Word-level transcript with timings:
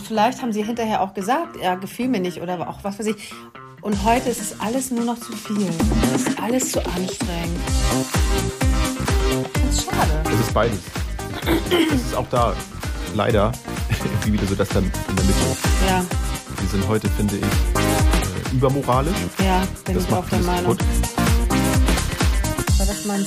Und 0.00 0.06
vielleicht 0.06 0.40
haben 0.40 0.50
sie 0.50 0.62
hinterher 0.64 1.02
auch 1.02 1.12
gesagt, 1.12 1.56
ja, 1.62 1.74
gefiel 1.74 2.08
mir 2.08 2.20
nicht 2.20 2.40
oder 2.40 2.66
auch 2.70 2.78
was 2.82 2.98
weiß 2.98 3.04
ich. 3.08 3.34
Und 3.82 4.02
heute 4.02 4.30
ist 4.30 4.40
es 4.40 4.58
alles 4.58 4.90
nur 4.90 5.04
noch 5.04 5.20
zu 5.20 5.30
viel. 5.36 5.68
Es 6.14 6.22
ist 6.26 6.40
alles 6.42 6.72
zu 6.72 6.78
anstrengend. 6.86 7.60
Das 9.52 9.78
ist 9.78 9.84
schade. 9.84 10.22
Es 10.32 10.40
ist 10.40 10.54
beides. 10.54 10.78
es 11.92 12.00
ist 12.00 12.14
auch 12.14 12.26
da 12.30 12.54
leider 13.14 13.52
irgendwie 14.04 14.32
wieder 14.32 14.46
so 14.46 14.54
das 14.54 14.70
dann 14.70 14.84
in 14.84 15.16
der 15.16 15.24
Mitte. 15.26 15.56
Ja, 15.86 16.02
Wir 16.58 16.68
sind 16.70 16.88
heute, 16.88 17.06
finde 17.10 17.36
ich, 17.36 17.42
äh, 17.42 18.56
übermoralisch. 18.56 19.12
ja, 19.44 19.62
bin 19.84 19.96
Das 19.96 20.04
ich 20.06 20.12
auch 20.14 20.26
der 20.30 20.38
Meinung. 20.40 20.78
kaputt. 20.78 20.84
War 22.78 22.86
das 22.86 23.04
mal 23.04 23.18
ein 23.18 23.26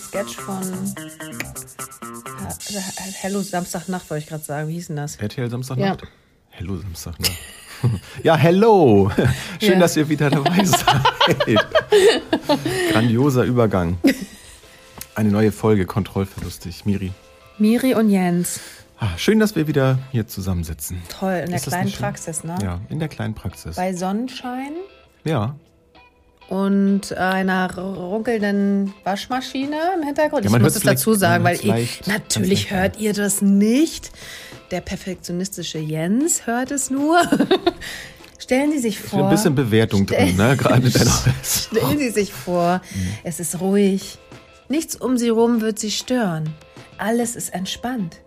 Sketch 0.00 0.34
von 0.36 0.62
Ha- 2.48 3.04
Hello 3.20 3.42
Samstagnacht, 3.42 4.08
wollte 4.10 4.24
ich 4.24 4.28
gerade 4.28 4.44
sagen. 4.44 4.68
Wie 4.68 4.74
hieß 4.74 4.88
denn 4.88 4.96
das? 4.96 5.16
RTL 5.16 5.50
Samstagnacht? 5.50 6.02
Ja. 6.02 6.08
Hello 6.50 6.76
Samstagnacht. 6.76 7.32
Ja, 8.24 8.34
hello. 8.36 9.08
Schön, 9.60 9.74
Ja. 9.74 9.78
dass 9.78 9.96
ihr 9.96 10.08
wieder 10.08 10.30
dabei 10.30 10.64
seid. 10.64 10.84
Grandioser 12.90 13.44
Übergang. 13.44 13.98
Eine 15.14 15.28
neue 15.30 15.52
Folge, 15.52 15.86
kontrollverlustig. 15.86 16.84
Miri. 16.86 17.12
Miri 17.58 17.94
und 17.94 18.10
Jens. 18.10 18.58
Ah, 18.98 19.16
schön, 19.16 19.38
dass 19.38 19.54
wir 19.54 19.68
wieder 19.68 19.98
hier 20.10 20.26
zusammensitzen. 20.26 21.00
Toll, 21.08 21.42
in 21.44 21.50
der 21.52 21.60
kleinen? 21.60 21.92
Praxis, 21.92 22.42
ne? 22.42 22.56
Ja, 22.60 22.80
in 22.88 22.98
der 22.98 23.06
kleinen 23.08 23.34
Praxis. 23.34 23.76
Bei 23.76 23.92
Sonnenschein 23.94 24.72
ja. 25.24 25.54
Und 26.48 27.12
einer 27.16 27.74
runkelnden 27.76 28.94
Waschmaschine 29.04 29.76
im 29.96 30.02
Hintergrund. 30.06 30.44
Ja, 30.44 30.50
ich 30.54 30.62
muss 30.62 30.76
es 30.76 30.82
dazu 30.82 31.14
sagen, 31.14 31.44
weil 31.44 31.58
leicht- 31.62 32.06
natürlich 32.06 32.70
hört 32.70 32.98
ihr 32.98 33.12
das 33.12 33.42
nicht. 33.42 34.10
Der 34.70 34.80
perfektionistische 34.80 35.78
Jens 35.78 36.46
hört 36.46 36.70
es 36.70 36.90
nur. 36.90 37.20
Stellen 38.38 38.70
Sie 38.72 38.78
sich 38.78 38.98
vor. 39.00 39.24
ein 39.24 39.30
bisschen 39.30 39.54
Bewertung 39.54 40.06
drin, 40.06 40.36
ne? 40.36 40.56
Gerade 40.56 40.90
Stellen 41.42 41.98
Sie 41.98 42.10
sich 42.10 42.32
vor, 42.32 42.80
es 43.24 43.40
ist 43.40 43.60
ruhig. 43.60 44.18
Nichts 44.68 44.96
um 44.96 45.16
Sie 45.18 45.28
rum 45.28 45.60
wird 45.60 45.78
Sie 45.78 45.90
stören. 45.90 46.50
Alles 46.98 47.36
ist 47.36 47.52
entspannt. 47.54 48.18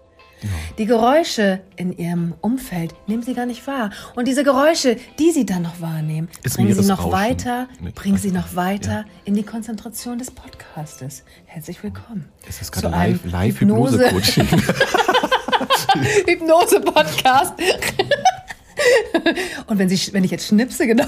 Die 0.77 0.85
Geräusche 0.85 1.61
in 1.75 1.95
Ihrem 1.97 2.33
Umfeld 2.41 2.95
nehmen 3.07 3.21
Sie 3.23 3.33
gar 3.33 3.45
nicht 3.45 3.65
wahr. 3.67 3.91
Und 4.15 4.27
diese 4.27 4.43
Geräusche, 4.43 4.97
die 5.19 5.31
Sie 5.31 5.45
dann 5.45 5.61
noch 5.61 5.79
wahrnehmen, 5.81 6.29
Ist 6.43 6.55
bringen 6.55 6.73
Sie 6.73 6.81
noch 6.87 7.05
Meeresrauschen. 7.05 7.11
weiter, 7.29 7.67
bringen 7.95 8.17
Sie 8.17 8.31
noch 8.31 8.55
weiter 8.55 9.05
in 9.25 9.35
die 9.35 9.43
Konzentration 9.43 10.17
des 10.17 10.31
Podcastes. 10.31 11.23
Herzlich 11.45 11.83
willkommen. 11.83 12.25
Ist 12.47 12.61
das 12.61 12.71
zu 12.71 12.81
gerade 12.81 12.95
einem 12.95 13.19
live- 13.25 13.31
Live-Hypnose-Coaching? 13.31 14.47
Hypnose-Podcast. 16.27 17.53
Und 19.67 19.77
wenn, 19.77 19.89
Sie, 19.89 20.13
wenn 20.13 20.23
ich 20.23 20.31
jetzt 20.31 20.47
schnipse, 20.47 20.87
genau. 20.87 21.05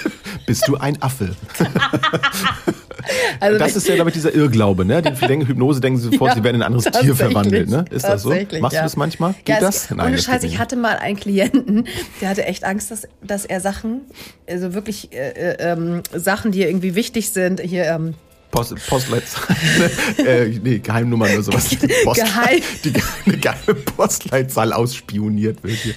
Bist 0.46 0.68
du 0.68 0.76
ein 0.76 1.00
Affe? 1.02 1.34
Also 3.40 3.58
Das 3.58 3.76
ist 3.76 3.88
ja, 3.88 3.94
glaube 3.94 4.10
ich, 4.10 4.14
dieser 4.14 4.34
Irrglaube, 4.34 4.84
ne? 4.84 5.02
Die 5.02 5.26
denken, 5.26 5.46
Hypnose 5.46 5.80
denken 5.80 5.98
sie 5.98 6.10
sofort, 6.10 6.30
Ja, 6.30 6.34
sie 6.36 6.44
werden 6.44 6.56
in 6.56 6.62
ein 6.62 6.66
anderes 6.66 6.84
Tier 6.84 7.14
verwandelt, 7.14 7.68
ne? 7.68 7.84
Ist 7.90 8.04
das 8.04 8.22
so? 8.22 8.30
Machst 8.30 8.52
ja. 8.52 8.68
du 8.68 8.84
das 8.84 8.96
manchmal? 8.96 9.34
Geht 9.44 9.48
ja, 9.48 9.60
das? 9.60 9.90
Es, 9.90 9.92
ohne 9.92 10.18
Scheiß, 10.18 10.42
ich 10.44 10.58
hatte 10.58 10.76
mal 10.76 10.96
einen 10.96 11.16
Klienten, 11.16 11.86
der 12.20 12.28
hatte 12.30 12.44
echt 12.44 12.64
Angst, 12.64 12.90
dass, 12.90 13.08
dass 13.22 13.44
er 13.44 13.60
Sachen, 13.60 14.02
also 14.48 14.74
wirklich 14.74 15.12
äh, 15.12 15.30
äh, 15.30 15.72
ähm, 15.72 16.02
Sachen, 16.14 16.52
die 16.52 16.62
irgendwie 16.62 16.94
wichtig 16.94 17.30
sind, 17.30 17.60
hier 17.60 17.84
ähm, 17.84 18.14
Post, 18.50 18.74
Postleitzahl. 18.88 19.56
äh, 20.26 20.46
nee, 20.62 20.78
Geheimnummer 20.78 21.26
oder 21.26 21.42
sowas. 21.42 21.68
Die, 21.68 21.76
Post, 22.04 22.20
Geheim- 22.20 22.62
die 22.84 22.92
eine 23.26 23.36
geheime 23.38 23.74
Postleitzahl 23.74 24.72
ausspioniert 24.72 25.62
wird 25.62 25.74
hier. 25.76 25.94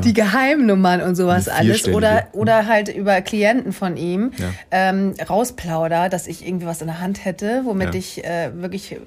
die 0.00 0.12
Geheimnummern 0.12 1.00
und 1.00 1.14
sowas 1.14 1.48
alles 1.48 1.88
oder 1.88 2.28
oder 2.32 2.66
halt 2.66 2.88
über 2.88 3.20
Klienten 3.22 3.72
von 3.72 3.96
ihm 3.96 4.32
Ja. 4.38 4.52
ähm, 4.70 5.14
rausplauder, 5.28 6.08
dass 6.08 6.26
ich 6.26 6.46
irgendwie 6.46 6.66
was 6.66 6.80
in 6.80 6.88
der 6.88 7.00
Hand 7.00 7.24
hätte, 7.24 7.62
womit 7.64 7.94
Ja. 7.94 7.98
ich 7.98 8.24
äh, 8.24 8.50
wirklich 8.60 8.92
äh, 8.92 8.98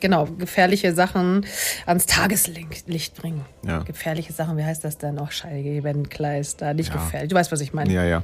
genau 0.00 0.26
gefährliche 0.26 0.94
Sachen 0.94 1.44
ans 1.86 2.06
Tageslicht 2.06 2.88
Licht 2.88 3.14
bringe. 3.16 3.40
Ja. 3.66 3.80
Gefährliche 3.80 4.32
Sachen, 4.32 4.56
wie 4.56 4.64
heißt 4.64 4.84
das 4.84 4.98
denn? 4.98 5.18
Oh, 5.18 5.28
Scheigebenkleister, 5.30 6.74
nicht 6.74 6.90
Ja. 6.94 7.02
gefährlich. 7.02 7.30
Du 7.30 7.36
weißt, 7.36 7.50
was 7.52 7.60
ich 7.60 7.72
meine. 7.72 7.92
Ja, 7.92 8.04
ja. 8.04 8.22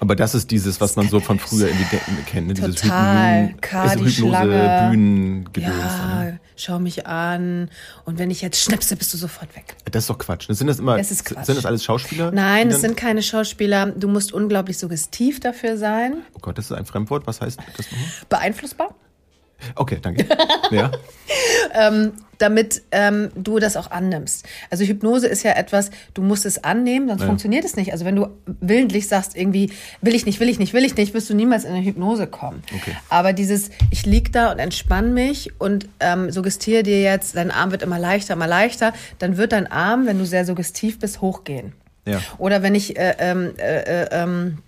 Aber 0.00 0.16
das 0.16 0.34
ist 0.34 0.50
dieses, 0.50 0.80
was 0.80 0.96
man 0.96 1.08
so 1.08 1.20
von 1.20 1.38
früher 1.38 1.68
in 1.68 1.76
die 1.76 1.84
Denken 1.84 2.24
kennt. 2.26 2.46
Ne? 2.48 2.54
Dieses 2.54 2.74
Total. 2.76 3.48
Hypno- 3.48 3.60
K, 3.60 3.82
also 3.82 4.04
die 4.04 4.10
Hypnose. 4.10 4.86
Bühnengedöns. 4.90 5.66
Ja, 5.66 6.24
Ne? 6.24 6.40
schau 6.56 6.78
mich 6.78 7.06
an. 7.06 7.68
Und 8.06 8.18
wenn 8.18 8.30
ich 8.30 8.40
jetzt 8.40 8.62
schnipse, 8.62 8.96
bist 8.96 9.12
du 9.12 9.18
sofort 9.18 9.54
weg. 9.54 9.76
Das 9.90 10.04
ist 10.04 10.10
doch 10.10 10.18
Quatsch. 10.18 10.48
Das 10.48 10.58
sind 10.58 10.66
das 10.68 10.78
immer, 10.78 10.96
Quatsch. 10.96 11.44
sind 11.46 11.56
das 11.56 11.66
alles 11.66 11.84
Schauspieler? 11.84 12.32
Nein, 12.32 12.70
dann- 12.70 12.80
sind 12.80 12.96
keine 12.96 13.22
Schauspieler. 13.22 13.86
Du 13.86 14.08
musst 14.08 14.32
unglaublich 14.32 14.78
suggestiv 14.78 15.38
dafür 15.40 15.76
sein. 15.76 16.14
Oh 16.34 16.38
Gott, 16.40 16.56
das 16.58 16.66
ist 16.66 16.72
ein 16.72 16.86
Fremdwort. 16.86 17.26
Was 17.26 17.40
heißt 17.40 17.58
das 17.76 17.90
nochmal? 17.90 18.06
Beeinflussbar. 18.28 18.94
Okay, 19.74 19.98
danke. 20.00 20.26
ja. 20.70 20.90
damit 22.38 22.82
ähm, 22.90 23.30
du 23.34 23.58
das 23.58 23.76
auch 23.76 23.90
annimmst. 23.90 24.46
Also 24.70 24.84
Hypnose 24.84 25.26
ist 25.26 25.42
ja 25.42 25.52
etwas, 25.52 25.90
du 26.14 26.22
musst 26.22 26.46
es 26.46 26.64
annehmen, 26.64 27.08
sonst 27.08 27.20
Ja. 27.20 27.26
funktioniert 27.26 27.64
es 27.64 27.76
nicht. 27.76 27.92
Also 27.92 28.04
wenn 28.04 28.16
du 28.16 28.28
willentlich 28.60 29.08
sagst, 29.08 29.36
irgendwie 29.36 29.70
will 30.00 30.14
ich 30.14 30.24
nicht, 30.24 30.40
will 30.40 30.48
ich 30.48 30.58
nicht, 30.58 30.72
will 30.72 30.84
ich 30.84 30.96
nicht, 30.96 31.12
wirst 31.12 31.28
du 31.28 31.34
niemals 31.34 31.64
in 31.64 31.72
eine 31.72 31.84
Hypnose 31.84 32.26
kommen. 32.26 32.62
Okay. 32.74 32.96
Aber 33.10 33.32
dieses, 33.32 33.70
ich 33.90 34.06
lieg 34.06 34.32
da 34.32 34.50
und 34.52 34.58
entspann 34.58 35.12
mich 35.12 35.52
und 35.60 35.88
ähm, 36.00 36.30
suggestiere 36.30 36.82
dir 36.82 37.02
jetzt, 37.02 37.36
dein 37.36 37.50
Arm 37.50 37.70
wird 37.72 37.82
immer 37.82 37.98
leichter, 37.98 38.34
immer 38.34 38.48
leichter, 38.48 38.94
dann 39.18 39.36
wird 39.36 39.52
dein 39.52 39.70
Arm, 39.70 40.06
wenn 40.06 40.18
du 40.18 40.24
sehr 40.24 40.46
suggestiv 40.46 40.98
bist, 40.98 41.20
hochgehen. 41.20 41.74
Ja. 42.06 42.20
Oder 42.38 42.62
wenn 42.62 42.74
ich 42.74 42.98
äh, 42.98 43.14
ähm, 43.18 43.52
äh, 43.58 44.04
äh, 44.04 44.08
ähm, 44.12 44.58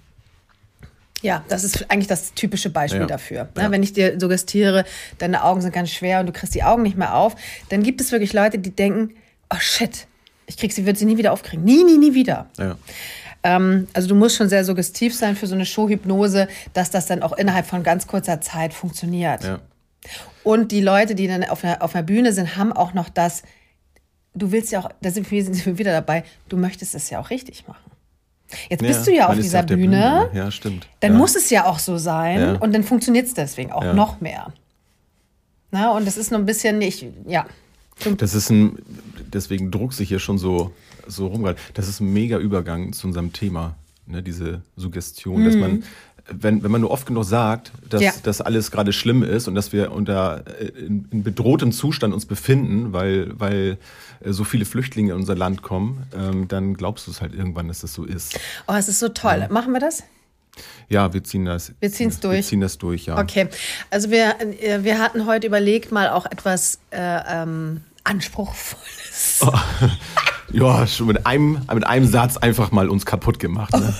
ja, 1.22 1.44
das 1.49 1.65
ist 1.65 1.91
eigentlich 1.91 2.09
das 2.09 2.34
typische 2.34 2.69
Beispiel 2.71 3.00
Ja. 3.03 3.06
dafür. 3.06 3.49
Ja. 3.56 3.62
Ne? 3.65 3.71
Wenn 3.71 3.83
ich 3.83 3.93
dir 3.93 4.19
suggestiere, 4.21 4.84
deine 5.19 5.44
Augen 5.44 5.60
sind 5.60 5.72
ganz 5.72 5.91
schwer 5.91 6.21
und 6.21 6.27
du 6.27 6.33
kriegst 6.33 6.55
die 6.55 6.62
Augen 6.65 6.83
nicht 6.83 6.97
mehr 6.99 7.15
auf, 7.15 7.34
dann 7.69 7.83
gibt 7.83 8.00
es 8.00 8.12
wirklich 8.12 8.33
Leute, 8.33 8.59
die 8.59 8.71
denken, 8.71 9.15
oh 9.53 9.59
shit, 9.59 10.06
ich 10.47 10.56
krieg 10.56 10.72
sie, 10.72 10.84
wird 10.84 10.99
sie 10.99 11.05
nie 11.05 11.16
wieder 11.16 11.32
aufkriegen. 11.32 11.65
Nie, 11.65 11.84
nie, 11.84 11.99
nie 11.99 12.15
wieder. 12.15 12.50
ja. 12.59 12.77
Ähm, 13.44 13.88
also 13.93 14.09
du 14.09 14.15
musst 14.15 14.37
schon 14.37 14.49
sehr 14.49 14.65
suggestiv 14.65 15.16
sein 15.16 15.34
für 15.34 15.49
so 15.49 15.55
eine 15.56 15.66
Showhypnose, 15.66 16.47
dass 16.75 16.91
das 16.91 17.06
dann 17.06 17.22
auch 17.22 17.32
innerhalb 17.32 17.66
von 17.66 17.82
ganz 17.82 18.06
kurzer 18.06 18.41
Zeit 18.41 18.72
funktioniert. 18.75 19.43
ja. 19.44 19.61
Und 20.44 20.72
die 20.72 20.81
Leute, 20.81 21.15
die 21.15 21.28
dann 21.28 21.44
auf 21.44 21.62
einer, 21.65 21.81
auf 21.82 21.94
einer 21.94 22.03
Bühne 22.03 22.32
sind, 22.32 22.56
haben 22.56 22.72
auch 22.72 22.94
noch 22.94 23.09
das, 23.09 23.43
du 24.34 24.50
willst 24.50 24.72
ja 24.72 24.81
auch, 24.81 24.91
da 25.00 25.11
sind 25.12 25.31
wir 25.31 25.78
wieder 25.78 25.93
dabei, 25.93 26.25
du 26.49 26.56
möchtest 26.56 26.94
es 26.97 27.09
ja 27.11 27.21
auch 27.21 27.31
richtig 27.31 27.69
machen. 27.69 27.91
Jetzt 28.70 28.80
bist 28.82 29.06
du 29.06 29.14
ja 29.14 29.28
auf 29.28 29.36
dieser 29.36 29.62
der 29.62 29.76
Bühne, 29.76 30.28
Ja, 30.32 30.50
stimmt. 30.50 30.86
dann 31.00 31.12
ja. 31.12 31.18
muss 31.18 31.34
es 31.36 31.50
ja 31.50 31.66
auch 31.66 31.78
so 31.78 31.96
sein 31.98 32.38
Ja. 32.40 32.52
und 32.56 32.72
dann 32.74 32.82
funktioniert 32.84 33.26
es 33.26 33.34
deswegen 33.34 33.72
auch 33.72 33.92
noch 33.94 34.20
mehr. 34.20 34.52
Na, 35.70 35.92
und 35.96 36.06
das 36.06 36.16
ist 36.16 36.30
nur 36.30 36.40
ein 36.40 36.46
bisschen 36.46 36.78
nicht, 36.78 37.06
ja. 37.26 37.46
Das 38.18 38.34
ist 38.34 38.50
ein, 38.50 38.78
deswegen 39.32 39.70
druckt 39.70 39.94
sich 39.94 40.08
hier 40.08 40.18
schon 40.18 40.36
so, 40.38 40.72
so 41.06 41.26
rum 41.28 41.42
gerade. 41.42 41.58
Das 41.74 41.88
ist 41.88 42.00
ein 42.00 42.12
mega 42.12 42.38
Übergang 42.38 42.92
zu 42.92 43.06
unserem 43.06 43.32
Thema, 43.32 43.74
ne, 44.06 44.22
diese 44.22 44.62
Suggestion, 44.76 45.44
dass 45.44 45.54
man, 45.56 45.84
wenn, 46.30 46.62
wenn 46.62 46.70
man 46.70 46.80
nur 46.80 46.90
oft 46.90 47.06
genug 47.06 47.24
sagt, 47.24 47.72
dass 47.88 48.00
Mhm. 48.00 48.06
Ja. 48.06 48.12
das 48.22 48.40
alles 48.40 48.70
gerade 48.70 48.92
schlimm 48.92 49.22
ist 49.22 49.48
und 49.48 49.54
dass 49.54 49.72
wir 49.72 49.92
unter 49.92 50.42
äh, 50.60 50.66
in, 50.66 51.06
in 51.10 51.22
bedrohtem 51.22 51.72
Zustand 51.72 52.12
uns 52.12 52.26
befinden, 52.26 52.92
weil, 52.92 53.38
weil 53.38 53.78
so 54.27 54.44
viele 54.44 54.65
Flüchtlinge 54.65 55.12
in 55.12 55.19
unser 55.19 55.34
Land 55.34 55.62
kommen, 55.62 56.06
ähm, 56.16 56.49
dann 56.49 56.75
glaubst 56.75 57.06
du 57.06 57.10
es 57.10 57.21
halt 57.21 57.34
irgendwann, 57.34 57.69
dass 57.69 57.81
das 57.81 57.94
so 57.94 58.05
ist. 58.05 58.38
Oh, 58.69 58.75
es 58.75 58.88
ist 58.88 58.99
so 58.99 59.09
toll. 59.09 59.47
Machen 59.50 59.72
wir 59.72 59.81
das? 59.81 60.03
Ja, 60.88 61.12
wir 61.15 61.25
ziehen 61.25 61.47
das. 61.47 61.72
Wir 61.81 61.91
ziehen's 61.91 62.22
Wir 62.22 62.31
durch. 62.31 62.47
ziehen 62.47 62.61
das 62.61 62.77
durch, 62.78 63.06
ja. 63.06 63.19
Okay. 63.19 63.49
Also 63.91 64.11
wir, 64.11 64.34
äh, 64.61 64.84
wir 64.84 64.99
hatten 64.99 65.27
heute 65.27 65.47
überlegt, 65.47 65.93
mal 65.93 66.11
auch 66.11 66.27
etwas 66.27 66.78
äh, 66.91 67.21
ähm, 67.27 67.81
Anspruchsvolles. 68.04 69.40
Oh. 69.43 69.52
Ja, 70.52 70.87
schon 70.87 71.06
mit 71.06 71.26
einem, 71.26 71.62
mit 71.72 71.87
einem 71.87 72.06
Satz 72.06 72.37
einfach 72.37 72.72
mal 72.72 72.90
uns 72.90 73.06
kaputt 73.06 73.38
gemacht. 73.38 73.72
Ne? 73.72 73.94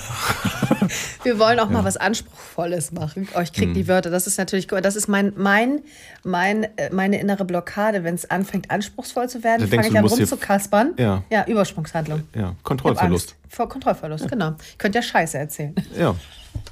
Wir 1.23 1.39
wollen 1.39 1.59
auch 1.59 1.69
mal 1.69 1.83
was 1.83 1.97
Anspruchsvolles 1.97 2.91
machen. 2.91 3.27
Oh, 3.35 3.39
ich 3.39 3.53
krieg 3.53 3.73
die 3.73 3.87
Wörter. 3.87 4.11
Das 4.11 4.27
ist 4.27 4.37
natürlich, 4.37 4.67
das 4.67 4.95
ist 4.95 5.07
mein, 5.07 5.33
mein, 5.35 5.81
mein, 6.23 6.65
äh, 6.77 6.91
meine 6.91 7.19
innere 7.19 7.45
Blockade. 7.45 8.03
Wenn 8.03 8.13
es 8.13 8.29
anfängt, 8.29 8.69
anspruchsvoll 8.69 9.29
zu 9.29 9.43
werden, 9.43 9.67
fange 9.67 9.87
ich 9.87 9.97
an 9.97 10.05
rumzukaspern. 10.05 10.93
Ja. 10.97 11.23
Ja, 11.31 11.45
Übersprungshandlung. 11.47 12.23
Ja, 12.35 12.55
Kontrollverlust. 12.61 13.35
Vor 13.49 13.67
Kontrollverlust, 13.67 14.27
genau. 14.27 14.53
Ich 14.69 14.77
könnte 14.77 14.99
ja 14.99 15.01
Scheiße 15.01 15.37
erzählen. 15.37 15.73
Ja. 15.97 16.13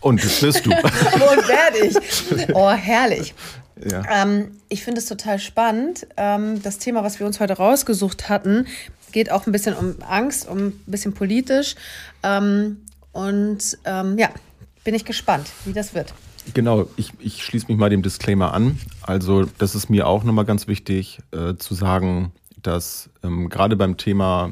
Und 0.02 0.24
das 0.24 0.42
wirst 0.44 0.66
du. 0.66 0.72
Und 0.74 0.80
werde 0.80 1.88
ich. 1.88 2.54
Oh, 2.54 2.70
herrlich. 2.70 3.34
Ja. 3.90 4.04
Ähm, 4.10 4.52
ich 4.70 4.84
finde 4.84 5.00
es 5.00 5.06
total 5.06 5.40
spannend. 5.40 6.08
Ähm, 6.18 6.62
das 6.62 6.78
Thema, 6.78 7.04
was 7.04 7.20
wir 7.20 7.28
uns 7.28 7.40
heute 7.40 7.54
rausgesucht 7.54 8.30
hatten, 8.30 8.68
geht 9.12 9.32
auch 9.32 9.46
ein 9.46 9.52
bisschen 9.52 9.76
um 9.76 9.96
Angst, 10.08 10.48
um 10.48 10.58
ein 10.58 10.84
bisschen 10.86 11.14
politisch. 11.14 11.76
Ähm, 12.24 12.78
und 13.12 13.78
ähm, 13.86 14.18
ja, 14.18 14.30
bin 14.84 14.96
ich 14.96 15.06
gespannt, 15.06 15.52
wie 15.66 15.74
das 15.74 15.94
wird. 15.94 16.14
Genau, 16.54 16.88
ich, 16.98 17.12
ich 17.20 17.44
schließe 17.44 17.68
mich 17.68 17.78
mal 17.78 17.90
dem 17.90 18.02
Disclaimer 18.02 18.54
an. 18.54 18.80
Also, 19.02 19.46
das 19.58 19.76
ist 19.76 19.90
mir 19.90 20.08
auch 20.08 20.24
nochmal 20.24 20.46
ganz 20.46 20.68
wichtig 20.68 21.20
äh, 21.32 21.56
zu 21.56 21.76
sagen, 21.76 22.32
dass 22.62 23.10
ähm, 23.24 23.50
gerade 23.50 23.76
beim 23.76 23.98
Thema 23.98 24.52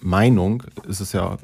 Meinung 0.00 0.62
ist 0.86 1.00
es 1.00 1.12
ja 1.12 1.38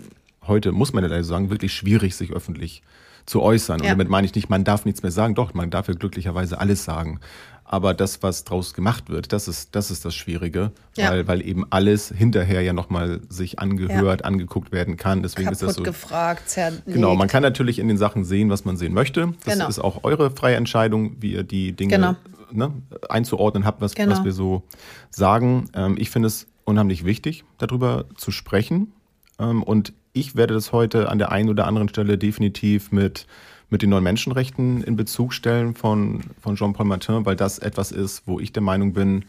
heute, 0.47 0.73
muss 0.73 0.93
man 0.93 1.05
ja 1.05 1.11
leider 1.11 1.25
sagen, 1.25 1.50
wirklich 1.50 1.75
schwierig, 1.75 2.15
sich 2.17 2.31
öffentlich 2.32 2.82
zu 2.82 2.94
äußern. 3.43 3.81
Und 3.81 3.88
damit 3.88 4.09
meine 4.09 4.26
ich 4.26 4.35
nicht, 4.35 4.50
man 4.50 4.65
darf 4.65 4.85
nichts 4.85 5.03
mehr 5.03 5.12
sagen. 5.12 5.35
Doch, 5.35 5.55
man 5.55 5.71
darf 5.71 5.88
ja 5.88 5.94
glücklicherweise 5.94 6.59
alles 6.59 6.85
sagen. 6.85 7.21
Aber 7.67 7.94
das, 7.94 8.23
was 8.23 8.44
draus 8.44 8.75
gemacht 8.75 9.09
wird, 9.09 9.32
das 9.32 9.49
ist 9.49 9.75
das, 9.75 9.91
ist 9.91 10.05
das 10.05 10.15
Schwierige, 10.15 10.71
ja. 10.97 11.11
weil, 11.11 11.26
weil 11.26 11.43
eben 11.47 11.65
alles 11.71 12.12
hinterher 12.15 12.61
ja 12.61 12.75
nochmal 12.75 13.23
sich 13.31 13.59
angehört, 13.59 14.21
ja. 14.21 14.26
angeguckt 14.26 14.71
werden 14.71 14.99
kann. 14.99 15.23
Deswegen 15.23 15.47
Kaputt 15.47 15.53
ist 15.55 15.62
das 15.62 15.75
so. 15.76 15.82
gefragt, 15.82 16.50
zerlegt. 16.50 16.85
Genau, 16.85 17.15
man 17.15 17.26
kann 17.26 17.43
natürlich 17.43 17.79
in 17.79 17.88
den 17.88 17.97
Sachen 17.97 18.25
sehen, 18.25 18.50
was 18.50 18.67
man 18.67 18.76
sehen 18.76 18.93
möchte. 18.93 19.32
Das 19.44 19.55
genau. 19.55 19.69
ist 19.69 19.79
auch 19.79 20.05
eure 20.05 20.31
freie 20.31 20.56
Entscheidung, 20.56 21.17
wie 21.20 21.32
ihr 21.32 21.43
die 21.43 21.73
Dinge 21.73 21.94
genau. 21.94 22.17
ne, 22.53 22.70
einzuordnen 23.09 23.65
habt, 23.65 23.81
was, 23.81 23.94
genau. 23.94 24.12
was 24.12 24.25
wir 24.25 24.32
so 24.32 24.62
sagen. 25.11 25.70
Ähm, 25.73 25.97
ich 25.99 26.11
finde 26.11 26.27
es 26.27 26.47
unheimlich 26.65 27.06
wichtig, 27.06 27.44
darüber 27.56 28.05
zu 28.17 28.31
sprechen. 28.31 28.93
Ähm, 29.38 29.62
und 29.62 29.94
ich 30.15 30.35
werde 30.35 30.55
das 30.55 30.73
heute 30.73 31.11
an 31.11 31.19
der 31.19 31.31
einen 31.31 31.51
oder 31.51 31.67
anderen 31.67 31.91
Stelle 31.91 32.17
definitiv 32.17 32.91
mit 32.91 33.27
mit 33.71 33.83
den 33.83 33.91
neuen 33.91 34.05
Menschenrechten 34.05 34.85
in 34.85 34.95
Bezug 34.95 35.33
stellen 35.33 35.75
von, 35.75 36.21
von 36.41 36.55
Jean-Paul 36.55 36.87
Martin, 36.87 37.27
weil 37.27 37.35
das 37.35 37.59
etwas 37.59 37.91
ist, 37.93 38.23
wo 38.27 38.39
ich 38.39 38.53
der 38.53 38.63
Meinung 38.63 38.93
bin, 38.93 39.25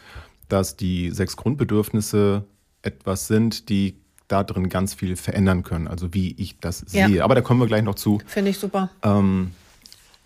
dass 0.50 0.78
die 0.78 1.10
sechs 1.10 1.36
Grundbedürfnisse 1.36 2.44
etwas 2.84 3.28
sind, 3.28 3.70
die 3.70 3.96
da 4.28 4.44
drin 4.44 4.70
ganz 4.70 4.94
viel 4.94 5.16
verändern 5.16 5.64
können, 5.64 5.88
also 5.88 6.14
wie 6.14 6.36
ich 6.38 6.60
das 6.60 6.86
ja. 6.92 7.08
sehe. 7.08 7.24
Aber 7.24 7.34
da 7.34 7.42
kommen 7.42 7.60
wir 7.60 7.68
gleich 7.68 7.84
noch 7.84 7.96
zu. 7.96 8.20
Finde 8.26 8.52
ich 8.52 8.60
super. 8.60 8.90
Ähm, 9.04 9.52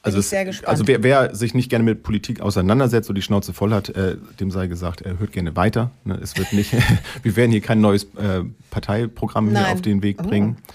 also, 0.01 0.19
es, 0.19 0.63
also 0.63 0.87
wer, 0.87 1.03
wer, 1.03 1.35
sich 1.35 1.53
nicht 1.53 1.69
gerne 1.69 1.83
mit 1.83 2.03
Politik 2.03 2.39
auseinandersetzt 2.39 3.09
und 3.09 3.15
die 3.15 3.21
Schnauze 3.21 3.51
voll 3.51 3.73
hat, 3.73 3.89
äh, 3.89 4.15
dem 4.39 4.49
sei 4.49 4.67
gesagt, 4.67 5.01
er 5.01 5.19
hört 5.19 5.33
gerne 5.33 5.55
weiter. 5.55 5.91
Ne? 6.05 6.17
Es 6.21 6.37
wird 6.37 6.53
nicht, 6.53 6.73
wir 7.23 7.35
werden 7.35 7.51
hier 7.51 7.61
kein 7.61 7.81
neues 7.81 8.05
äh, 8.15 8.43
Parteiprogramm 8.71 9.49
hier 9.49 9.67
auf 9.67 9.81
den 9.81 10.01
Weg 10.01 10.17
bringen. 10.17 10.57
Oh. 10.57 10.73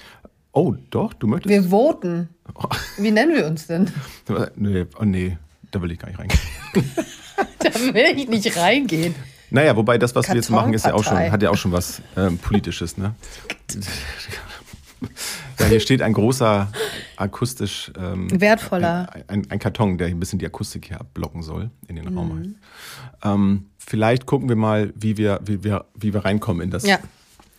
Oh, 0.57 0.73
doch, 0.91 1.13
du 1.15 1.27
möchtest. 1.27 1.53
Wir 1.53 1.65
voten. 1.65 2.29
Wie 2.99 3.11
nennen 3.11 3.35
wir 3.35 3.47
uns 3.47 3.67
denn? 3.67 3.91
nee, 4.55 4.87
oh 5.01 5.05
nee, 5.05 5.37
da 5.73 5.83
will 5.83 5.91
ich 5.91 5.99
gar 5.99 6.09
nicht 6.09 6.19
reingehen. 6.21 6.41
da 7.59 7.75
will 7.93 8.17
ich 8.17 8.29
nicht 8.29 8.57
reingehen. 8.57 9.17
Naja, 9.51 9.75
wobei 9.75 9.99
das, 9.99 10.15
was 10.15 10.29
wir 10.29 10.37
jetzt 10.37 10.51
machen, 10.51 10.73
ist 10.73 10.87
ja 10.87 10.95
auch 10.95 11.03
schon, 11.03 11.19
hat 11.19 11.43
ja 11.43 11.51
auch 11.51 11.57
schon 11.57 11.73
was 11.73 12.03
ähm, 12.17 12.39
Politisches, 12.39 12.97
ne? 12.97 13.15
Ja, 15.59 15.67
hier 15.67 15.81
steht 15.81 16.03
ein 16.03 16.13
großer, 16.13 16.71
akustisch 17.17 17.93
ähm, 17.99 18.29
wertvoller 18.41 19.09
ein, 19.13 19.25
ein, 19.29 19.51
ein, 19.51 19.59
Karton, 19.59 19.99
der 19.99 20.09
ein 20.09 20.21
bisschen 20.21 20.39
die 20.39 20.47
Akustik 20.47 20.87
hier 20.87 21.01
abblocken 21.01 21.43
soll 21.43 21.71
in 21.89 21.97
den 21.97 22.11
mhm. 22.11 22.19
Raum. 22.19 22.55
Ähm, 23.23 23.67
vielleicht 23.79 24.27
gucken 24.27 24.49
wir 24.49 24.57
mal, 24.57 24.93
wie 24.97 25.17
wir, 25.17 25.41
wie 25.45 25.65
wir, 25.65 25.87
wie 25.95 26.13
wir 26.13 26.25
reinkommen 26.25 26.63
in 26.63 26.71
das, 26.71 26.87
ja. 26.87 26.99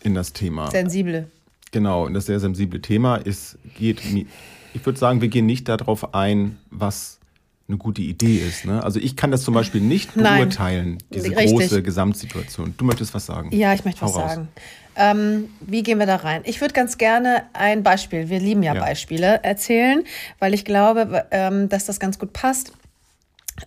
in 0.02 0.14
das 0.14 0.34
Thema. 0.34 0.72
Sensible. 0.72 1.28
Genau, 1.72 2.06
und 2.06 2.14
das 2.14 2.28
sehr 2.28 2.40
sensible 2.40 2.82
Thema 2.82 3.18
ist, 3.18 3.58
geht, 3.78 4.02
ich 4.06 4.86
würde 4.86 4.98
sagen, 4.98 5.22
wir 5.22 5.28
gehen 5.28 5.46
nicht 5.46 5.68
darauf 5.68 6.14
ein, 6.14 6.58
was 6.70 7.20
eine 7.68 7.78
gute 7.78 8.02
Idee 8.02 8.38
ist. 8.38 8.66
Ne? 8.66 8.84
Also 8.84 9.00
ich 9.00 9.16
kann 9.16 9.32
das 9.32 9.44
zum 9.44 9.54
Beispiel 9.54 9.82
nicht 9.82 10.14
beurteilen, 10.14 10.92
Nein, 10.92 10.98
diese 11.12 11.30
richtig. 11.30 11.52
große 11.52 11.84
Gesamtsituation. 11.84 12.76
Du 12.78 12.86
möchtest 12.86 13.14
was 13.14 13.26
sagen? 13.26 13.50
Ja, 13.52 13.74
ich 13.74 13.84
möchte 13.86 14.02
Hau 14.02 14.08
was 14.08 14.16
raus. 14.16 14.32
sagen. 14.36 14.48
Ähm, 14.96 15.50
wie 15.60 15.84
gehen 15.84 16.00
wir 16.00 16.06
da 16.06 16.18
rein? 16.18 16.42
Ich 16.46 16.62
würde 16.62 16.74
ganz 16.74 16.98
gerne 16.98 17.44
ein 17.54 17.84
Beispiel, 17.84 18.30
wir 18.30 18.40
lieben 18.40 18.64
ja, 18.64 18.74
ja. 18.74 18.82
Beispiele, 18.82 19.44
erzählen, 19.44 20.04
weil 20.40 20.54
ich 20.54 20.66
glaube, 20.66 21.26
ähm, 21.32 21.70
dass 21.70 21.86
das 21.86 22.00
ganz 22.00 22.20
gut 22.20 22.34
passt. 22.34 22.74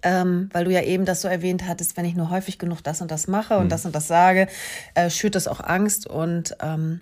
Ähm, 0.03 0.51
weil 0.53 0.67
du 0.67 0.71
ja 0.71 0.83
eben 0.83 1.07
das 1.07 1.23
so 1.23 1.29
erwähnt 1.29 1.67
hattest, 1.67 1.97
wenn 1.97 2.05
ich 2.05 2.15
nur 2.15 2.29
häufig 2.29 2.59
genug 2.59 2.83
das 2.83 3.01
und 3.01 3.11
das 3.11 3.27
mache 3.27 3.55
und 3.57 3.63
hm. 3.63 3.69
das 3.71 3.87
und 3.87 3.95
das 3.95 4.07
sage, 4.07 4.47
äh, 4.95 5.09
schürt 5.09 5.35
das 5.35 5.49
auch 5.49 5.61
Angst 5.61 6.07
und 6.07 6.55
ähm, 6.61 7.01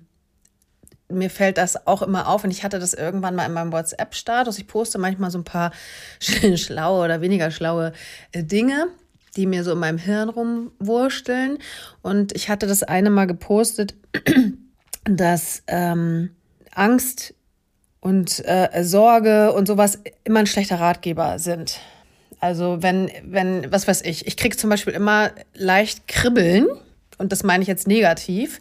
mir 1.09 1.31
fällt 1.31 1.59
das 1.59 1.87
auch 1.87 2.03
immer 2.03 2.29
auf 2.29 2.45
und 2.45 2.51
ich 2.51 2.65
hatte 2.65 2.79
das 2.79 2.95
irgendwann 2.95 3.35
mal 3.35 3.47
in 3.47 3.53
meinem 3.53 3.73
WhatsApp-Status. 3.73 4.59
Ich 4.59 4.67
poste 4.67 4.99
manchmal 4.99 5.31
so 5.31 5.39
ein 5.39 5.45
paar 5.45 5.73
schlaue 6.21 7.05
oder 7.05 7.21
weniger 7.21 7.51
schlaue 7.51 7.93
äh, 8.33 8.43
Dinge, 8.43 8.89
die 9.37 9.47
mir 9.47 9.65
so 9.65 9.73
in 9.73 9.79
meinem 9.79 9.99
Hirn 9.99 10.29
rumwursteln. 10.29 11.59
Und 12.03 12.35
ich 12.35 12.49
hatte 12.49 12.67
das 12.67 12.83
eine 12.83 13.11
Mal 13.11 13.27
gepostet, 13.27 13.95
dass 15.05 15.63
ähm, 15.67 16.31
Angst 16.73 17.35
und 18.01 18.45
äh, 18.47 18.85
Sorge 18.85 19.53
und 19.53 19.67
sowas 19.67 20.01
immer 20.25 20.41
ein 20.41 20.47
schlechter 20.47 20.81
Ratgeber 20.81 21.39
sind. 21.39 21.81
Also 22.41 22.83
wenn, 22.83 23.11
wenn, 23.25 23.73
was 23.73 23.89
weiß 23.89 24.03
ich, 24.03 24.27
ich 24.27 24.37
kriege 24.37 24.57
zum 24.57 24.71
Beispiel 24.71 24.93
immer 24.93 25.33
leicht 25.55 26.07
Kribbeln 26.07 26.67
und 27.19 27.33
das 27.33 27.43
meine 27.43 27.63
ich 27.63 27.69
jetzt 27.69 27.89
negativ 27.89 28.61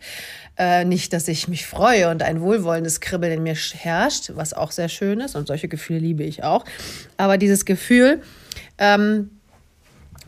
äh, 0.58 0.86
nicht, 0.86 1.12
dass 1.12 1.28
ich 1.28 1.48
mich 1.48 1.66
freue 1.66 2.10
und 2.10 2.24
ein 2.24 2.42
wohlwollendes 2.42 3.02
Kribbeln 3.02 3.34
in 3.34 3.44
mir 3.44 3.56
herrscht, 3.56 4.32
was 4.36 4.54
auch 4.54 4.72
sehr 4.72 4.88
schön 4.88 5.20
ist 5.20 5.36
und 5.36 5.48
solche 5.48 5.68
Gefühle 5.68 6.00
liebe 6.00 6.24
ich 6.24 6.44
auch. 6.44 6.64
Aber 7.18 7.38
dieses 7.38 7.66
Gefühl 7.66 8.22
ähm, 8.78 9.32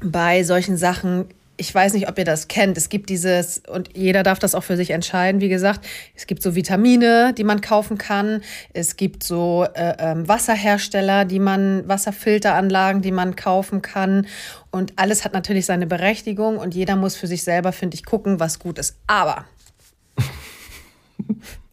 bei 0.02 0.44
solchen 0.44 0.78
Sachen, 0.78 1.26
ich 1.58 1.74
weiß 1.74 1.94
nicht, 1.94 2.08
ob 2.08 2.18
ihr 2.20 2.26
das 2.26 2.48
kennt. 2.48 2.78
Es 2.78 2.90
gibt 2.90 3.10
dieses, 3.10 3.64
und 3.68 3.98
jeder 3.98 4.22
darf 4.22 4.38
das 4.38 4.54
auch 4.54 4.64
für 4.64 4.78
sich 4.78 4.92
entscheiden, 4.92 5.42
wie 5.42 5.50
gesagt, 5.50 5.86
es 6.16 6.28
gibt 6.28 6.44
so 6.44 6.54
Vitamine, 6.54 7.34
die 7.34 7.44
man 7.44 7.62
kaufen 7.62 7.98
kann. 7.98 8.42
Es 8.74 8.96
gibt 8.96 9.24
so 9.24 9.66
äh, 9.74 9.96
äh, 9.98 10.28
Wasserhersteller, 10.28 11.26
die 11.26 11.40
man, 11.40 11.88
Wasserfilteranlagen, 11.88 13.02
die 13.02 13.12
man 13.12 13.36
kaufen 13.36 13.82
kann. 13.82 14.28
Und 14.70 14.94
alles 14.98 15.26
hat 15.26 15.34
natürlich 15.34 15.66
seine 15.66 15.88
Berechtigung 15.88 16.58
und 16.58 16.76
jeder 16.76 16.96
muss 16.96 17.16
für 17.16 17.28
sich 17.28 17.44
selber, 17.44 17.72
finde 17.72 17.96
ich, 17.96 18.06
gucken, 18.06 18.40
was 18.40 18.60
gut 18.60 18.78
ist. 18.78 18.98
Aber 19.08 19.46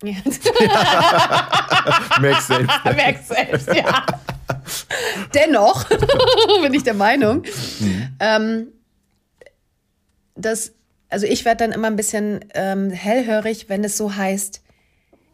ja. 0.02 0.14
Merk 2.20 2.42
selbst. 2.42 2.84
Merk 2.96 3.18
selbst, 3.26 3.74
ja. 3.74 4.04
Dennoch 5.34 5.88
bin 6.62 6.74
ich 6.74 6.82
der 6.82 6.94
Meinung, 6.94 7.42
mhm. 7.80 8.16
ähm, 8.20 8.66
dass, 10.34 10.72
also 11.08 11.26
ich 11.26 11.44
werde 11.44 11.64
dann 11.64 11.72
immer 11.72 11.88
ein 11.88 11.96
bisschen 11.96 12.44
ähm, 12.54 12.90
hellhörig, 12.90 13.68
wenn 13.68 13.84
es 13.84 13.96
so 13.96 14.16
heißt, 14.16 14.62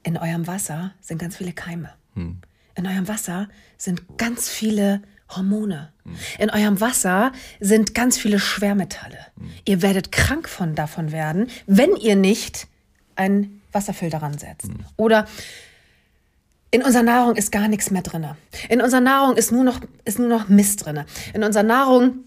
in 0.02 0.16
eurem 0.16 0.46
Wasser 0.46 0.94
sind 1.00 1.18
ganz 1.18 1.36
viele 1.36 1.52
Keime. 1.52 1.90
Mhm. 2.14 2.40
In 2.74 2.86
eurem 2.86 3.08
Wasser 3.08 3.48
sind 3.76 4.18
ganz 4.18 4.48
viele 4.48 5.02
Hormone. 5.28 5.92
Mhm. 6.04 6.16
In 6.38 6.50
eurem 6.50 6.80
Wasser 6.80 7.32
sind 7.60 7.94
ganz 7.94 8.18
viele 8.18 8.38
Schwermetalle. 8.38 9.18
Mhm. 9.36 9.50
Ihr 9.64 9.82
werdet 9.82 10.12
krank 10.12 10.48
von 10.48 10.74
davon 10.74 11.12
werden, 11.12 11.48
wenn 11.66 11.94
ihr 11.96 12.16
nicht 12.16 12.68
ein 13.16 13.60
Wasserfilter 13.72 14.22
ransetzt. 14.22 14.68
Mhm. 14.68 14.84
Oder 14.96 15.26
in 16.70 16.82
unserer 16.82 17.02
Nahrung 17.02 17.36
ist 17.36 17.50
gar 17.50 17.68
nichts 17.68 17.90
mehr 17.90 18.02
drin. 18.02 18.26
In 18.68 18.80
unserer 18.80 19.00
Nahrung 19.00 19.36
ist 19.36 19.50
nur 19.50 19.64
noch, 19.64 19.80
ist 20.04 20.18
nur 20.18 20.28
noch 20.28 20.48
Mist 20.48 20.84
drin. 20.84 21.04
In 21.34 21.42
unserer 21.42 21.64
Nahrung 21.64 22.24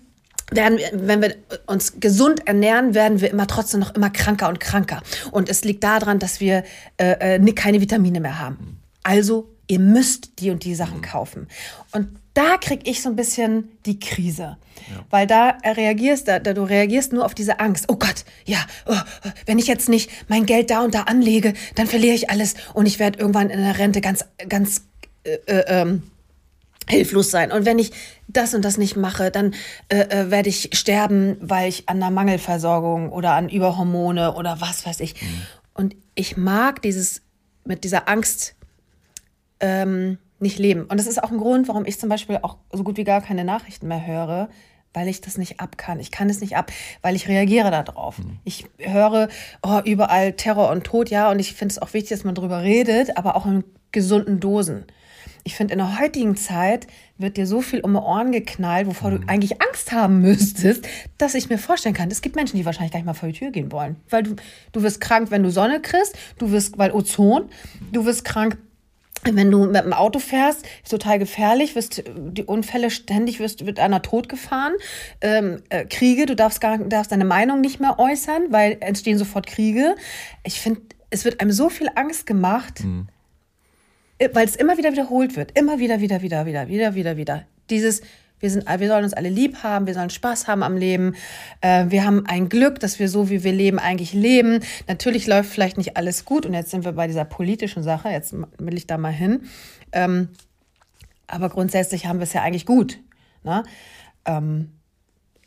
werden 0.52 0.78
wir, 0.78 0.90
wenn 0.94 1.22
wir 1.22 1.36
uns 1.68 2.00
gesund 2.00 2.48
ernähren, 2.48 2.94
werden 2.94 3.22
wir 3.22 3.32
immer 3.32 3.48
trotzdem 3.48 3.80
noch 3.80 3.96
immer 3.96 4.10
kranker 4.10 4.50
und 4.50 4.60
kranker. 4.60 5.02
Und 5.32 5.50
es 5.50 5.64
liegt 5.64 5.84
daran, 5.84 6.20
dass 6.20 6.40
wir 6.40 6.64
äh, 6.98 7.38
äh, 7.38 7.54
keine 7.54 7.80
Vitamine 7.82 8.20
mehr 8.20 8.40
haben. 8.40 8.80
Also, 9.04 9.50
ihr 9.68 9.80
müsst 9.80 10.40
die 10.40 10.52
und 10.52 10.64
die 10.64 10.76
Sachen 10.76 11.02
kaufen. 11.02 11.48
Und 11.92 12.10
da 12.34 12.58
kriege 12.58 12.90
ich 12.90 13.02
so 13.02 13.10
ein 13.10 13.16
bisschen 13.16 13.70
die 13.86 14.00
Krise. 14.00 14.58
Ja. 14.90 15.06
Weil 15.10 15.28
da 15.28 15.58
reagierst, 15.64 16.28
da, 16.28 16.40
da, 16.40 16.54
du 16.54 16.64
reagierst 16.64 17.14
nur 17.14 17.26
auf 17.26 17.36
diese 17.36 17.60
Angst. 17.60 17.86
Oh 17.88 17.96
Gott, 17.96 18.26
ja, 18.46 18.58
oh, 18.86 18.98
wenn 19.46 19.60
ich 19.60 19.68
jetzt 19.68 19.88
nicht 19.88 20.10
mein 20.28 20.46
Geld 20.46 20.70
da 20.70 20.84
und 20.84 20.96
da 20.96 21.04
anlege, 21.04 21.54
dann 21.76 21.88
verliere 21.88 22.16
ich 22.16 22.30
alles 22.30 22.56
und 22.74 22.86
ich 22.86 23.00
werde 23.00 23.20
irgendwann 23.20 23.50
in 23.50 23.60
der 23.60 23.78
Rente 23.78 24.02
ganz, 24.02 24.26
ganz 24.50 24.84
äh, 25.24 25.36
äh, 25.46 25.64
ähm, 25.68 26.04
hilflos 26.90 27.32
sein. 27.32 27.52
Und 27.52 27.66
wenn 27.66 27.80
ich 27.80 27.92
das 28.28 28.54
und 28.54 28.66
das 28.66 28.78
nicht 28.78 28.96
mache, 28.96 29.32
dann 29.32 29.54
äh, 29.90 30.00
äh, 30.00 30.32
werde 30.32 30.50
ich 30.50 30.72
sterben, 30.74 31.38
weil 31.40 31.70
ich 31.70 31.88
an 31.88 31.98
einer 31.98 32.12
Mangelversorgung 32.12 33.12
oder 33.12 33.34
an 33.34 33.50
Überhormone 33.50 34.34
oder 34.34 34.60
was 34.60 34.86
weiß 34.86 35.00
ich. 35.00 35.22
Mhm. 35.22 35.42
Und 35.74 35.96
ich 36.16 36.36
mag 36.36 36.82
dieses 36.82 37.22
mit 37.64 37.84
dieser 37.84 38.10
Angst 38.10 38.56
ähm, 39.60 40.18
nicht 40.44 40.60
leben. 40.60 40.84
Und 40.84 41.00
das 41.00 41.08
ist 41.08 41.22
auch 41.22 41.32
ein 41.32 41.40
Grund, 41.40 41.68
warum 41.68 41.86
ich 41.86 42.00
zum 42.00 42.10
Beispiel 42.10 42.40
auch 42.42 42.58
so 42.72 42.84
gut 42.84 42.98
wie 42.98 43.04
gar 43.04 43.22
keine 43.22 43.44
Nachrichten 43.44 43.88
mehr 43.88 44.06
höre, 44.06 44.50
weil 44.94 45.08
ich 45.08 45.22
das 45.22 45.38
nicht 45.38 45.60
ab 45.60 45.78
kann. 45.78 46.00
Ich 46.00 46.12
kann 46.12 46.30
es 46.30 46.40
nicht 46.42 46.56
ab, 46.56 46.72
weil 47.02 47.16
ich 47.16 47.28
reagiere 47.28 47.72
darauf. 47.72 48.20
Mhm. 48.20 48.38
Ich 48.44 48.66
höre 48.78 49.30
oh, 49.64 49.80
überall 49.84 50.34
Terror 50.34 50.70
und 50.70 50.84
Tod, 50.84 51.10
ja, 51.10 51.32
und 51.32 51.40
ich 51.40 51.54
finde 51.54 51.72
es 51.72 51.82
auch 51.82 51.94
wichtig, 51.94 52.10
dass 52.10 52.24
man 52.24 52.36
darüber 52.36 52.62
redet, 52.62 53.18
aber 53.18 53.36
auch 53.36 53.46
in 53.46 53.64
gesunden 53.92 54.40
Dosen. 54.40 54.86
Ich 55.46 55.56
finde, 55.56 55.74
in 55.74 55.80
der 55.80 56.00
heutigen 56.00 56.38
Zeit 56.38 56.88
wird 57.18 57.36
dir 57.36 57.46
so 57.46 57.62
viel 57.62 57.82
um 57.82 57.94
die 57.94 58.00
Ohren 58.00 58.32
geknallt, 58.32 58.88
wovor 58.88 59.12
mhm. 59.12 59.22
du 59.22 59.28
eigentlich 59.28 59.62
Angst 59.62 59.92
haben 59.92 60.22
müsstest, 60.22 60.88
dass 61.18 61.36
ich 61.36 61.50
mir 61.50 61.58
vorstellen 61.58 61.96
kann, 61.96 62.10
es 62.10 62.22
gibt 62.22 62.36
Menschen, 62.36 62.58
die 62.58 62.66
wahrscheinlich 62.66 62.92
gar 62.92 63.00
nicht 63.00 63.06
mal 63.06 63.14
vor 63.14 63.28
die 63.28 63.38
Tür 63.38 63.52
gehen 63.52 63.72
wollen. 63.72 63.98
Weil 64.10 64.24
du, 64.24 64.36
du 64.72 64.84
wirst 64.84 65.02
krank, 65.02 65.32
wenn 65.32 65.44
du 65.44 65.52
Sonne 65.52 65.82
kriegst, 65.82 66.18
du 66.38 66.52
wirst, 66.52 66.78
weil 66.78 66.92
Ozon, 66.92 67.50
du 67.92 68.06
wirst 68.06 68.24
krank, 68.24 68.58
wenn 69.26 69.52
du 69.52 69.66
mit 69.66 69.84
dem 69.84 69.94
Auto 69.94 70.20
fährst, 70.20 70.66
ist 70.84 70.90
total 70.90 71.20
gefährlich, 71.20 71.76
wirst 71.76 72.04
die 72.16 72.44
Unfälle 72.44 72.90
ständig 72.90 73.40
wirst 73.40 73.66
wird 73.66 73.80
einer 73.80 74.02
totgefahren. 74.02 74.74
Ähm, 75.22 75.62
äh, 75.70 75.86
Kriege, 75.86 76.26
du 76.26 76.36
darfst 76.36 76.62
gar 76.62 76.78
darfst 76.78 77.12
deine 77.12 77.26
Meinung 77.26 77.62
nicht 77.62 77.80
mehr 77.80 78.00
äußern, 78.00 78.52
weil 78.52 78.78
entstehen 78.80 79.18
sofort 79.18 79.48
Kriege. 79.48 79.96
Ich 80.44 80.60
finde 80.60 80.82
es 81.10 81.26
wird 81.26 81.40
einem 81.40 81.52
so 81.52 81.70
viel 81.70 81.90
Angst 81.94 82.26
gemacht, 82.26 82.84
mhm. 82.84 83.08
weil 84.34 84.46
es 84.46 84.56
immer 84.56 84.78
wieder 84.78 84.92
wiederholt 84.92 85.36
wird. 85.36 85.58
Immer 85.58 85.80
wieder, 85.80 86.02
wieder, 86.02 86.22
wieder, 86.24 86.46
wieder, 86.46 86.68
wieder, 86.68 86.96
wieder, 86.96 87.18
wieder. 87.18 87.46
Dieses, 87.70 88.02
wir, 88.44 88.50
sind, 88.50 88.68
wir 88.68 88.88
sollen 88.90 89.06
uns 89.06 89.14
alle 89.14 89.30
lieb 89.30 89.64
haben, 89.64 89.88
wir 89.88 89.94
sollen 89.94 90.10
Spaß 90.10 90.48
haben 90.48 90.64
am 90.64 90.76
Leben. 90.76 91.16
Äh, 91.62 91.86
wir 91.88 92.06
haben 92.06 92.26
ein 92.28 92.50
Glück, 92.50 92.78
dass 92.82 93.00
wir 93.00 93.08
so, 93.08 93.30
wie 93.30 93.42
wir 93.44 93.54
leben, 93.54 93.80
eigentlich 93.80 94.12
leben. 94.12 94.60
Natürlich 94.88 95.28
läuft 95.28 95.50
vielleicht 95.50 95.78
nicht 95.78 95.96
alles 95.96 96.26
gut 96.26 96.46
und 96.46 96.54
jetzt 96.54 96.70
sind 96.70 96.84
wir 96.84 96.92
bei 96.92 97.08
dieser 97.08 97.24
politischen 97.24 97.84
Sache, 97.84 98.10
jetzt 98.10 98.34
will 98.34 98.74
ich 98.76 98.86
da 98.86 98.98
mal 98.98 99.14
hin. 99.14 99.44
Ähm, 99.94 100.28
aber 101.26 101.48
grundsätzlich 101.48 102.06
haben 102.06 102.20
wir 102.20 102.26
es 102.26 102.34
ja 102.34 102.42
eigentlich 102.42 102.66
gut. 102.66 103.00
Ne? 103.44 103.64
Ähm, 104.26 104.72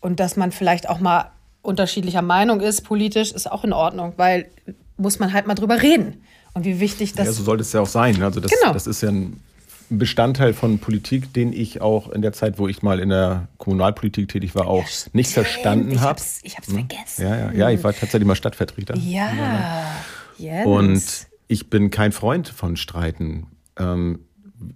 und 0.00 0.18
dass 0.18 0.36
man 0.36 0.50
vielleicht 0.50 0.88
auch 0.88 0.98
mal 0.98 1.32
unterschiedlicher 1.60 2.22
Meinung 2.22 2.60
ist, 2.62 2.80
politisch, 2.80 3.30
ist 3.30 3.52
auch 3.52 3.62
in 3.62 3.74
Ordnung, 3.74 4.14
weil 4.16 4.48
muss 4.96 5.18
man 5.18 5.34
halt 5.34 5.46
mal 5.46 5.54
drüber 5.54 5.82
reden. 5.82 6.22
Und 6.54 6.64
wie 6.64 6.80
wichtig 6.80 7.12
das 7.12 7.28
ist. 7.28 7.34
Ja, 7.34 7.38
so 7.40 7.44
sollte 7.44 7.60
es 7.60 7.72
ja 7.74 7.82
auch 7.82 7.86
sein. 7.86 8.22
Also 8.22 8.40
das, 8.40 8.50
genau. 8.50 8.72
das 8.72 8.86
ist 8.86 9.02
ja 9.02 9.10
ein 9.10 9.38
Bestandteil 9.88 10.52
von 10.52 10.78
Politik, 10.78 11.32
den 11.32 11.52
ich 11.52 11.80
auch 11.80 12.10
in 12.10 12.22
der 12.22 12.32
Zeit, 12.32 12.58
wo 12.58 12.68
ich 12.68 12.82
mal 12.82 13.00
in 13.00 13.08
der 13.08 13.48
Kommunalpolitik 13.58 14.28
tätig 14.28 14.54
war, 14.54 14.66
auch 14.66 14.84
ja, 14.84 15.10
nicht 15.12 15.30
verstanden 15.30 16.00
habe. 16.00 16.20
Ich 16.42 16.56
habe 16.56 16.66
es 16.66 16.68
hm? 16.68 16.74
vergessen. 16.74 17.22
Ja, 17.22 17.36
ja, 17.36 17.52
ja, 17.52 17.70
ich 17.70 17.82
war 17.84 17.92
tatsächlich 17.92 18.26
mal 18.26 18.34
Stadtvertreter. 18.34 18.96
Ja, 18.96 19.30
ja. 20.38 20.64
Und 20.64 21.02
ich 21.48 21.70
bin 21.70 21.90
kein 21.90 22.12
Freund 22.12 22.48
von 22.48 22.76
Streiten. 22.76 23.46
Ähm, 23.78 24.20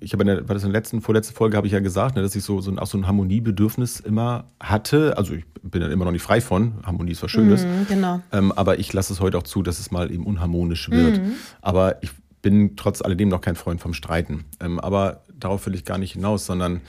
ich 0.00 0.12
habe 0.12 0.22
in 0.22 0.26
der, 0.28 0.48
war 0.48 0.54
das 0.54 0.64
in 0.64 0.72
der 0.72 0.80
letzten, 0.80 1.00
vorletzten 1.00 1.34
Folge 1.34 1.56
habe 1.56 1.66
ich 1.66 1.72
ja 1.72 1.80
gesagt, 1.80 2.16
ne, 2.16 2.22
dass 2.22 2.36
ich 2.36 2.44
so, 2.44 2.60
so, 2.60 2.70
ein, 2.70 2.78
auch 2.78 2.86
so 2.86 2.98
ein 2.98 3.06
Harmoniebedürfnis 3.06 4.00
immer 4.00 4.44
hatte. 4.60 5.16
Also 5.16 5.34
ich 5.34 5.44
bin 5.62 5.80
dann 5.80 5.90
immer 5.90 6.04
noch 6.04 6.12
nicht 6.12 6.22
frei 6.22 6.40
von. 6.40 6.74
Harmonie 6.84 7.12
ist 7.12 7.22
was 7.22 7.30
Schönes. 7.30 7.64
Mm, 7.64 7.86
genau. 7.88 8.20
Ähm, 8.32 8.52
aber 8.52 8.78
ich 8.78 8.92
lasse 8.92 9.12
es 9.12 9.20
heute 9.20 9.38
auch 9.38 9.42
zu, 9.42 9.62
dass 9.62 9.78
es 9.78 9.90
mal 9.90 10.10
eben 10.12 10.26
unharmonisch 10.26 10.90
wird. 10.90 11.18
Mm. 11.18 11.32
Aber 11.62 12.02
ich 12.02 12.10
bin 12.42 12.76
trotz 12.76 13.02
alledem 13.02 13.28
noch 13.28 13.40
kein 13.40 13.56
Freund 13.56 13.80
vom 13.80 13.94
Streiten. 13.94 14.44
Ähm, 14.60 14.80
aber 14.80 15.22
darauf 15.38 15.66
will 15.66 15.74
ich 15.74 15.84
gar 15.84 15.98
nicht 15.98 16.12
hinaus, 16.12 16.46
sondern 16.46 16.80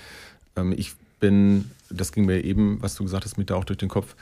ähm, 0.55 0.73
ich 0.75 0.93
bin, 1.19 1.71
das 1.89 2.11
ging 2.11 2.25
mir 2.25 2.43
eben, 2.43 2.81
was 2.81 2.95
du 2.95 3.03
gesagt 3.03 3.25
hast, 3.25 3.37
mir 3.37 3.45
da 3.45 3.55
auch 3.55 3.65
durch 3.65 3.77
den 3.77 3.89
Kopf, 3.89 4.15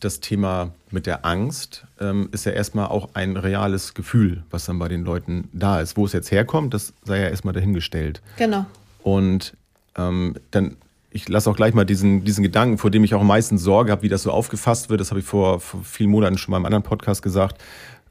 das 0.00 0.20
Thema 0.20 0.72
mit 0.90 1.06
der 1.06 1.24
Angst 1.24 1.86
ähm, 2.00 2.28
ist 2.32 2.44
ja 2.44 2.52
erstmal 2.52 2.88
auch 2.88 3.10
ein 3.14 3.36
reales 3.36 3.94
Gefühl, 3.94 4.42
was 4.50 4.66
dann 4.66 4.78
bei 4.78 4.88
den 4.88 5.04
Leuten 5.04 5.48
da 5.52 5.80
ist. 5.80 5.96
Wo 5.96 6.04
es 6.04 6.12
jetzt 6.12 6.30
herkommt, 6.30 6.74
das 6.74 6.92
sei 7.04 7.20
ja 7.20 7.28
erstmal 7.28 7.54
dahingestellt. 7.54 8.20
Genau. 8.36 8.66
Und 9.02 9.54
ähm, 9.96 10.34
dann, 10.50 10.76
ich 11.10 11.28
lasse 11.28 11.48
auch 11.48 11.56
gleich 11.56 11.72
mal 11.72 11.86
diesen, 11.86 12.24
diesen 12.24 12.42
Gedanken, 12.42 12.76
vor 12.76 12.90
dem 12.90 13.04
ich 13.04 13.14
auch 13.14 13.22
am 13.22 13.26
meisten 13.26 13.56
Sorge 13.56 13.90
habe, 13.90 14.02
wie 14.02 14.10
das 14.10 14.22
so 14.22 14.32
aufgefasst 14.32 14.90
wird. 14.90 15.00
Das 15.00 15.10
habe 15.10 15.20
ich 15.20 15.26
vor, 15.26 15.60
vor 15.60 15.82
vielen 15.82 16.10
Monaten 16.10 16.36
schon 16.36 16.52
mal 16.52 16.58
im 16.58 16.66
anderen 16.66 16.82
Podcast 16.82 17.22
gesagt. 17.22 17.58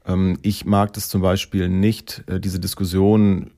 Ähm, 0.06 0.38
ich 0.42 0.66
mag 0.66 0.94
das 0.94 1.10
zum 1.10 1.22
Beispiel 1.22 1.70
nicht, 1.70 2.24
äh, 2.28 2.40
diese 2.40 2.60
Diskussion 2.60 3.52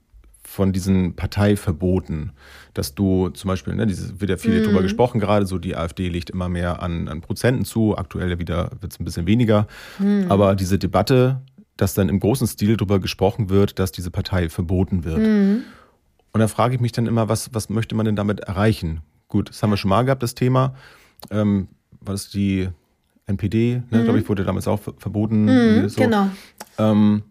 von 0.43 0.71
diesen 0.71 1.15
Parteiverboten, 1.15 2.31
dass 2.73 2.95
du 2.95 3.29
zum 3.29 3.49
Beispiel, 3.49 3.75
ne, 3.75 3.85
dieses, 3.85 4.21
wird 4.21 4.31
ja 4.31 4.37
viel 4.37 4.61
mm. 4.61 4.63
drüber 4.63 4.81
gesprochen, 4.81 5.19
gerade 5.19 5.45
so 5.45 5.57
die 5.57 5.75
AfD 5.75 6.07
legt 6.07 6.29
immer 6.29 6.47
mehr 6.47 6.81
an, 6.81 7.09
an 7.09 7.19
Prozenten 7.19 7.65
zu, 7.65 7.97
aktuell 7.97 8.39
wieder 8.39 8.71
wird 8.79 8.93
es 8.93 8.99
ein 8.99 9.03
bisschen 9.03 9.27
weniger. 9.27 9.67
Mm. 9.99 10.23
Aber 10.29 10.55
diese 10.55 10.79
Debatte, 10.79 11.41
dass 11.75 11.93
dann 11.93 12.07
im 12.07 12.21
großen 12.21 12.47
Stil 12.47 12.77
darüber 12.77 12.99
gesprochen 12.99 13.49
wird, 13.49 13.77
dass 13.77 13.91
diese 13.91 14.09
Partei 14.09 14.47
verboten 14.47 15.03
wird. 15.03 15.19
Mm. 15.19 15.63
Und 16.31 16.39
da 16.39 16.47
frage 16.47 16.75
ich 16.75 16.81
mich 16.81 16.93
dann 16.93 17.07
immer, 17.07 17.27
was, 17.27 17.53
was 17.53 17.69
möchte 17.69 17.93
man 17.95 18.05
denn 18.05 18.15
damit 18.15 18.39
erreichen? 18.39 19.01
Gut, 19.27 19.49
das 19.49 19.61
haben 19.61 19.71
wir 19.71 19.77
schon 19.77 19.89
mal 19.89 20.03
gehabt, 20.03 20.23
das 20.23 20.33
Thema. 20.33 20.75
Ähm, 21.29 21.67
war 21.99 22.13
das 22.13 22.29
die 22.29 22.69
NPD, 23.27 23.83
ne, 23.91 24.03
glaube 24.03 24.19
ich, 24.19 24.27
wurde 24.27 24.43
damals 24.43 24.67
auch 24.67 24.79
verboten. 24.79 25.87
So. 25.89 26.01
Genau. 26.01 26.29
Ähm, 26.77 27.23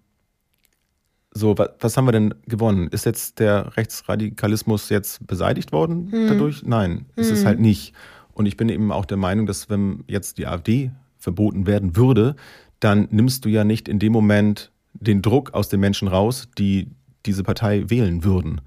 so, 1.32 1.54
was 1.58 1.96
haben 1.96 2.06
wir 2.06 2.12
denn 2.12 2.34
gewonnen? 2.46 2.88
Ist 2.88 3.04
jetzt 3.04 3.40
der 3.40 3.76
Rechtsradikalismus 3.76 4.88
jetzt 4.88 5.26
beseitigt 5.26 5.72
worden 5.72 6.10
hm. 6.10 6.28
dadurch? 6.28 6.62
Nein, 6.64 7.06
ist 7.16 7.30
es 7.30 7.44
halt 7.44 7.60
nicht. 7.60 7.92
Und 8.32 8.46
ich 8.46 8.56
bin 8.56 8.68
eben 8.68 8.92
auch 8.92 9.04
der 9.04 9.16
Meinung, 9.16 9.46
dass 9.46 9.68
wenn 9.68 10.04
jetzt 10.06 10.38
die 10.38 10.46
AfD 10.46 10.92
verboten 11.18 11.66
werden 11.66 11.96
würde, 11.96 12.36
dann 12.80 13.08
nimmst 13.10 13.44
du 13.44 13.48
ja 13.48 13.64
nicht 13.64 13.88
in 13.88 13.98
dem 13.98 14.12
Moment 14.12 14.70
den 14.92 15.22
Druck 15.22 15.54
aus 15.54 15.68
den 15.68 15.80
Menschen 15.80 16.08
raus, 16.08 16.48
die 16.58 16.90
diese 17.26 17.42
Partei 17.42 17.88
wählen 17.88 18.24
würden, 18.24 18.60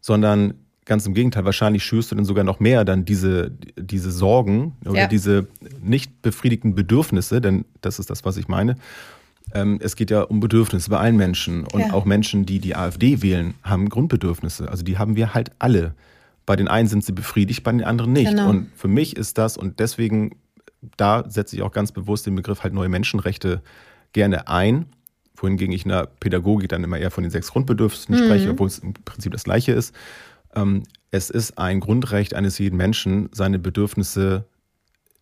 sondern 0.00 0.54
ganz 0.88 1.06
im 1.06 1.14
Gegenteil, 1.14 1.44
wahrscheinlich 1.44 1.84
schürst 1.84 2.10
du 2.10 2.16
dann 2.16 2.24
sogar 2.24 2.42
noch 2.42 2.58
mehr 2.58 2.84
dann 2.84 3.04
diese, 3.04 3.52
diese 3.76 4.10
Sorgen 4.10 4.74
oder 4.84 5.02
ja. 5.02 5.06
diese 5.06 5.46
nicht 5.80 6.22
befriedigten 6.22 6.74
Bedürfnisse, 6.74 7.40
denn 7.40 7.64
das 7.82 8.00
ist 8.00 8.10
das, 8.10 8.24
was 8.24 8.36
ich 8.36 8.48
meine, 8.48 8.76
ähm, 9.54 9.78
es 9.80 9.96
geht 9.96 10.10
ja 10.10 10.22
um 10.22 10.40
Bedürfnisse 10.40 10.90
bei 10.90 10.98
allen 10.98 11.16
Menschen. 11.16 11.64
Und 11.66 11.80
ja. 11.80 11.92
auch 11.92 12.04
Menschen, 12.04 12.44
die 12.44 12.58
die 12.58 12.74
AfD 12.74 13.22
wählen, 13.22 13.54
haben 13.62 13.88
Grundbedürfnisse. 13.88 14.68
Also 14.68 14.82
die 14.82 14.98
haben 14.98 15.16
wir 15.16 15.34
halt 15.34 15.52
alle. 15.58 15.94
Bei 16.46 16.56
den 16.56 16.68
einen 16.68 16.88
sind 16.88 17.04
sie 17.04 17.12
befriedigt, 17.12 17.62
bei 17.62 17.72
den 17.72 17.84
anderen 17.84 18.12
nicht. 18.12 18.30
Genau. 18.30 18.50
Und 18.50 18.68
für 18.74 18.88
mich 18.88 19.16
ist 19.16 19.38
das, 19.38 19.56
und 19.56 19.80
deswegen, 19.80 20.36
da 20.96 21.24
setze 21.28 21.56
ich 21.56 21.62
auch 21.62 21.72
ganz 21.72 21.92
bewusst 21.92 22.26
den 22.26 22.34
Begriff 22.34 22.62
halt 22.62 22.74
neue 22.74 22.88
Menschenrechte 22.88 23.62
gerne 24.12 24.48
ein. 24.48 24.86
Wohingegen 25.36 25.72
ich 25.72 25.84
in 25.84 25.90
der 25.90 26.06
Pädagogik 26.06 26.68
dann 26.68 26.82
immer 26.82 26.98
eher 26.98 27.10
von 27.10 27.22
den 27.22 27.30
sechs 27.30 27.52
Grundbedürfnissen 27.52 28.14
mhm. 28.14 28.24
spreche, 28.24 28.50
obwohl 28.50 28.66
es 28.66 28.78
im 28.80 28.92
Prinzip 28.92 29.32
das 29.32 29.44
Gleiche 29.44 29.72
ist. 29.72 29.94
Ähm, 30.60 30.82
es 31.10 31.30
ist 31.30 31.58
ein 31.58 31.80
Grundrecht 31.80 32.34
eines 32.34 32.58
jeden 32.58 32.76
Menschen, 32.76 33.30
seine 33.32 33.58
Bedürfnisse 33.58 34.44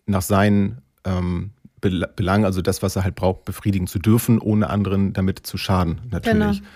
nach 0.06 0.22
seinen 0.22 0.78
ähm, 1.04 1.50
Belang, 1.80 2.44
also 2.44 2.62
das, 2.62 2.82
was 2.82 2.96
er 2.96 3.04
halt 3.04 3.14
braucht, 3.14 3.44
befriedigen 3.44 3.86
zu 3.86 3.98
dürfen, 3.98 4.40
ohne 4.40 4.70
anderen 4.70 5.12
damit 5.12 5.46
zu 5.46 5.56
schaden, 5.56 6.00
natürlich. 6.10 6.58
Genau. 6.58 6.68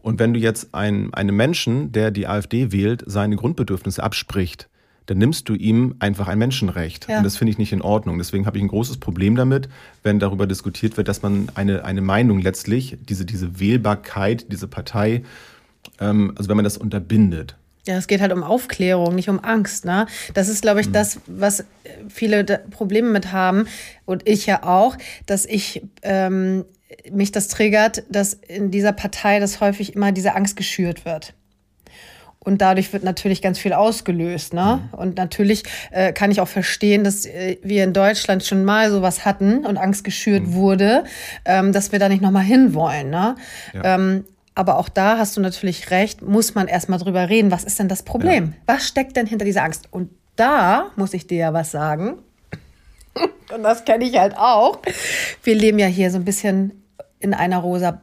Und 0.00 0.18
wenn 0.18 0.32
du 0.32 0.40
jetzt 0.40 0.74
ein, 0.74 1.12
einem 1.12 1.36
Menschen, 1.36 1.92
der 1.92 2.10
die 2.10 2.26
AfD 2.26 2.72
wählt, 2.72 3.02
seine 3.06 3.36
Grundbedürfnisse 3.36 4.02
abspricht, 4.02 4.68
dann 5.06 5.18
nimmst 5.18 5.48
du 5.48 5.54
ihm 5.54 5.96
einfach 5.98 6.28
ein 6.28 6.38
Menschenrecht. 6.38 7.08
Ja. 7.08 7.18
Und 7.18 7.24
das 7.24 7.36
finde 7.36 7.52
ich 7.52 7.58
nicht 7.58 7.72
in 7.72 7.82
Ordnung. 7.82 8.16
Deswegen 8.18 8.46
habe 8.46 8.56
ich 8.56 8.64
ein 8.64 8.68
großes 8.68 8.98
Problem 8.98 9.34
damit, 9.34 9.68
wenn 10.02 10.18
darüber 10.18 10.46
diskutiert 10.46 10.96
wird, 10.96 11.08
dass 11.08 11.22
man 11.22 11.48
eine, 11.54 11.84
eine 11.84 12.00
Meinung 12.00 12.38
letztlich, 12.40 12.96
diese, 13.02 13.26
diese 13.26 13.60
Wählbarkeit, 13.60 14.50
diese 14.52 14.68
Partei, 14.68 15.24
ähm, 16.00 16.32
also 16.36 16.48
wenn 16.48 16.56
man 16.56 16.64
das 16.64 16.78
unterbindet. 16.78 17.56
Ja, 17.86 17.96
es 17.96 18.06
geht 18.06 18.20
halt 18.20 18.32
um 18.32 18.42
Aufklärung, 18.42 19.14
nicht 19.14 19.28
um 19.28 19.42
Angst. 19.44 19.84
Ne? 19.84 20.06
Das 20.32 20.48
ist, 20.48 20.62
glaube 20.62 20.80
ich, 20.80 20.88
mhm. 20.88 20.92
das, 20.92 21.20
was 21.26 21.64
viele 22.08 22.44
Probleme 22.70 23.10
mit 23.10 23.32
haben 23.32 23.66
und 24.06 24.26
ich 24.26 24.46
ja 24.46 24.62
auch, 24.62 24.96
dass 25.26 25.44
ich 25.44 25.82
ähm, 26.02 26.64
mich 27.10 27.32
das 27.32 27.48
triggert, 27.48 28.04
dass 28.08 28.34
in 28.34 28.70
dieser 28.70 28.92
Partei 28.92 29.38
das 29.38 29.60
häufig 29.60 29.94
immer 29.94 30.12
diese 30.12 30.34
Angst 30.34 30.56
geschürt 30.56 31.04
wird. 31.04 31.34
Und 32.38 32.60
dadurch 32.60 32.92
wird 32.92 33.04
natürlich 33.04 33.40
ganz 33.40 33.58
viel 33.58 33.72
ausgelöst. 33.72 34.52
Ne? 34.52 34.82
Mhm. 34.92 34.98
Und 34.98 35.16
natürlich 35.16 35.62
äh, 35.90 36.12
kann 36.12 36.30
ich 36.30 36.40
auch 36.40 36.48
verstehen, 36.48 37.02
dass 37.02 37.24
äh, 37.24 37.56
wir 37.62 37.84
in 37.84 37.94
Deutschland 37.94 38.44
schon 38.44 38.64
mal 38.64 38.90
sowas 38.90 39.24
hatten 39.24 39.64
und 39.64 39.78
Angst 39.78 40.04
geschürt 40.04 40.46
mhm. 40.46 40.52
wurde, 40.52 41.04
ähm, 41.46 41.72
dass 41.72 41.90
wir 41.90 41.98
da 41.98 42.08
nicht 42.08 42.20
nochmal 42.20 42.44
hinwollen. 42.44 43.08
Ne? 43.08 43.36
Ja. 43.72 43.94
Ähm, 43.94 44.24
aber 44.54 44.78
auch 44.78 44.88
da 44.88 45.18
hast 45.18 45.36
du 45.36 45.40
natürlich 45.40 45.90
recht, 45.90 46.22
muss 46.22 46.54
man 46.54 46.68
erstmal 46.68 46.98
drüber 46.98 47.28
reden, 47.28 47.50
was 47.50 47.64
ist 47.64 47.78
denn 47.78 47.88
das 47.88 48.02
Problem? 48.02 48.54
Ja. 48.54 48.74
Was 48.74 48.86
steckt 48.86 49.16
denn 49.16 49.26
hinter 49.26 49.44
dieser 49.44 49.64
Angst? 49.64 49.88
Und 49.90 50.10
da 50.36 50.90
muss 50.96 51.14
ich 51.14 51.26
dir 51.26 51.38
ja 51.38 51.52
was 51.52 51.70
sagen. 51.70 52.18
Und 53.54 53.62
das 53.62 53.84
kenne 53.84 54.04
ich 54.04 54.18
halt 54.18 54.36
auch. 54.36 54.80
Wir 55.42 55.54
leben 55.54 55.78
ja 55.78 55.86
hier 55.86 56.10
so 56.10 56.18
ein 56.18 56.24
bisschen 56.24 56.84
in 57.20 57.34
einer 57.34 57.58
rosa 57.58 58.00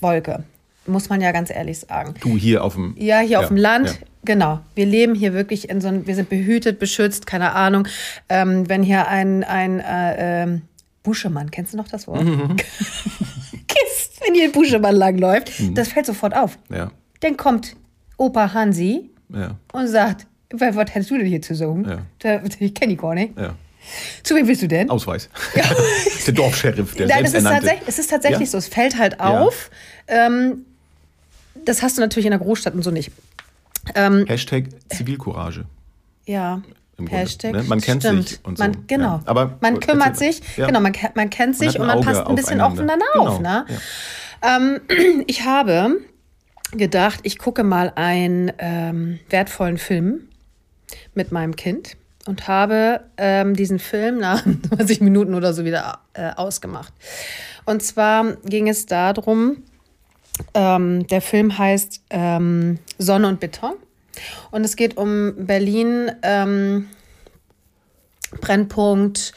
Wolke. 0.00 0.44
Muss 0.86 1.10
man 1.10 1.20
ja 1.20 1.32
ganz 1.32 1.50
ehrlich 1.50 1.80
sagen. 1.80 2.14
Du 2.20 2.36
hier 2.36 2.64
auf 2.64 2.74
dem. 2.74 2.94
Ja, 2.98 3.18
hier 3.18 3.30
ja, 3.30 3.40
auf 3.40 3.48
dem 3.48 3.58
Land. 3.58 3.88
Ja. 3.90 4.06
Genau. 4.24 4.60
Wir 4.74 4.86
leben 4.86 5.14
hier 5.14 5.34
wirklich 5.34 5.68
in 5.68 5.80
so 5.80 5.88
einem, 5.88 6.06
wir 6.06 6.14
sind 6.14 6.28
behütet, 6.30 6.78
beschützt, 6.78 7.26
keine 7.26 7.52
Ahnung. 7.52 7.86
Ähm, 8.28 8.68
wenn 8.68 8.82
hier 8.82 9.06
ein, 9.06 9.44
ein 9.44 9.80
äh, 9.80 10.44
äh, 10.44 10.60
Buschemann, 11.02 11.50
kennst 11.50 11.74
du 11.74 11.76
noch 11.76 11.88
das 11.88 12.06
Wort? 12.06 12.24
Mhm. 12.24 12.56
Wenn 14.34 14.42
ein 14.42 14.52
Buschemann 14.52 14.94
langläuft. 14.94 15.58
Mhm. 15.60 15.74
Das 15.74 15.88
fällt 15.88 16.06
sofort 16.06 16.34
auf. 16.34 16.58
Ja. 16.70 16.90
Dann 17.20 17.36
kommt 17.36 17.76
Opa 18.16 18.52
Hansi 18.52 19.10
ja. 19.30 19.56
und 19.72 19.88
sagt, 19.88 20.26
was 20.50 20.76
hättest 20.76 21.10
du 21.10 21.18
denn 21.18 21.26
hier 21.26 21.42
zu 21.42 21.54
sagen? 21.54 21.86
Ja. 22.22 22.42
ich 22.58 22.74
kenne 22.74 22.92
die 22.92 22.96
gar 22.96 23.14
nicht. 23.14 23.38
Ja. 23.38 23.54
Zu 24.22 24.34
wem 24.34 24.46
willst 24.46 24.62
du 24.62 24.68
denn? 24.68 24.90
Ausweis. 24.90 25.28
Ja. 25.54 25.64
der 26.26 26.34
Dorfscheriff, 26.34 26.94
der 26.94 27.06
Nein, 27.06 27.24
es 27.24 27.34
ist, 27.34 27.46
es 27.86 27.98
ist 27.98 28.10
tatsächlich 28.10 28.50
so. 28.50 28.58
Es 28.58 28.68
fällt 28.68 28.98
halt 28.98 29.20
auf. 29.20 29.70
Ähm, 30.08 30.64
das 31.64 31.82
hast 31.82 31.96
du 31.96 32.02
natürlich 32.02 32.26
in 32.26 32.32
der 32.32 32.40
Großstadt 32.40 32.74
und 32.74 32.82
so 32.82 32.90
nicht. 32.90 33.10
Ähm, 33.94 34.26
Hashtag 34.26 34.66
Zivilcourage. 34.90 35.64
Ja. 36.26 36.62
Hashtag, 37.06 37.52
ne? 37.52 37.62
Man 37.64 37.80
kennt 37.80 38.02
stimmt. 38.02 38.28
sich 38.28 38.44
und 38.44 38.58
so. 38.58 38.64
Man, 38.64 38.86
genau. 38.86 39.16
Ja. 39.16 39.22
Aber 39.26 39.58
man 39.60 39.78
kümmert 39.80 40.16
sich, 40.16 40.40
ja. 40.56 40.66
genau, 40.66 40.80
man, 40.80 40.92
man 41.14 41.30
kennt 41.30 41.56
sich 41.56 41.78
man 41.78 41.88
und 41.88 41.94
man 41.94 42.04
passt 42.04 42.26
ein 42.26 42.34
bisschen 42.34 42.60
aufeinander 42.60 43.06
genau. 43.12 43.26
auf. 43.26 43.40
Ne? 43.40 43.66
Ja. 44.42 44.56
Ähm, 44.56 44.80
ich 45.26 45.44
habe 45.44 46.00
gedacht, 46.72 47.20
ich 47.22 47.38
gucke 47.38 47.62
mal 47.62 47.92
einen 47.94 48.52
ähm, 48.58 49.20
wertvollen 49.30 49.78
Film 49.78 50.28
mit 51.14 51.32
meinem 51.32 51.56
Kind. 51.56 51.96
und 52.26 52.46
habe 52.46 53.00
ähm, 53.16 53.54
diesen 53.54 53.78
Film 53.78 54.18
nach 54.18 54.44
20 54.68 55.00
Minuten 55.00 55.34
oder 55.34 55.54
so 55.54 55.64
wieder 55.64 56.00
äh, 56.12 56.30
ausgemacht. 56.36 56.92
Und 57.64 57.82
zwar 57.82 58.36
ging 58.44 58.68
es 58.68 58.86
darum, 58.86 59.62
ähm, 60.54 61.06
der 61.06 61.20
Film 61.20 61.56
heißt 61.56 62.02
ähm, 62.10 62.78
Sonne 62.98 63.28
und 63.28 63.40
Beton. 63.40 63.74
Und 64.50 64.64
es 64.64 64.76
geht 64.76 64.96
um 64.96 65.34
Berlin, 65.36 66.12
ähm, 66.22 66.88
Brennpunkt, 68.40 69.32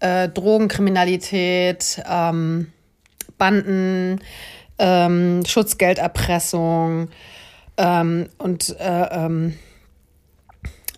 äh, 0.00 0.28
Drogenkriminalität, 0.28 2.02
ähm, 2.08 2.72
Banden, 3.38 4.20
ähm, 4.78 5.42
Schutzgelderpressung 5.46 7.08
ähm, 7.76 8.28
und 8.38 8.76
äh, 8.78 9.08
ähm, 9.10 9.54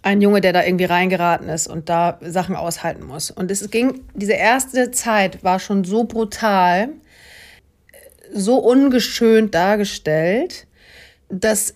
ein 0.02 0.21
Junge, 0.21 0.40
der 0.40 0.52
da 0.52 0.64
irgendwie 0.64 0.85
reingeraten 0.85 1.49
ist 1.49 1.66
und 1.66 1.88
da 1.88 2.19
Sachen 2.23 2.55
aushalten 2.55 3.05
muss. 3.05 3.31
Und 3.31 3.50
es 3.50 3.69
ging, 3.71 4.05
diese 4.14 4.35
erste 4.35 4.93
Zeit 4.93 5.43
war 5.43 5.59
schon 5.59 5.83
so 5.83 6.05
brutal, 6.05 6.90
so 8.33 8.59
ungeschönt 8.59 9.55
dargestellt, 9.55 10.66
dass 11.28 11.75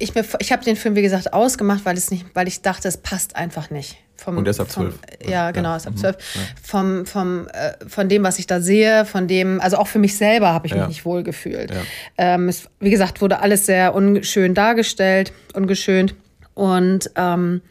ich 0.00 0.12
ich 0.38 0.52
habe 0.52 0.64
den 0.64 0.76
Film, 0.76 0.96
wie 0.96 1.02
gesagt, 1.02 1.32
ausgemacht, 1.32 1.84
weil, 1.84 1.96
es 1.96 2.10
nicht, 2.10 2.26
weil 2.34 2.48
ich 2.48 2.62
dachte, 2.62 2.88
es 2.88 2.96
passt 2.96 3.36
einfach 3.36 3.70
nicht. 3.70 3.98
Vom, 4.16 4.36
und 4.36 4.46
er 4.46 4.50
ist 4.50 4.60
ab 4.60 4.70
zwölf. 4.70 4.98
Ja, 5.26 5.50
genau, 5.50 5.74
ist 5.76 5.86
ab 5.86 5.94
mhm. 5.94 5.98
zwölf. 5.98 6.16
Ja. 6.34 6.40
Vom, 6.62 7.06
vom, 7.06 7.48
äh, 7.48 7.72
von 7.86 8.08
dem, 8.08 8.22
was 8.22 8.38
ich 8.38 8.46
da 8.46 8.60
sehe, 8.60 9.06
von 9.06 9.28
dem, 9.28 9.60
also 9.60 9.78
auch 9.78 9.86
für 9.86 9.98
mich 9.98 10.16
selber 10.16 10.52
habe 10.52 10.66
ich 10.66 10.72
ja. 10.72 10.80
mich 10.80 10.88
nicht 10.88 11.04
wohl 11.04 11.22
gefühlt. 11.22 11.70
Ja. 11.70 11.82
Ähm, 12.18 12.48
es, 12.48 12.68
wie 12.80 12.90
gesagt, 12.90 13.20
wurde 13.22 13.40
alles 13.40 13.66
sehr 13.66 13.94
unschön 13.94 14.54
dargestellt, 14.54 15.32
ungeschönt. 15.54 16.14
Und 16.54 17.10
ähm, 17.16 17.62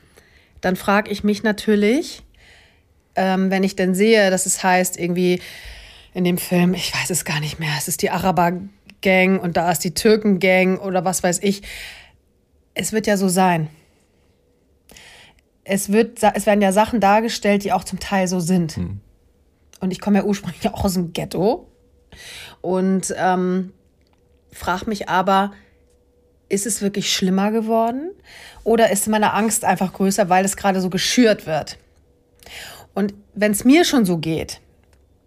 dann 0.61 0.75
frage 0.75 1.11
ich 1.11 1.23
mich 1.23 1.43
natürlich, 1.43 2.23
ähm, 3.15 3.51
wenn 3.51 3.63
ich 3.63 3.75
denn 3.75 3.93
sehe, 3.93 4.31
dass 4.31 4.45
es 4.45 4.63
heißt, 4.63 4.99
irgendwie 4.99 5.41
in 6.13 6.23
dem 6.23 6.37
Film, 6.37 6.73
ich 6.73 6.93
weiß 6.93 7.09
es 7.11 7.25
gar 7.25 7.39
nicht 7.39 7.59
mehr, 7.59 7.71
es 7.77 7.87
ist 7.87 8.01
die 8.01 8.09
Araber-Gang 8.09 9.39
und 9.39 9.57
da 9.57 9.71
ist 9.71 9.83
die 9.83 9.93
Türken-Gang 9.93 10.79
oder 10.79 11.05
was 11.05 11.21
weiß 11.21 11.39
ich. 11.43 11.61
Es 12.73 12.93
wird 12.93 13.07
ja 13.07 13.17
so 13.17 13.27
sein. 13.27 13.69
Es, 15.63 15.91
wird, 15.91 16.23
es 16.23 16.45
werden 16.45 16.61
ja 16.61 16.71
Sachen 16.71 16.99
dargestellt, 16.99 17.63
die 17.63 17.73
auch 17.73 17.83
zum 17.83 17.99
Teil 17.99 18.27
so 18.27 18.39
sind. 18.39 18.75
Hm. 18.75 19.01
Und 19.79 19.91
ich 19.91 20.01
komme 20.01 20.17
ja 20.17 20.23
ursprünglich 20.23 20.67
auch 20.69 20.83
aus 20.85 20.93
dem 20.93 21.13
Ghetto 21.13 21.67
und 22.61 23.13
ähm, 23.17 23.73
frage 24.51 24.89
mich 24.89 25.09
aber, 25.09 25.51
ist 26.49 26.65
es 26.65 26.81
wirklich 26.81 27.13
schlimmer 27.13 27.51
geworden 27.51 28.11
oder 28.63 28.89
ist 28.89 29.07
meine 29.07 29.33
Angst 29.33 29.63
einfach 29.63 29.93
größer, 29.93 30.29
weil 30.29 30.43
es 30.43 30.57
gerade 30.57 30.81
so 30.81 30.89
geschürt 30.89 31.45
wird? 31.45 31.77
Und 32.95 33.13
wenn 33.33 33.51
es 33.51 33.63
mir 33.63 33.85
schon 33.85 34.05
so 34.05 34.17
geht, 34.17 34.59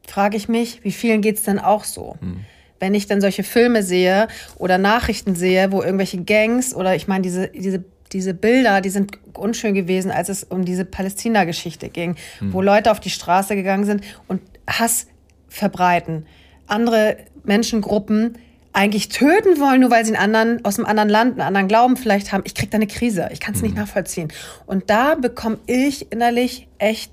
frage 0.07 0.37
ich 0.37 0.49
mich, 0.49 0.83
wie 0.85 0.93
vielen 0.93 1.23
geht 1.23 1.37
es 1.37 1.45
denn 1.45 1.59
auch 1.59 1.85
so? 1.85 2.17
Hm. 2.21 2.45
Wenn 2.83 2.95
ich 2.95 3.07
dann 3.07 3.21
solche 3.21 3.45
Filme 3.45 3.85
sehe 3.85 4.27
oder 4.57 4.77
Nachrichten 4.77 5.37
sehe, 5.37 5.71
wo 5.71 5.83
irgendwelche 5.83 6.25
Gangs 6.25 6.75
oder 6.75 6.97
ich 6.97 7.07
meine, 7.07 7.23
diese, 7.23 7.47
diese, 7.47 7.85
diese 8.13 8.35
Bilder, 8.35 8.81
die 8.81 8.91
sind 8.91 9.21
unschön 9.35 9.73
gewesen, 9.73 10.11
als 10.11 10.29
es 10.29 10.43
um 10.43 10.65
diese 10.65 10.85
Palästina-Geschichte 10.85 11.91
ging, 11.91 12.17
hm. 12.41 12.53
wo 12.53 12.61
Leute 12.61 12.91
auf 12.91 12.99
die 12.99 13.11
Straße 13.11 13.55
gegangen 13.55 13.85
sind 13.85 14.03
und 14.27 14.43
Hass 14.67 15.07
verbreiten. 15.47 16.27
Andere 16.67 17.19
Menschengruppen 17.45 18.37
eigentlich 18.73 19.11
töten 19.11 19.61
wollen, 19.61 19.83
nur 19.83 19.93
weil 19.93 20.05
sie 20.05 20.17
einen 20.17 20.35
anderen, 20.35 20.65
aus 20.65 20.81
einem 20.81 20.87
anderen 20.87 21.09
Land, 21.09 21.33
einen 21.35 21.43
anderen 21.43 21.69
Glauben 21.69 21.97
vielleicht 21.97 22.33
haben. 22.33 22.43
Ich 22.47 22.57
kriege 22.57 22.71
da 22.71 22.79
eine 22.79 22.89
Krise. 22.89 23.29
Ich 23.33 23.39
kann 23.39 23.55
es 23.55 23.61
mhm. 23.61 23.69
nicht 23.69 23.77
nachvollziehen. 23.77 24.33
Und 24.67 24.91
da 24.91 25.15
bekomme 25.15 25.59
ich 25.67 26.11
innerlich 26.11 26.67
echt 26.79 27.13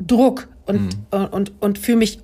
Druck 0.00 0.48
und, 0.64 0.80
mhm. 0.80 1.06
und, 1.10 1.26
und, 1.26 1.52
und 1.60 1.78
fühle 1.78 1.98
mich 1.98 2.20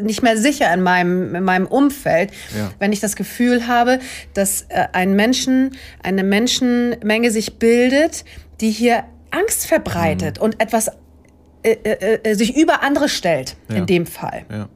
nicht 0.00 0.22
mehr 0.22 0.36
sicher 0.36 0.72
in 0.72 0.82
meinem, 0.82 1.34
in 1.34 1.44
meinem 1.44 1.66
Umfeld, 1.66 2.30
ja. 2.56 2.70
wenn 2.78 2.92
ich 2.92 3.00
das 3.00 3.16
Gefühl 3.16 3.66
habe, 3.66 4.00
dass 4.34 4.62
äh, 4.68 4.86
ein 4.92 5.14
Menschen, 5.14 5.76
eine 6.02 6.24
Menschenmenge 6.24 7.30
sich 7.30 7.58
bildet, 7.58 8.24
die 8.60 8.70
hier 8.70 9.04
Angst 9.30 9.66
verbreitet 9.66 10.38
mhm. 10.38 10.44
und 10.44 10.60
etwas 10.60 10.88
äh, 11.62 11.72
äh, 11.72 12.20
äh 12.22 12.34
sich 12.34 12.56
über 12.56 12.82
andere 12.82 13.08
stellt, 13.08 13.56
ja. 13.68 13.76
in 13.76 13.86
dem 13.86 14.06
Fall. 14.06 14.44
Ja. 14.50 14.68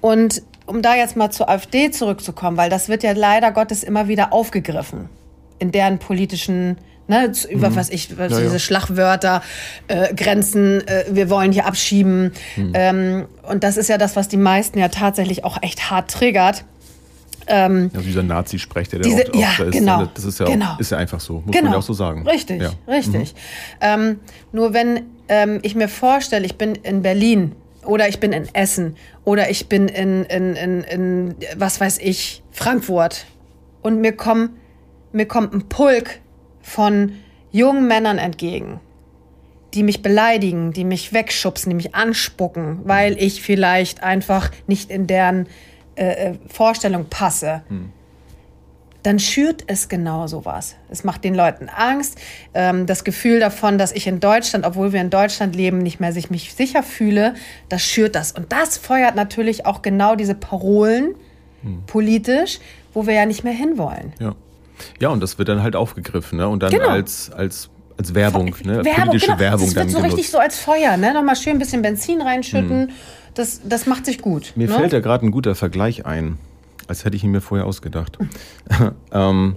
Und 0.00 0.42
um 0.66 0.82
da 0.82 0.94
jetzt 0.94 1.16
mal 1.16 1.30
zur 1.30 1.48
AfD 1.48 1.90
zurückzukommen, 1.90 2.56
weil 2.56 2.70
das 2.70 2.88
wird 2.88 3.02
ja 3.02 3.12
leider 3.12 3.52
Gottes 3.52 3.82
immer 3.82 4.08
wieder 4.08 4.32
aufgegriffen 4.32 5.08
in 5.58 5.70
deren 5.70 5.98
politischen 5.98 6.78
Ne, 7.06 7.30
über 7.50 7.68
mhm. 7.68 7.76
was 7.76 7.90
ich, 7.90 8.16
was 8.16 8.32
ja, 8.32 8.40
diese 8.40 8.54
ja. 8.54 8.58
Schlagwörter, 8.58 9.42
äh, 9.88 10.14
Grenzen, 10.14 10.86
äh, 10.88 11.04
wir 11.10 11.28
wollen 11.28 11.52
hier 11.52 11.66
abschieben. 11.66 12.32
Mhm. 12.56 12.72
Ähm, 12.72 13.24
und 13.42 13.62
das 13.62 13.76
ist 13.76 13.88
ja 13.88 13.98
das, 13.98 14.16
was 14.16 14.28
die 14.28 14.38
meisten 14.38 14.78
ja 14.78 14.88
tatsächlich 14.88 15.44
auch 15.44 15.58
echt 15.60 15.90
hart 15.90 16.10
triggert. 16.10 16.64
Ähm, 17.46 17.90
ja, 17.92 18.00
dieser 18.00 18.22
Nazi-Sprech, 18.22 18.88
der 18.88 19.00
diese, 19.00 19.24
da 19.24 19.38
ja, 19.38 19.50
ist, 19.50 19.72
genau, 19.72 20.06
das 20.14 20.24
ist 20.24 20.40
ja, 20.40 20.46
genau. 20.46 20.76
ist 20.78 20.90
ja 20.90 20.98
einfach 20.98 21.20
so, 21.20 21.42
muss 21.44 21.52
genau. 21.52 21.64
man 21.64 21.72
ja 21.72 21.78
auch 21.78 21.82
so 21.82 21.92
sagen. 21.92 22.26
Richtig, 22.26 22.62
ja. 22.62 22.72
richtig. 22.88 23.34
Mhm. 23.34 23.78
Ähm, 23.80 24.20
nur 24.52 24.72
wenn 24.72 25.02
ähm, 25.28 25.58
ich 25.62 25.74
mir 25.74 25.88
vorstelle, 25.88 26.46
ich 26.46 26.56
bin 26.56 26.74
in 26.74 27.02
Berlin 27.02 27.52
oder 27.84 28.08
ich 28.08 28.18
bin 28.18 28.32
in 28.32 28.48
Essen 28.54 28.96
oder 29.24 29.50
ich 29.50 29.68
bin 29.68 29.88
in, 29.88 30.24
in, 30.24 30.56
in, 30.56 30.84
in 30.84 31.34
was 31.56 31.80
weiß 31.80 31.98
ich, 31.98 32.42
Frankfurt 32.50 33.26
und 33.82 34.00
mir, 34.00 34.12
komm, 34.12 34.50
mir 35.12 35.26
kommt 35.26 35.52
ein 35.52 35.68
Pulk 35.68 36.20
von 36.64 37.12
jungen 37.52 37.86
Männern 37.86 38.18
entgegen, 38.18 38.80
die 39.74 39.84
mich 39.84 40.02
beleidigen, 40.02 40.72
die 40.72 40.84
mich 40.84 41.12
wegschubsen, 41.12 41.70
die 41.70 41.76
mich 41.76 41.94
anspucken, 41.94 42.80
weil 42.84 43.16
ich 43.22 43.42
vielleicht 43.42 44.02
einfach 44.02 44.50
nicht 44.66 44.90
in 44.90 45.06
deren 45.06 45.46
äh, 45.94 46.30
äh 46.30 46.34
Vorstellung 46.48 47.06
passe. 47.08 47.62
Hm 47.68 47.92
dann 49.04 49.18
schürt 49.18 49.64
es 49.66 49.88
genau 49.88 50.26
sowas. 50.26 50.76
Es 50.88 51.04
macht 51.04 51.24
den 51.24 51.34
Leuten 51.34 51.68
Angst, 51.68 52.18
ähm, 52.54 52.86
das 52.86 53.04
Gefühl 53.04 53.38
davon, 53.38 53.76
dass 53.76 53.92
ich 53.92 54.06
in 54.06 54.18
Deutschland, 54.18 54.64
obwohl 54.64 54.92
wir 54.92 55.00
in 55.00 55.10
Deutschland 55.10 55.54
leben, 55.54 55.78
nicht 55.78 56.00
mehr 56.00 56.12
sich 56.12 56.30
mich 56.30 56.54
sicher 56.54 56.82
fühle, 56.82 57.34
das 57.68 57.82
schürt 57.82 58.14
das. 58.14 58.32
Und 58.32 58.50
das 58.50 58.78
feuert 58.78 59.14
natürlich 59.14 59.66
auch 59.66 59.82
genau 59.82 60.16
diese 60.16 60.34
Parolen 60.34 61.14
hm. 61.62 61.82
politisch, 61.86 62.60
wo 62.94 63.06
wir 63.06 63.12
ja 63.12 63.26
nicht 63.26 63.44
mehr 63.44 63.52
hinwollen. 63.52 64.14
Ja. 64.18 64.34
Ja, 65.00 65.08
und 65.10 65.20
das 65.20 65.38
wird 65.38 65.48
dann 65.48 65.62
halt 65.62 65.76
aufgegriffen, 65.76 66.38
ne? 66.38 66.48
Und 66.48 66.62
dann 66.62 66.70
genau. 66.70 66.88
als, 66.88 67.30
als 67.30 67.70
als 67.96 68.14
Werbung, 68.14 68.56
ne? 68.64 68.84
Werbung, 68.84 68.94
politische 68.94 69.26
genau. 69.26 69.38
Werbung 69.38 69.66
das 69.66 69.74
wird 69.74 69.84
dann 69.84 69.88
so 69.88 69.98
genutzt. 69.98 70.16
richtig 70.16 70.30
so 70.30 70.38
als 70.38 70.58
Feuer, 70.58 70.96
ne? 70.96 71.14
Nochmal 71.14 71.36
schön 71.36 71.52
ein 71.54 71.58
bisschen 71.58 71.82
Benzin 71.82 72.20
reinschütten. 72.20 72.88
Hm. 72.88 72.94
Das, 73.34 73.60
das 73.64 73.86
macht 73.86 74.06
sich 74.06 74.20
gut. 74.20 74.52
Mir 74.56 74.68
ne? 74.68 74.74
fällt 74.74 74.92
da 74.92 75.00
gerade 75.00 75.26
ein 75.26 75.30
guter 75.30 75.54
Vergleich 75.54 76.06
ein. 76.06 76.38
Als 76.86 77.04
hätte 77.04 77.16
ich 77.16 77.24
ihn 77.24 77.30
mir 77.30 77.40
vorher 77.40 77.66
ausgedacht. 77.66 78.18
ähm, 79.12 79.56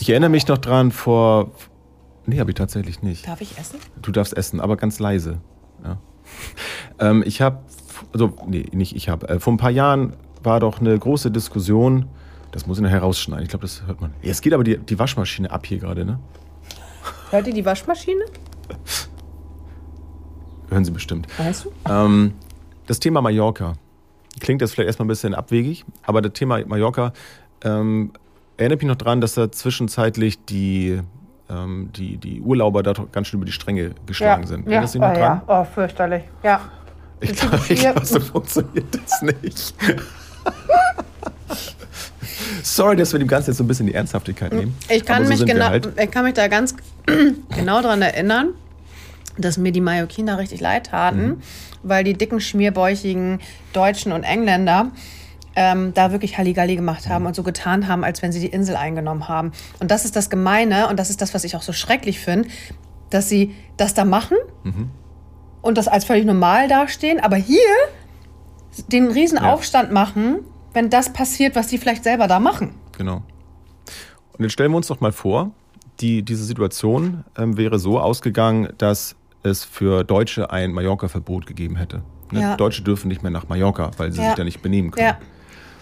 ich 0.00 0.10
erinnere 0.10 0.30
mich 0.30 0.48
noch 0.48 0.58
dran 0.58 0.90
vor. 0.90 1.52
Nee, 2.26 2.40
habe 2.40 2.50
ich 2.50 2.56
tatsächlich 2.56 3.02
nicht. 3.02 3.28
Darf 3.28 3.40
ich 3.40 3.58
essen? 3.58 3.78
Du 4.00 4.10
darfst 4.10 4.36
essen, 4.36 4.60
aber 4.60 4.76
ganz 4.76 4.98
leise. 4.98 5.40
Ja. 5.84 5.98
ähm, 7.10 7.22
ich 7.26 7.40
habe, 7.40 7.58
also, 8.12 8.32
nee, 8.46 8.66
nicht 8.72 8.96
ich 8.96 9.08
habe. 9.08 9.28
Äh, 9.28 9.40
vor 9.40 9.52
ein 9.52 9.58
paar 9.58 9.70
Jahren 9.70 10.14
war 10.42 10.60
doch 10.60 10.80
eine 10.80 10.98
große 10.98 11.30
Diskussion. 11.30 12.06
Das 12.54 12.68
muss 12.68 12.78
ich 12.78 12.84
nachher 12.84 13.00
rausschneiden. 13.00 13.42
Ich 13.42 13.48
glaube, 13.48 13.62
das 13.62 13.82
hört 13.84 14.00
man. 14.00 14.14
Jetzt 14.22 14.40
geht 14.40 14.52
aber 14.52 14.62
die, 14.62 14.78
die 14.78 14.96
Waschmaschine 14.96 15.50
ab 15.50 15.66
hier 15.66 15.78
gerade, 15.78 16.04
ne? 16.04 16.20
Hört 17.30 17.48
ihr 17.48 17.52
die 17.52 17.64
Waschmaschine? 17.64 18.26
Hören 20.70 20.84
Sie 20.84 20.92
bestimmt. 20.92 21.26
Weißt 21.36 21.64
du? 21.64 21.72
Ähm, 21.90 22.34
das 22.86 23.00
Thema 23.00 23.20
Mallorca 23.22 23.72
klingt 24.38 24.62
das 24.62 24.72
vielleicht 24.72 24.86
erstmal 24.86 25.06
ein 25.06 25.08
bisschen 25.08 25.34
abwegig, 25.34 25.84
aber 26.04 26.22
das 26.22 26.34
Thema 26.34 26.64
Mallorca 26.64 27.12
ähm, 27.64 28.12
erinnert 28.56 28.82
mich 28.82 28.88
noch 28.88 28.94
daran, 28.94 29.20
dass 29.20 29.34
da 29.34 29.50
zwischenzeitlich 29.50 30.44
die, 30.44 31.00
ähm, 31.50 31.90
die, 31.96 32.18
die 32.18 32.40
Urlauber 32.40 32.84
da 32.84 32.92
ganz 33.10 33.26
schön 33.26 33.38
über 33.38 33.46
die 33.46 33.52
Stränge 33.52 33.96
geschlagen 34.06 34.42
ja. 34.42 34.48
sind. 34.48 34.68
Ja. 34.68 34.80
Das 34.80 34.94
oh, 34.94 35.00
noch 35.00 35.12
dran? 35.12 35.18
ja. 35.18 35.42
oh, 35.48 35.64
fürchterlich. 35.64 36.22
Ja. 36.44 36.60
Ich 37.18 37.32
glaube, 37.32 37.58
glaub, 37.58 38.04
so 38.04 38.20
funktioniert 38.20 38.94
das 38.94 39.22
nicht. 39.22 39.74
Sorry, 42.62 42.96
dass 42.96 43.12
wir 43.12 43.18
dem 43.18 43.28
Ganzen 43.28 43.50
jetzt 43.50 43.58
so 43.58 43.64
ein 43.64 43.68
bisschen 43.68 43.86
die 43.86 43.94
Ernsthaftigkeit 43.94 44.52
nehmen. 44.52 44.76
Ich 44.88 45.04
kann, 45.04 45.24
so 45.24 45.28
mich, 45.30 45.44
genau, 45.44 45.66
halt. 45.66 45.88
ich 46.00 46.10
kann 46.10 46.24
mich 46.24 46.34
da 46.34 46.48
ganz 46.48 46.74
genau 47.54 47.82
daran 47.82 48.02
erinnern, 48.02 48.48
dass 49.38 49.58
mir 49.58 49.72
die 49.72 49.80
Mallorquiner 49.80 50.38
richtig 50.38 50.60
leid 50.60 50.86
taten, 50.86 51.26
mhm. 51.26 51.42
weil 51.82 52.04
die 52.04 52.14
dicken, 52.14 52.40
schmierbäuchigen 52.40 53.40
Deutschen 53.72 54.12
und 54.12 54.22
Engländer 54.22 54.90
ähm, 55.56 55.94
da 55.94 56.12
wirklich 56.12 56.38
Halligalli 56.38 56.76
gemacht 56.76 57.08
haben 57.08 57.26
und 57.26 57.36
so 57.36 57.42
getan 57.42 57.88
haben, 57.88 58.04
als 58.04 58.22
wenn 58.22 58.32
sie 58.32 58.40
die 58.40 58.48
Insel 58.48 58.76
eingenommen 58.76 59.28
haben. 59.28 59.52
Und 59.80 59.90
das 59.90 60.04
ist 60.04 60.16
das 60.16 60.30
Gemeine 60.30 60.88
und 60.88 60.98
das 60.98 61.10
ist 61.10 61.20
das, 61.20 61.34
was 61.34 61.44
ich 61.44 61.56
auch 61.56 61.62
so 61.62 61.72
schrecklich 61.72 62.18
finde, 62.20 62.48
dass 63.10 63.28
sie 63.28 63.54
das 63.76 63.94
da 63.94 64.04
machen 64.04 64.36
mhm. 64.64 64.90
und 65.62 65.78
das 65.78 65.88
als 65.88 66.04
völlig 66.04 66.24
normal 66.24 66.68
dastehen, 66.68 67.20
aber 67.20 67.36
hier 67.36 67.58
den 68.88 69.08
riesen 69.08 69.38
ja. 69.38 69.52
Aufstand 69.52 69.92
machen, 69.92 70.40
wenn 70.74 70.90
das 70.90 71.12
passiert, 71.12 71.56
was 71.56 71.68
die 71.68 71.78
vielleicht 71.78 72.04
selber 72.04 72.26
da 72.26 72.40
machen. 72.40 72.74
Genau. 72.98 73.22
Und 74.36 74.42
jetzt 74.42 74.52
stellen 74.52 74.72
wir 74.72 74.76
uns 74.76 74.88
doch 74.88 75.00
mal 75.00 75.12
vor, 75.12 75.52
die, 76.00 76.22
diese 76.22 76.44
Situation 76.44 77.24
ähm, 77.38 77.56
wäre 77.56 77.78
so 77.78 78.00
ausgegangen, 78.00 78.68
dass 78.78 79.16
es 79.42 79.64
für 79.64 80.04
Deutsche 80.04 80.50
ein 80.50 80.72
Mallorca-Verbot 80.72 81.46
gegeben 81.46 81.76
hätte. 81.76 82.02
Ne? 82.32 82.40
Ja. 82.40 82.56
Deutsche 82.56 82.82
dürfen 82.82 83.08
nicht 83.08 83.22
mehr 83.22 83.30
nach 83.30 83.48
Mallorca, 83.48 83.92
weil 83.96 84.10
sie 84.12 84.20
ja. 84.20 84.28
sich 84.28 84.34
da 84.34 84.44
nicht 84.44 84.60
benehmen 84.60 84.90
können. 84.90 85.06
Ja. 85.06 85.18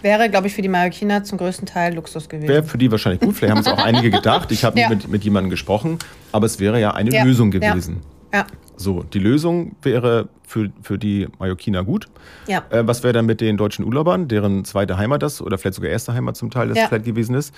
Wäre, 0.03 0.29
glaube 0.29 0.47
ich, 0.47 0.53
für 0.53 0.61
die 0.61 0.67
Mallorquiner 0.67 1.23
zum 1.23 1.37
größten 1.37 1.65
Teil 1.65 1.95
Luxus 1.95 2.27
gewesen. 2.27 2.49
Wäre 2.49 2.63
für 2.63 2.77
die 2.77 2.91
wahrscheinlich 2.91 3.21
gut. 3.21 3.35
Vielleicht 3.35 3.53
haben 3.53 3.61
es 3.61 3.67
auch 3.67 3.83
einige 3.83 4.11
gedacht. 4.11 4.51
Ich 4.51 4.65
habe 4.65 4.77
ja. 4.79 4.89
mit, 4.89 5.07
mit 5.07 5.23
jemandem 5.23 5.49
gesprochen. 5.49 5.97
Aber 6.33 6.45
es 6.45 6.59
wäre 6.59 6.79
ja 6.79 6.91
eine 6.91 7.11
ja. 7.11 7.23
Lösung 7.23 7.51
gewesen. 7.51 8.01
Ja. 8.33 8.45
So, 8.83 9.03
die 9.03 9.19
Lösung 9.19 9.75
wäre 9.81 10.27
für, 10.45 10.69
für 10.81 10.97
die 10.97 11.27
Mallorquiner 11.39 11.85
gut. 11.85 12.07
Ja. 12.47 12.63
Äh, 12.69 12.85
was 12.85 13.01
wäre 13.01 13.13
dann 13.13 13.25
mit 13.25 13.39
den 13.39 13.55
deutschen 13.55 13.85
Urlaubern, 13.85 14.27
deren 14.27 14.65
zweite 14.65 14.97
Heimat 14.97 15.23
das 15.23 15.41
oder 15.41 15.57
vielleicht 15.57 15.75
sogar 15.75 15.89
erste 15.89 16.13
Heimat 16.13 16.35
zum 16.35 16.51
Teil 16.51 16.67
das 16.67 16.77
ja. 16.77 16.87
vielleicht 16.87 17.05
gewesen 17.05 17.33
ist? 17.33 17.55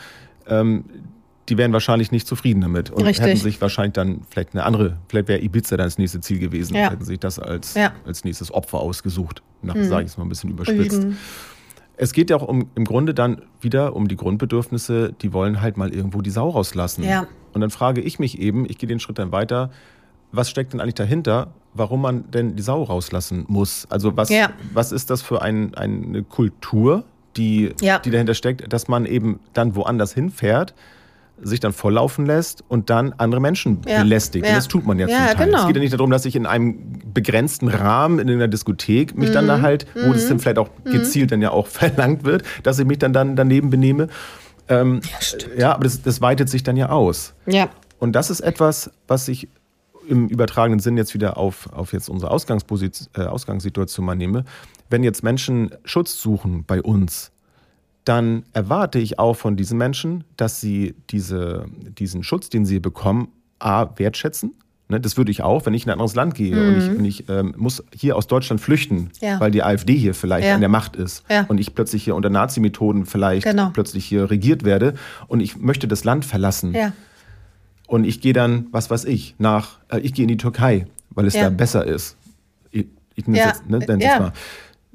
Ähm, 0.48 0.86
die 1.50 1.58
wären 1.58 1.74
wahrscheinlich 1.74 2.12
nicht 2.12 2.28
zufrieden 2.28 2.62
damit 2.62 2.92
und 2.92 3.04
Richtig. 3.04 3.26
hätten 3.26 3.38
sich 3.38 3.60
wahrscheinlich 3.62 3.94
dann 3.94 4.22
vielleicht 4.30 4.54
eine 4.54 4.64
andere, 4.64 4.98
vielleicht 5.08 5.28
wäre 5.28 5.42
Ibiza 5.42 5.78
dann 5.78 5.88
das 5.88 5.98
nächste 5.98 6.20
Ziel 6.22 6.40
gewesen, 6.40 6.76
ja. 6.76 6.90
hätten 6.90 7.06
sich 7.06 7.20
das 7.20 7.40
als, 7.40 7.74
ja. 7.74 7.94
als 8.06 8.24
nächstes 8.24 8.52
Opfer 8.52 8.80
ausgesucht. 8.80 9.42
Nach, 9.62 9.76
mhm. 9.76 9.86
sage 9.86 10.06
ich 10.06 10.12
es 10.12 10.18
mal 10.18 10.26
ein 10.26 10.30
bisschen 10.30 10.52
überspitzt. 10.52 11.04
Mhm. 11.04 11.18
Es 11.98 12.14
geht 12.14 12.30
ja 12.30 12.36
auch 12.36 12.48
um, 12.48 12.70
im 12.76 12.86
Grunde 12.86 13.14
dann 13.14 13.42
wieder 13.62 13.96
um 13.96 14.08
die 14.08 14.16
Grundbedürfnisse, 14.16 15.14
die 15.22 15.34
wollen 15.34 15.62
halt 15.62 15.78
mal 15.78 15.94
irgendwo 15.94 16.22
die 16.22 16.30
Sau 16.30 16.50
rauslassen. 16.50 17.04
Ja. 17.04 17.28
Und 17.54 17.62
dann 17.62 17.70
frage 17.70 18.02
ich 18.02 18.20
mich 18.20 18.40
eben, 18.40 18.66
ich 18.70 18.78
gehe 18.78 18.88
den 18.88 19.00
Schritt 19.00 19.18
dann 19.18 19.32
weiter, 19.32 19.72
was 20.36 20.50
steckt 20.50 20.74
denn 20.74 20.82
eigentlich 20.82 20.96
dahinter, 20.96 21.54
warum 21.74 22.02
man 22.02 22.30
denn 22.32 22.56
die 22.56 22.64
Sau 22.64 22.84
rauslassen 22.84 23.46
muss? 23.48 23.88
Also 23.90 24.16
was, 24.18 24.30
ja. 24.30 24.50
was 24.74 24.92
ist 24.92 25.10
das 25.10 25.22
für 25.22 25.42
ein, 25.42 25.74
eine 25.76 26.24
Kultur, 26.24 27.04
die, 27.38 27.74
ja. 27.82 28.00
die 28.00 28.12
dahinter 28.12 28.34
steckt, 28.34 28.72
dass 28.72 28.88
man 28.88 29.06
eben 29.06 29.40
dann 29.54 29.76
woanders 29.76 30.14
hinfährt, 30.14 30.74
sich 31.42 31.60
dann 31.60 31.74
volllaufen 31.74 32.26
lässt 32.26 32.64
und 32.70 32.90
dann 32.90 33.14
andere 33.18 33.42
Menschen 33.42 33.82
ja. 33.86 34.02
belästigt. 34.02 34.46
Ja. 34.46 34.52
Und 34.52 34.58
das 34.58 34.68
tut 34.68 34.86
man 34.86 34.98
ja, 35.00 35.08
ja 35.08 35.28
zum 35.28 35.38
Teil. 35.38 35.46
Genau. 35.48 35.60
Es 35.60 35.68
geht 35.68 35.76
ja 35.76 35.82
nicht 35.82 35.94
darum, 35.94 36.10
dass 36.10 36.26
ich 36.26 36.36
in 36.36 36.46
einem 36.46 37.02
begrenzten 37.14 37.68
Rahmen 37.68 38.20
in 38.20 38.30
einer 38.30 38.48
Diskothek 38.48 39.18
mich 39.18 39.30
mhm. 39.30 39.34
dann 39.34 39.48
da 39.48 39.62
halt, 39.62 39.86
wo 39.96 40.08
mhm. 40.08 40.14
das 40.14 40.28
dann 40.28 40.40
vielleicht 40.40 40.60
auch 40.60 40.70
mhm. 40.86 40.92
gezielt 40.92 41.32
dann 41.32 41.42
ja 41.42 41.52
auch 41.52 41.68
verlangt 41.68 42.24
wird, 42.24 42.44
dass 42.64 42.80
ich 42.80 42.86
mich 42.86 43.00
dann, 43.00 43.12
dann 43.12 43.36
daneben 43.36 43.70
benehme. 43.70 44.08
Ähm, 44.68 45.02
ja, 45.04 45.22
stimmt. 45.22 45.58
ja, 45.58 45.74
aber 45.74 45.84
das, 45.84 46.02
das 46.02 46.22
weitet 46.22 46.50
sich 46.50 46.64
dann 46.64 46.78
ja 46.78 46.90
aus. 46.90 47.34
Ja. 47.46 47.70
Und 48.00 48.14
das 48.14 48.30
ist 48.30 48.40
etwas, 48.40 48.92
was 49.08 49.28
ich 49.28 49.50
im 50.08 50.28
übertragenen 50.28 50.80
Sinn 50.80 50.98
jetzt 50.98 51.14
wieder 51.14 51.38
auf, 51.38 51.72
auf 51.74 51.94
jetzt 51.94 52.10
unsere 52.10 52.32
Ausgangsposition, 52.32 53.10
äh, 53.16 53.22
Ausgangssituation 53.28 54.06
mal 54.06 54.16
nehme. 54.16 54.46
Wenn 54.90 55.04
jetzt 55.04 55.24
Menschen 55.24 55.72
Schutz 55.84 56.22
suchen 56.22 56.64
bei 56.66 56.82
uns, 56.82 57.32
dann 58.06 58.44
erwarte 58.54 59.00
ich 59.00 59.20
auch 59.20 59.36
von 59.36 59.58
diesen 59.58 59.78
Menschen, 59.78 60.24
dass 60.38 60.62
sie 60.62 60.96
diese, 61.10 61.66
diesen 61.98 62.24
Schutz, 62.24 62.50
den 62.50 62.66
sie 62.66 62.80
bekommen, 62.80 63.30
A, 63.60 63.88
wertschätzen. 63.98 64.54
Ne, 64.88 65.02
das 65.02 65.18
würde 65.18 65.32
ich 65.32 65.42
auch, 65.42 65.66
wenn 65.66 65.74
ich 65.74 65.86
in 65.86 65.90
ein 65.90 65.94
anderes 65.94 66.14
Land 66.14 66.36
gehe 66.36 66.56
mhm. 66.56 66.68
und 66.68 66.78
ich, 66.78 67.00
und 67.00 67.06
ich 67.06 67.30
ähm, 67.30 67.56
muss 67.58 67.84
hier 67.96 68.16
aus 68.16 68.28
Deutschland 68.28 68.62
flüchten, 68.62 69.10
ja. 69.20 69.40
weil 69.40 69.50
die 69.50 69.64
AfD 69.64 69.96
hier 69.96 70.14
vielleicht 70.14 70.48
ja. 70.48 70.54
an 70.54 70.60
der 70.60 70.70
Macht 70.70 70.96
ist 70.96 71.24
ja. 71.28 71.46
und 71.48 71.58
ich 71.58 71.74
plötzlich 71.74 72.04
hier 72.04 72.14
unter 72.16 72.30
Nazi-Methoden 72.30 73.08
vielleicht 73.08 73.48
genau. 73.48 73.72
plötzlich 73.74 74.06
hier 74.06 74.30
regiert 74.30 74.64
werde 74.64 74.94
und 75.28 75.40
ich 75.40 75.58
möchte 75.58 75.88
das 75.88 76.04
Land 76.04 76.24
verlassen. 76.24 76.76
Und 77.88 78.04
ich 78.04 78.22
gehe 78.22 78.34
dann, 78.34 78.68
was 78.72 78.90
weiß 78.90 79.06
ich, 79.06 79.36
nach, 79.38 79.80
äh, 79.90 80.00
ich 80.00 80.14
gehe 80.14 80.24
in 80.24 80.30
die 80.30 80.38
Türkei, 80.38 80.88
weil 81.12 81.26
es 81.26 81.34
da 81.34 81.50
besser 81.50 81.86
ist. 81.86 82.16
Ich, 82.72 82.88
ich 83.16 83.28
nenne 83.28 83.40
es 83.40 83.60
jetzt, 83.60 83.70
ne, 83.70 83.80
jetzt 84.00 84.20
mal. 84.20 84.34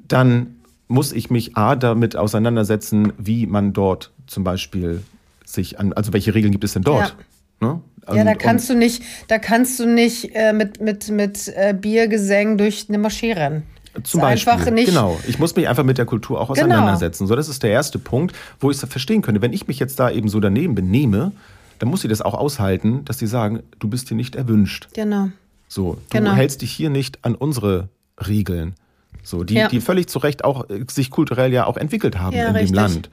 Dann 0.07 0.55
muss 0.87 1.13
ich 1.13 1.29
mich 1.29 1.55
A 1.55 1.75
damit 1.75 2.15
auseinandersetzen, 2.15 3.13
wie 3.17 3.45
man 3.47 3.73
dort 3.73 4.11
zum 4.27 4.43
Beispiel 4.43 5.03
sich 5.45 5.79
an, 5.79 5.93
also 5.93 6.13
welche 6.13 6.33
Regeln 6.35 6.51
gibt 6.51 6.63
es 6.63 6.73
denn 6.73 6.83
dort? 6.83 7.15
Ja. 7.61 7.67
Ne? 7.67 7.81
Und, 8.07 8.17
ja, 8.17 8.23
da 8.23 8.35
kannst 8.35 8.69
du 8.69 8.75
nicht, 8.75 9.03
da 9.27 9.37
kannst 9.37 9.79
du 9.79 9.85
nicht 9.85 10.35
äh, 10.35 10.53
mit, 10.53 10.81
mit, 10.81 11.09
mit 11.09 11.47
äh, 11.49 11.73
Biergesängen 11.73 12.57
durch 12.57 12.87
eine 12.89 12.97
Moschee 12.97 13.33
rennen. 13.33 13.63
Zum 14.03 14.21
Beispiel. 14.21 14.53
Einfach 14.53 14.71
nicht 14.71 14.87
genau. 14.87 15.19
Ich 15.27 15.37
muss 15.37 15.55
mich 15.55 15.67
einfach 15.67 15.83
mit 15.83 15.97
der 15.97 16.05
Kultur 16.05 16.39
auch 16.39 16.53
genau. 16.53 16.67
auseinandersetzen. 16.67 17.23
Genau. 17.23 17.29
So, 17.29 17.35
das 17.35 17.49
ist 17.49 17.61
der 17.61 17.71
erste 17.71 17.99
Punkt, 17.99 18.35
wo 18.59 18.71
ich 18.71 18.81
es 18.81 18.89
verstehen 18.89 19.21
könnte. 19.21 19.41
Wenn 19.41 19.53
ich 19.53 19.67
mich 19.67 19.79
jetzt 19.79 19.99
da 19.99 20.09
eben 20.09 20.29
so 20.29 20.39
daneben 20.39 20.75
benehme, 20.75 21.33
dann 21.81 21.89
muss 21.89 22.01
sie 22.01 22.07
das 22.07 22.21
auch 22.21 22.35
aushalten, 22.35 23.03
dass 23.05 23.17
sie 23.17 23.25
sagen, 23.25 23.63
du 23.79 23.87
bist 23.87 24.07
hier 24.07 24.15
nicht 24.15 24.35
erwünscht. 24.35 24.89
Genau. 24.93 25.29
So, 25.67 25.93
du 25.93 25.99
genau. 26.11 26.33
hältst 26.33 26.61
dich 26.61 26.71
hier 26.71 26.91
nicht 26.91 27.25
an 27.25 27.33
unsere 27.33 27.89
Regeln. 28.27 28.75
So, 29.23 29.43
die, 29.43 29.55
ja. 29.55 29.67
die 29.67 29.81
völlig 29.81 30.07
zu 30.07 30.19
Recht 30.19 30.43
auch 30.43 30.69
äh, 30.69 30.85
sich 30.91 31.09
kulturell 31.09 31.51
ja 31.51 31.65
auch 31.65 31.77
entwickelt 31.77 32.19
haben 32.19 32.35
ja, 32.35 32.49
in 32.49 32.55
richtig. 32.55 32.69
dem 32.69 32.75
Land. 32.75 33.09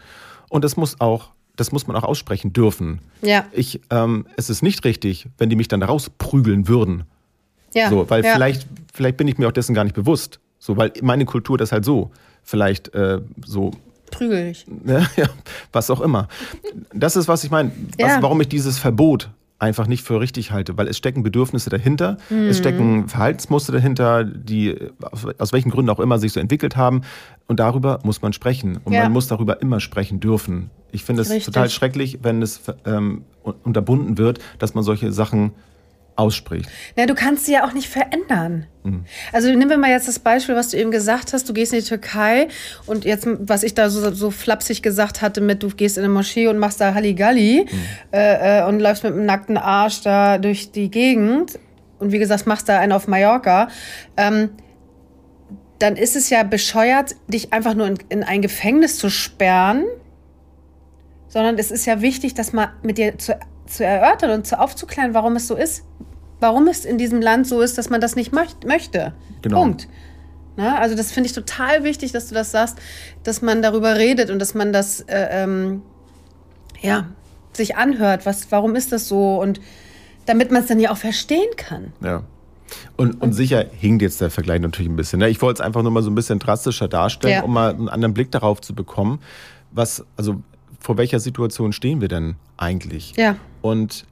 Und 0.50 0.64
das 0.64 0.76
muss 0.76 1.00
auch, 1.00 1.31
das 1.57 1.72
muss 1.72 1.87
man 1.87 1.96
auch 1.96 2.02
aussprechen 2.02 2.52
dürfen. 2.52 3.00
Ja. 3.22 3.46
Ich, 3.52 3.81
ähm, 3.88 4.26
es 4.37 4.50
ist 4.50 4.62
nicht 4.62 4.85
richtig, 4.85 5.28
wenn 5.38 5.48
die 5.48 5.57
mich 5.57 5.68
dann 5.68 5.83
rausprügeln 5.83 6.68
würden. 6.68 7.04
Ja. 7.72 7.88
So, 7.88 8.11
weil 8.11 8.22
ja. 8.22 8.35
vielleicht, 8.35 8.66
vielleicht 8.92 9.16
bin 9.16 9.28
ich 9.28 9.38
mir 9.38 9.48
auch 9.48 9.52
dessen 9.52 9.74
gar 9.74 9.85
nicht 9.85 9.96
bewusst. 9.96 10.40
So, 10.59 10.76
weil 10.76 10.92
meine 11.00 11.24
Kultur 11.24 11.57
das 11.57 11.72
halt 11.72 11.87
so 11.87 12.11
vielleicht 12.42 12.94
äh, 12.94 13.22
so 13.46 13.70
prügelig. 14.11 14.66
Ja, 15.16 15.29
was 15.73 15.90
auch 15.90 16.01
immer. 16.01 16.29
Das 16.92 17.16
ist, 17.16 17.29
was 17.29 17.44
ich 17.44 17.51
meine, 17.51 17.71
ja. 17.99 18.18
warum 18.21 18.40
ich 18.40 18.49
dieses 18.49 18.79
Verbot 18.79 19.31
einfach 19.59 19.87
nicht 19.88 20.05
für 20.05 20.21
richtig 20.21 20.53
halte, 20.53 20.77
weil 20.79 20.87
es 20.87 20.97
stecken 20.97 21.23
Bedürfnisse 21.23 21.68
dahinter, 21.68 22.16
mhm. 22.31 22.49
es 22.49 22.59
stecken 22.59 23.09
Verhaltensmuster 23.09 23.73
dahinter, 23.73 24.25
die 24.25 24.77
aus 25.38 25.53
welchen 25.53 25.71
Gründen 25.71 25.90
auch 25.90 25.99
immer 25.99 26.18
sich 26.18 26.33
so 26.33 26.40
entwickelt 26.40 26.77
haben. 26.77 27.03
Und 27.49 27.61
darüber 27.61 27.99
muss 28.05 28.23
man 28.23 28.33
sprechen. 28.33 28.79
Und 28.85 28.92
ja. 28.92 29.05
man 29.05 29.12
muss 29.12 29.27
darüber 29.27 29.61
immer 29.61 29.81
sprechen 29.81 30.21
dürfen. 30.21 30.71
Ich 30.92 31.03
finde 31.03 31.23
es 31.23 31.44
total 31.44 31.71
schrecklich, 31.71 32.18
wenn 32.23 32.42
es 32.42 32.61
ähm, 32.85 33.25
unterbunden 33.42 34.18
wird, 34.18 34.38
dass 34.59 34.75
man 34.75 34.85
solche 34.85 35.12
Sachen 35.12 35.53
ausspricht. 36.18 36.68
Na, 36.96 37.07
du 37.07 37.14
kannst 37.14 37.46
sie 37.46 37.52
ja 37.52 37.64
auch 37.64 37.72
nicht 37.72 37.88
verändern. 37.88 38.66
Mhm. 38.83 39.04
Also 39.33 39.48
nehmen 39.48 39.70
wir 39.70 39.78
mal 39.78 39.90
jetzt 39.90 40.09
das 40.09 40.18
Beispiel, 40.18 40.57
was 40.57 40.70
du 40.70 40.76
eben 40.76 40.90
gesagt 40.90 41.33
hast. 41.33 41.48
Du 41.48 41.52
gehst 41.52 41.72
in 41.72 41.78
die 41.78 41.85
Türkei 41.85 42.48
und 42.87 43.04
jetzt, 43.04 43.26
was 43.26 43.62
ich 43.62 43.74
da 43.74 43.88
so, 43.88 44.12
so 44.12 44.31
flapsig 44.31 44.83
gesagt 44.83 45.22
hatte 45.22 45.40
mit, 45.40 45.62
du 45.62 45.68
gehst 45.68 45.96
in 45.96 46.04
eine 46.04 46.12
Moschee 46.12 46.48
und 46.48 46.59
machst 46.59 46.81
da 46.81 46.92
Halligalli 46.94 47.66
mhm. 47.70 47.78
äh, 48.12 48.61
äh, 48.61 48.64
und 48.66 48.81
läufst 48.81 49.04
mit 49.04 49.12
einem 49.12 49.26
nackten 49.26 49.57
Arsch 49.57 50.02
da 50.02 50.38
durch 50.38 50.72
die 50.72 50.90
Gegend 50.90 51.59
und 52.00 52.11
wie 52.11 52.18
gesagt, 52.18 52.46
machst 52.46 52.68
da 52.68 52.78
einen 52.78 52.92
auf 52.92 53.07
Mallorca. 53.07 53.68
Ähm, 54.16 54.50
dann 55.78 55.94
ist 55.94 56.16
es 56.16 56.31
ja 56.31 56.42
bescheuert, 56.42 57.14
dich 57.28 57.52
einfach 57.52 57.74
nur 57.74 57.87
in, 57.87 57.98
in 58.09 58.22
ein 58.24 58.42
Gefängnis 58.42 58.98
zu 58.98 59.09
sperren, 59.09 59.85
sondern 61.28 61.59
es 61.59 61.70
ist 61.70 61.87
ja 61.87 62.00
wichtig, 62.00 62.35
das 62.35 62.52
mal 62.52 62.72
mit 62.83 62.98
dir 62.98 63.18
zu, 63.18 63.38
zu 63.66 63.85
erörtern 63.85 64.31
und 64.31 64.46
zu 64.48 64.59
aufzuklären, 64.59 65.14
warum 65.14 65.37
es 65.37 65.46
so 65.46 65.54
ist 65.54 65.85
warum 66.40 66.68
es 66.68 66.85
in 66.85 66.98
diesem 66.98 67.20
Land 67.20 67.46
so 67.46 67.61
ist, 67.61 67.79
dass 67.79 67.90
man 67.90 68.01
das 68.01 68.16
nicht 68.16 68.33
möchte. 68.33 69.12
Genau. 69.42 69.62
Punkt. 69.62 69.88
Na, 70.57 70.79
also 70.79 70.96
das 70.96 71.12
finde 71.12 71.29
ich 71.29 71.35
total 71.35 71.85
wichtig, 71.85 72.11
dass 72.12 72.29
du 72.29 72.35
das 72.35 72.51
sagst, 72.51 72.79
dass 73.22 73.42
man 73.42 73.62
darüber 73.62 73.96
redet 73.96 74.29
und 74.31 74.40
dass 74.40 74.55
man 74.55 74.72
das 74.72 75.03
äh, 75.03 75.29
ähm, 75.31 75.83
ja, 76.81 77.07
sich 77.53 77.77
anhört. 77.77 78.27
Was, 78.27 78.51
warum 78.51 78.74
ist 78.74 78.90
das 78.90 79.07
so? 79.07 79.40
Und 79.40 79.61
damit 80.27 80.51
man 80.51 80.62
es 80.62 80.68
dann 80.68 80.81
ja 80.81 80.90
auch 80.90 80.96
verstehen 80.96 81.51
kann. 81.57 81.92
Ja. 82.03 82.24
Und, 82.96 83.22
und 83.22 83.33
sicher 83.33 83.64
hinkt 83.70 84.03
jetzt 84.03 84.20
der 84.20 84.31
Vergleich 84.31 84.61
natürlich 84.61 84.90
ein 84.90 84.96
bisschen. 84.96 85.20
Ne? 85.20 85.29
Ich 85.29 85.40
wollte 85.40 85.62
es 85.62 85.66
einfach 85.66 85.83
nur 85.83 85.92
mal 85.92 86.03
so 86.03 86.11
ein 86.11 86.14
bisschen 86.14 86.38
drastischer 86.38 86.88
darstellen, 86.88 87.35
ja. 87.35 87.42
um 87.42 87.53
mal 87.53 87.70
einen 87.70 87.88
anderen 87.88 88.12
Blick 88.12 88.31
darauf 88.31 88.61
zu 88.61 88.74
bekommen, 88.74 89.20
was, 89.70 90.05
also 90.16 90.42
vor 90.81 90.96
welcher 90.98 91.20
Situation 91.20 91.72
stehen 91.72 92.01
wir 92.01 92.09
denn 92.09 92.37
eigentlich? 92.57 93.14
Ja. 93.16 93.37
Und 93.62 94.07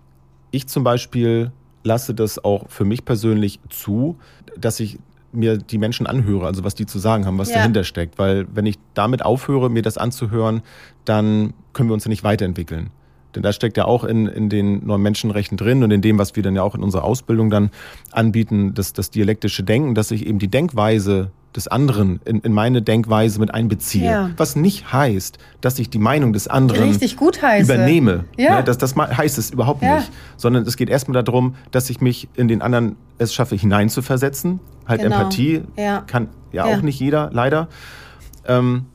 ich 0.52 0.68
zum 0.68 0.84
Beispiel 0.84 1.50
lasse 1.86 2.14
das 2.14 2.44
auch 2.44 2.68
für 2.68 2.84
mich 2.84 3.04
persönlich 3.04 3.60
zu, 3.70 4.18
dass 4.58 4.80
ich 4.80 4.98
mir 5.32 5.56
die 5.58 5.78
Menschen 5.78 6.06
anhöre, 6.06 6.46
also 6.46 6.64
was 6.64 6.74
die 6.74 6.86
zu 6.86 6.98
sagen 6.98 7.26
haben, 7.26 7.38
was 7.38 7.50
ja. 7.50 7.56
dahinter 7.56 7.84
steckt. 7.84 8.18
Weil 8.18 8.46
wenn 8.52 8.66
ich 8.66 8.76
damit 8.94 9.24
aufhöre, 9.24 9.70
mir 9.70 9.82
das 9.82 9.96
anzuhören, 9.96 10.62
dann 11.04 11.54
können 11.72 11.88
wir 11.88 11.94
uns 11.94 12.04
ja 12.04 12.08
nicht 12.08 12.24
weiterentwickeln. 12.24 12.90
Denn 13.36 13.42
da 13.42 13.52
steckt 13.52 13.76
ja 13.76 13.84
auch 13.84 14.02
in, 14.02 14.26
in 14.26 14.48
den 14.48 14.84
neuen 14.86 15.02
Menschenrechten 15.02 15.56
drin 15.56 15.84
und 15.84 15.90
in 15.90 16.00
dem, 16.00 16.18
was 16.18 16.34
wir 16.34 16.42
dann 16.42 16.56
ja 16.56 16.62
auch 16.62 16.74
in 16.74 16.82
unserer 16.82 17.04
Ausbildung 17.04 17.50
dann 17.50 17.70
anbieten, 18.10 18.72
das, 18.74 18.94
das 18.94 19.10
dialektische 19.10 19.62
Denken, 19.62 19.94
dass 19.94 20.10
ich 20.10 20.26
eben 20.26 20.38
die 20.38 20.48
Denkweise 20.48 21.30
des 21.54 21.68
anderen 21.68 22.20
in, 22.24 22.40
in 22.40 22.52
meine 22.52 22.82
Denkweise 22.82 23.40
mit 23.40 23.52
einbeziehe. 23.52 24.04
Ja. 24.04 24.30
Was 24.36 24.56
nicht 24.56 24.92
heißt, 24.92 25.38
dass 25.60 25.78
ich 25.78 25.90
die 25.90 25.98
Meinung 25.98 26.32
des 26.32 26.48
anderen 26.48 26.88
Richtig 26.88 27.16
gut 27.16 27.42
heiße. 27.42 27.72
übernehme. 27.72 28.24
Ja. 28.36 28.56
Ne, 28.56 28.64
das, 28.64 28.78
das 28.78 28.94
heißt 28.96 29.38
es 29.38 29.50
überhaupt 29.50 29.82
ja. 29.82 29.96
nicht. 29.96 30.10
Sondern 30.36 30.64
es 30.64 30.76
geht 30.76 30.90
erstmal 30.90 31.22
darum, 31.22 31.54
dass 31.70 31.90
ich 31.90 32.00
mich 32.00 32.28
in 32.34 32.48
den 32.48 32.62
anderen 32.62 32.96
es 33.18 33.34
schaffe, 33.34 33.56
hineinzuversetzen. 33.56 34.60
Halt 34.86 35.02
genau. 35.02 35.16
Empathie 35.16 35.62
ja. 35.76 36.02
kann 36.06 36.28
ja, 36.52 36.64
auch 36.64 36.82
nicht 36.82 37.00
jeder, 37.00 37.30
leider. 37.32 37.68
Ähm, 38.46 38.86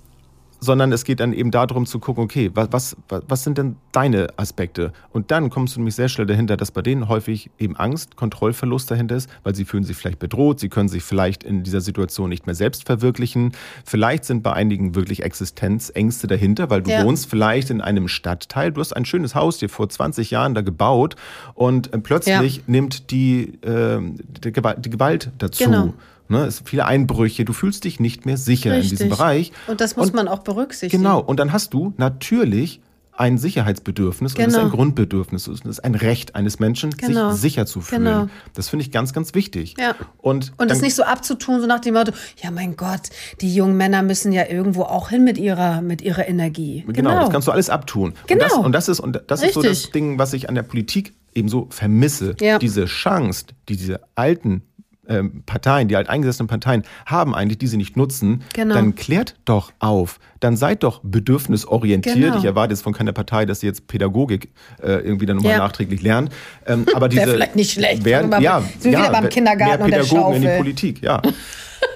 sondern 0.63 0.91
es 0.91 1.03
geht 1.03 1.19
dann 1.19 1.33
eben 1.33 1.49
darum 1.49 1.87
zu 1.87 1.97
gucken, 1.97 2.23
okay, 2.23 2.51
was, 2.53 2.95
was, 3.09 3.23
was 3.27 3.43
sind 3.43 3.57
denn 3.57 3.77
deine 3.91 4.27
Aspekte? 4.37 4.93
Und 5.11 5.31
dann 5.31 5.49
kommst 5.49 5.75
du 5.75 5.79
nämlich 5.79 5.95
sehr 5.95 6.07
schnell 6.07 6.27
dahinter, 6.27 6.55
dass 6.55 6.69
bei 6.69 6.83
denen 6.83 7.09
häufig 7.09 7.49
eben 7.57 7.75
Angst, 7.75 8.15
Kontrollverlust 8.15 8.89
dahinter 8.91 9.15
ist, 9.15 9.29
weil 9.43 9.55
sie 9.55 9.65
fühlen 9.65 9.83
sich 9.83 9.97
vielleicht 9.97 10.19
bedroht, 10.19 10.59
sie 10.59 10.69
können 10.69 10.87
sich 10.87 11.01
vielleicht 11.01 11.43
in 11.43 11.63
dieser 11.63 11.81
Situation 11.81 12.29
nicht 12.29 12.45
mehr 12.45 12.53
selbst 12.53 12.85
verwirklichen. 12.85 13.53
Vielleicht 13.83 14.23
sind 14.23 14.43
bei 14.43 14.53
einigen 14.53 14.93
wirklich 14.93 15.23
Existenzängste 15.23 16.27
dahinter, 16.27 16.69
weil 16.69 16.83
du 16.83 16.91
ja. 16.91 17.03
wohnst 17.03 17.27
vielleicht 17.27 17.71
in 17.71 17.81
einem 17.81 18.07
Stadtteil, 18.07 18.71
du 18.71 18.81
hast 18.81 18.95
ein 18.95 19.05
schönes 19.05 19.33
Haus 19.33 19.57
dir 19.57 19.69
vor 19.69 19.89
20 19.89 20.29
Jahren 20.29 20.53
da 20.53 20.61
gebaut 20.61 21.15
und 21.55 21.91
äh, 21.91 21.97
plötzlich 21.97 22.57
ja. 22.57 22.63
nimmt 22.67 23.09
die, 23.09 23.59
äh, 23.63 23.99
die, 23.99 24.51
Gewalt, 24.51 24.85
die 24.85 24.91
Gewalt 24.91 25.31
dazu. 25.39 25.63
Genau. 25.63 25.93
Ne, 26.31 26.45
es 26.45 26.57
sind 26.57 26.69
viele 26.69 26.85
Einbrüche, 26.85 27.43
du 27.43 27.51
fühlst 27.51 27.83
dich 27.83 27.99
nicht 27.99 28.25
mehr 28.25 28.37
sicher 28.37 28.71
Richtig. 28.71 28.91
in 28.91 28.97
diesem 28.97 29.09
Bereich. 29.09 29.51
Und 29.67 29.81
das 29.81 29.97
muss 29.97 30.07
und, 30.07 30.15
man 30.15 30.29
auch 30.29 30.39
berücksichtigen. 30.39 31.03
Genau, 31.03 31.19
und 31.19 31.41
dann 31.41 31.51
hast 31.51 31.73
du 31.73 31.93
natürlich 31.97 32.79
ein 33.11 33.37
Sicherheitsbedürfnis 33.37 34.33
genau. 34.33 34.45
und 34.45 34.47
das 34.47 34.53
ist 34.53 34.59
ein 34.59 34.65
genau. 34.71 34.75
Grundbedürfnis. 34.77 35.47
Es 35.47 35.59
ist 35.59 35.83
ein 35.83 35.93
Recht 35.93 36.33
eines 36.35 36.59
Menschen, 36.59 36.91
genau. 36.91 37.31
sich 37.31 37.41
sicher 37.41 37.65
zu 37.65 37.81
fühlen. 37.81 38.05
Genau. 38.05 38.27
Das 38.53 38.69
finde 38.69 38.85
ich 38.85 38.91
ganz, 38.91 39.11
ganz 39.11 39.35
wichtig. 39.35 39.75
Ja. 39.77 39.93
Und, 40.19 40.53
und 40.57 40.71
das 40.71 40.81
nicht 40.81 40.95
so 40.95 41.03
abzutun, 41.03 41.59
so 41.59 41.67
nach 41.67 41.81
dem 41.81 41.95
Motto, 41.95 42.13
ja 42.41 42.49
mein 42.49 42.77
Gott, 42.77 43.09
die 43.41 43.53
jungen 43.53 43.75
Männer 43.75 44.01
müssen 44.01 44.31
ja 44.31 44.47
irgendwo 44.47 44.83
auch 44.83 45.09
hin 45.09 45.25
mit 45.25 45.37
ihrer, 45.37 45.81
mit 45.81 46.01
ihrer 46.01 46.29
Energie. 46.29 46.85
Genau, 46.87 47.09
genau. 47.09 47.19
das 47.19 47.29
kannst 47.29 47.47
du 47.49 47.51
alles 47.51 47.69
abtun. 47.69 48.13
Genau. 48.27 48.45
Und 48.45 48.51
das, 48.51 48.53
und 48.53 48.71
das 48.71 48.87
ist, 48.87 48.99
und 49.01 49.21
das 49.27 49.43
ist 49.43 49.53
so 49.53 49.61
das 49.61 49.91
Ding, 49.91 50.17
was 50.17 50.31
ich 50.31 50.47
an 50.47 50.55
der 50.55 50.63
Politik 50.63 51.13
ebenso 51.33 51.67
vermisse. 51.69 52.35
Ja. 52.39 52.57
Diese 52.59 52.85
Chance, 52.85 53.45
die 53.69 53.75
diese 53.75 54.01
alten 54.15 54.63
ähm, 55.11 55.43
Parteien, 55.45 55.87
die 55.87 55.95
alteingesessenen 55.95 56.47
Parteien 56.47 56.83
haben 57.05 57.35
eigentlich, 57.35 57.57
die 57.57 57.67
sie 57.67 57.77
nicht 57.77 57.97
nutzen, 57.97 58.43
genau. 58.53 58.75
dann 58.75 58.95
klärt 58.95 59.35
doch 59.45 59.73
auf. 59.79 60.19
Dann 60.39 60.55
seid 60.55 60.83
doch 60.83 61.01
bedürfnisorientiert. 61.03 62.15
Genau. 62.15 62.37
Ich 62.37 62.45
erwarte 62.45 62.73
jetzt 62.73 62.81
von 62.81 62.93
keiner 62.93 63.11
Partei, 63.11 63.45
dass 63.45 63.59
sie 63.59 63.67
jetzt 63.67 63.87
Pädagogik 63.87 64.49
äh, 64.81 64.93
irgendwie 64.93 65.25
dann 65.25 65.37
nochmal 65.37 65.53
ja. 65.53 65.57
nachträglich 65.59 66.01
lernt. 66.01 66.31
Ähm, 66.65 66.85
aber 66.95 67.09
diese 67.09 67.23
Wäre 67.23 67.35
vielleicht 67.35 67.55
nicht 67.55 67.73
schlecht. 67.73 68.05
Werden, 68.05 68.29
mal, 68.29 68.41
ja, 68.41 68.63
sind 68.79 68.93
ja, 68.93 69.09
beim 69.09 69.29
Kindergarten 69.29 69.89
mehr 69.89 69.99
Pädagogen 69.99 70.35
in 70.35 70.41
die 70.41 70.57
Politik, 70.57 71.01
ja. 71.01 71.21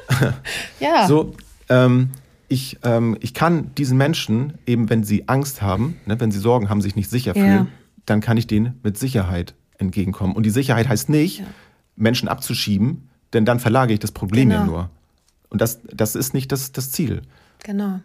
ja. 0.80 1.08
So, 1.08 1.34
ähm, 1.70 2.10
ich, 2.48 2.78
ähm, 2.84 3.18
ich 3.22 3.34
kann 3.34 3.72
diesen 3.76 3.98
Menschen, 3.98 4.54
eben 4.66 4.90
wenn 4.90 5.04
sie 5.04 5.28
Angst 5.28 5.62
haben, 5.62 5.98
ne, 6.06 6.20
wenn 6.20 6.32
sie 6.32 6.40
Sorgen 6.40 6.70
haben, 6.70 6.82
sich 6.82 6.96
nicht 6.96 7.10
sicher 7.10 7.34
fühlen, 7.34 7.48
ja. 7.48 7.68
dann 8.06 8.22
kann 8.22 8.38
ich 8.38 8.48
denen 8.48 8.80
mit 8.84 8.98
Sicherheit 8.98 9.56
entgegenkommen. 9.78 10.36
Und 10.36 10.46
die 10.46 10.52
Sicherheit 10.52 10.88
heißt 10.88 11.10
nicht, 11.10 11.40
ja. 11.40 11.46
Menschen 11.96 12.28
abzuschieben, 12.28 13.10
denn 13.34 13.46
dann 13.46 13.60
verlage 13.60 13.94
ich 13.94 14.00
das 14.00 14.12
Problem 14.12 14.50
genau. 14.50 14.62
ja 14.62 14.66
nur. 14.66 14.90
Und 15.50 15.62
das, 15.62 15.80
das 15.92 16.16
ist 16.16 16.34
nicht 16.34 16.52
das, 16.52 16.72
das 16.72 16.92
Ziel. 16.92 17.22
Genau. 17.64 18.00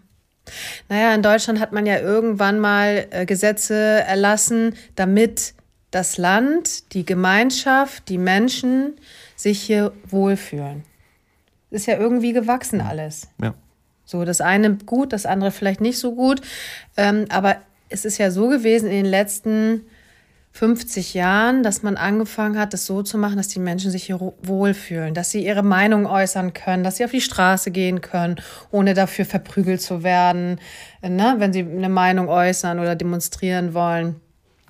Naja, 0.88 1.14
in 1.14 1.22
Deutschland 1.22 1.60
hat 1.60 1.72
man 1.72 1.86
ja 1.86 1.98
irgendwann 1.98 2.58
mal 2.60 3.06
äh, 3.10 3.26
Gesetze 3.26 3.74
erlassen, 3.74 4.74
damit 4.96 5.54
das 5.90 6.18
Land, 6.18 6.94
die 6.94 7.04
Gemeinschaft, 7.04 8.08
die 8.08 8.18
Menschen 8.18 8.94
sich 9.36 9.60
hier 9.60 9.92
wohlfühlen. 10.08 10.84
Ist 11.70 11.86
ja 11.86 11.98
irgendwie 11.98 12.32
gewachsen 12.32 12.80
alles. 12.80 13.28
Ja. 13.40 13.54
So, 14.04 14.24
das 14.24 14.40
eine 14.40 14.74
gut, 14.74 15.12
das 15.12 15.26
andere 15.26 15.50
vielleicht 15.50 15.80
nicht 15.80 15.98
so 15.98 16.14
gut. 16.14 16.40
Ähm, 16.96 17.26
aber 17.28 17.56
es 17.88 18.04
ist 18.04 18.18
ja 18.18 18.30
so 18.30 18.48
gewesen 18.48 18.86
in 18.86 19.04
den 19.04 19.06
letzten 19.06 19.84
50 20.52 21.14
Jahren, 21.14 21.62
dass 21.62 21.82
man 21.82 21.96
angefangen 21.96 22.58
hat, 22.58 22.72
das 22.72 22.84
so 22.84 23.02
zu 23.02 23.18
machen, 23.18 23.36
dass 23.36 23.48
die 23.48 23.60
Menschen 23.60 23.90
sich 23.90 24.04
hier 24.04 24.18
wohlfühlen, 24.42 25.14
dass 25.14 25.30
sie 25.30 25.44
ihre 25.44 25.62
Meinung 25.62 26.06
äußern 26.06 26.52
können, 26.52 26.82
dass 26.82 26.96
sie 26.96 27.04
auf 27.04 27.12
die 27.12 27.20
Straße 27.20 27.70
gehen 27.70 28.00
können, 28.00 28.36
ohne 28.70 28.94
dafür 28.94 29.24
verprügelt 29.24 29.80
zu 29.80 30.02
werden, 30.02 30.60
ne, 31.02 31.36
wenn 31.38 31.52
sie 31.52 31.60
eine 31.60 31.88
Meinung 31.88 32.28
äußern 32.28 32.78
oder 32.78 32.96
demonstrieren 32.96 33.74
wollen. 33.74 34.16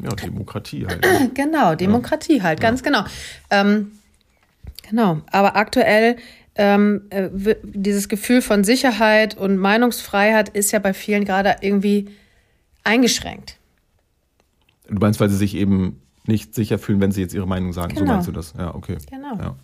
Ja, 0.03 0.11
Demokratie 0.11 0.87
halt. 0.87 1.05
Ne? 1.21 1.31
genau, 1.35 1.75
Demokratie 1.75 2.39
ja. 2.39 2.45
halt, 2.45 2.61
ganz 2.61 2.81
ja. 2.81 2.87
genau. 2.87 3.05
Ähm, 3.51 3.93
genau, 4.89 5.23
aber 5.31 5.57
aktuell 5.57 6.17
ähm, 6.57 7.07
äh, 7.11 7.29
dieses 7.63 8.09
Gefühl 8.09 8.43
von 8.43 8.65
Sicherheit 8.65 9.37
und 9.37 9.57
Meinungsfreiheit 9.57 10.51
ist 10.51 10.73
ja 10.73 10.79
bei 10.79 10.93
vielen 10.93 11.25
gerade 11.25 11.57
irgendwie 11.63 12.09
eingeschränkt. 12.85 13.60
Du 14.91 14.99
meinst, 14.99 15.21
weil 15.21 15.31
sie 15.31 15.37
sich 15.37 15.55
eben 15.55 16.01
nicht 16.27 16.55
sicher 16.55 16.79
fühlen, 16.79 17.01
wenn 17.01 17.13
sie 17.13 17.21
jetzt 17.21 17.35
ihre 17.35 17.47
Meinung 17.47 17.73
sagen. 17.73 17.95
Genau. 17.95 18.01
So 18.01 18.13
meinst 18.13 18.29
du 18.29 18.33
das? 18.33 18.55
Ja, 18.59 18.75
okay. 18.75 18.99
Genau. 19.11 19.37
Ja. 19.37 19.57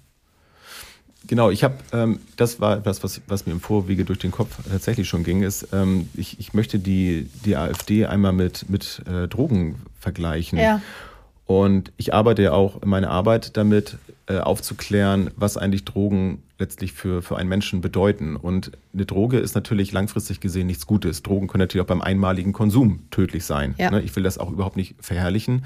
Genau, 1.27 1.51
ich 1.51 1.65
habe, 1.65 1.75
ähm, 1.93 2.21
das 2.37 2.61
war 2.61 2.77
etwas, 2.77 3.03
was, 3.03 3.21
was 3.27 3.47
mir 3.47 3.53
im 3.53 3.61
Vorwege 3.61 4.05
durch 4.05 4.21
den 4.21 4.31
Kopf 4.31 4.59
tatsächlich 4.71 5.09
schon 5.09 5.25
ging, 5.25 5.43
ist, 5.43 5.69
ähm, 5.73 6.09
ich, 6.15 6.39
ich 6.39 6.55
möchte 6.55 6.79
die, 6.79 7.29
die 7.45 7.57
AfD 7.57 8.07
einmal 8.07 8.33
mit, 8.33 8.71
mit 8.71 9.03
äh, 9.07 9.27
Drogen 9.27 9.77
vergleichen. 9.99 10.59
Ja. 10.59 10.81
Und 11.47 11.93
ich 11.97 12.15
arbeite 12.15 12.43
ja 12.43 12.53
auch 12.53 12.83
in 12.83 12.89
meiner 12.89 13.11
Arbeit 13.11 13.57
damit, 13.57 13.97
äh, 14.29 14.39
aufzuklären, 14.39 15.31
was 15.37 15.57
eigentlich 15.57 15.85
Drogen 15.85 16.43
letztlich 16.59 16.93
für, 16.93 17.23
für 17.23 17.37
einen 17.37 17.49
Menschen 17.49 17.81
bedeuten. 17.81 18.35
Und 18.35 18.73
eine 18.93 19.07
Droge 19.07 19.39
ist 19.39 19.55
natürlich 19.55 19.93
langfristig 19.93 20.41
gesehen 20.41 20.67
nichts 20.67 20.87
Gutes. 20.87 21.23
Drogen 21.23 21.47
können 21.47 21.63
natürlich 21.63 21.85
auch 21.85 21.89
beim 21.89 22.03
einmaligen 22.03 22.53
Konsum 22.53 23.01
tödlich 23.11 23.45
sein. 23.45 23.75
Ja. 23.79 23.91
Ne? 23.91 24.03
Ich 24.03 24.17
will 24.17 24.25
das 24.25 24.39
auch 24.39 24.51
überhaupt 24.51 24.77
nicht 24.77 24.97
verherrlichen. 25.01 25.65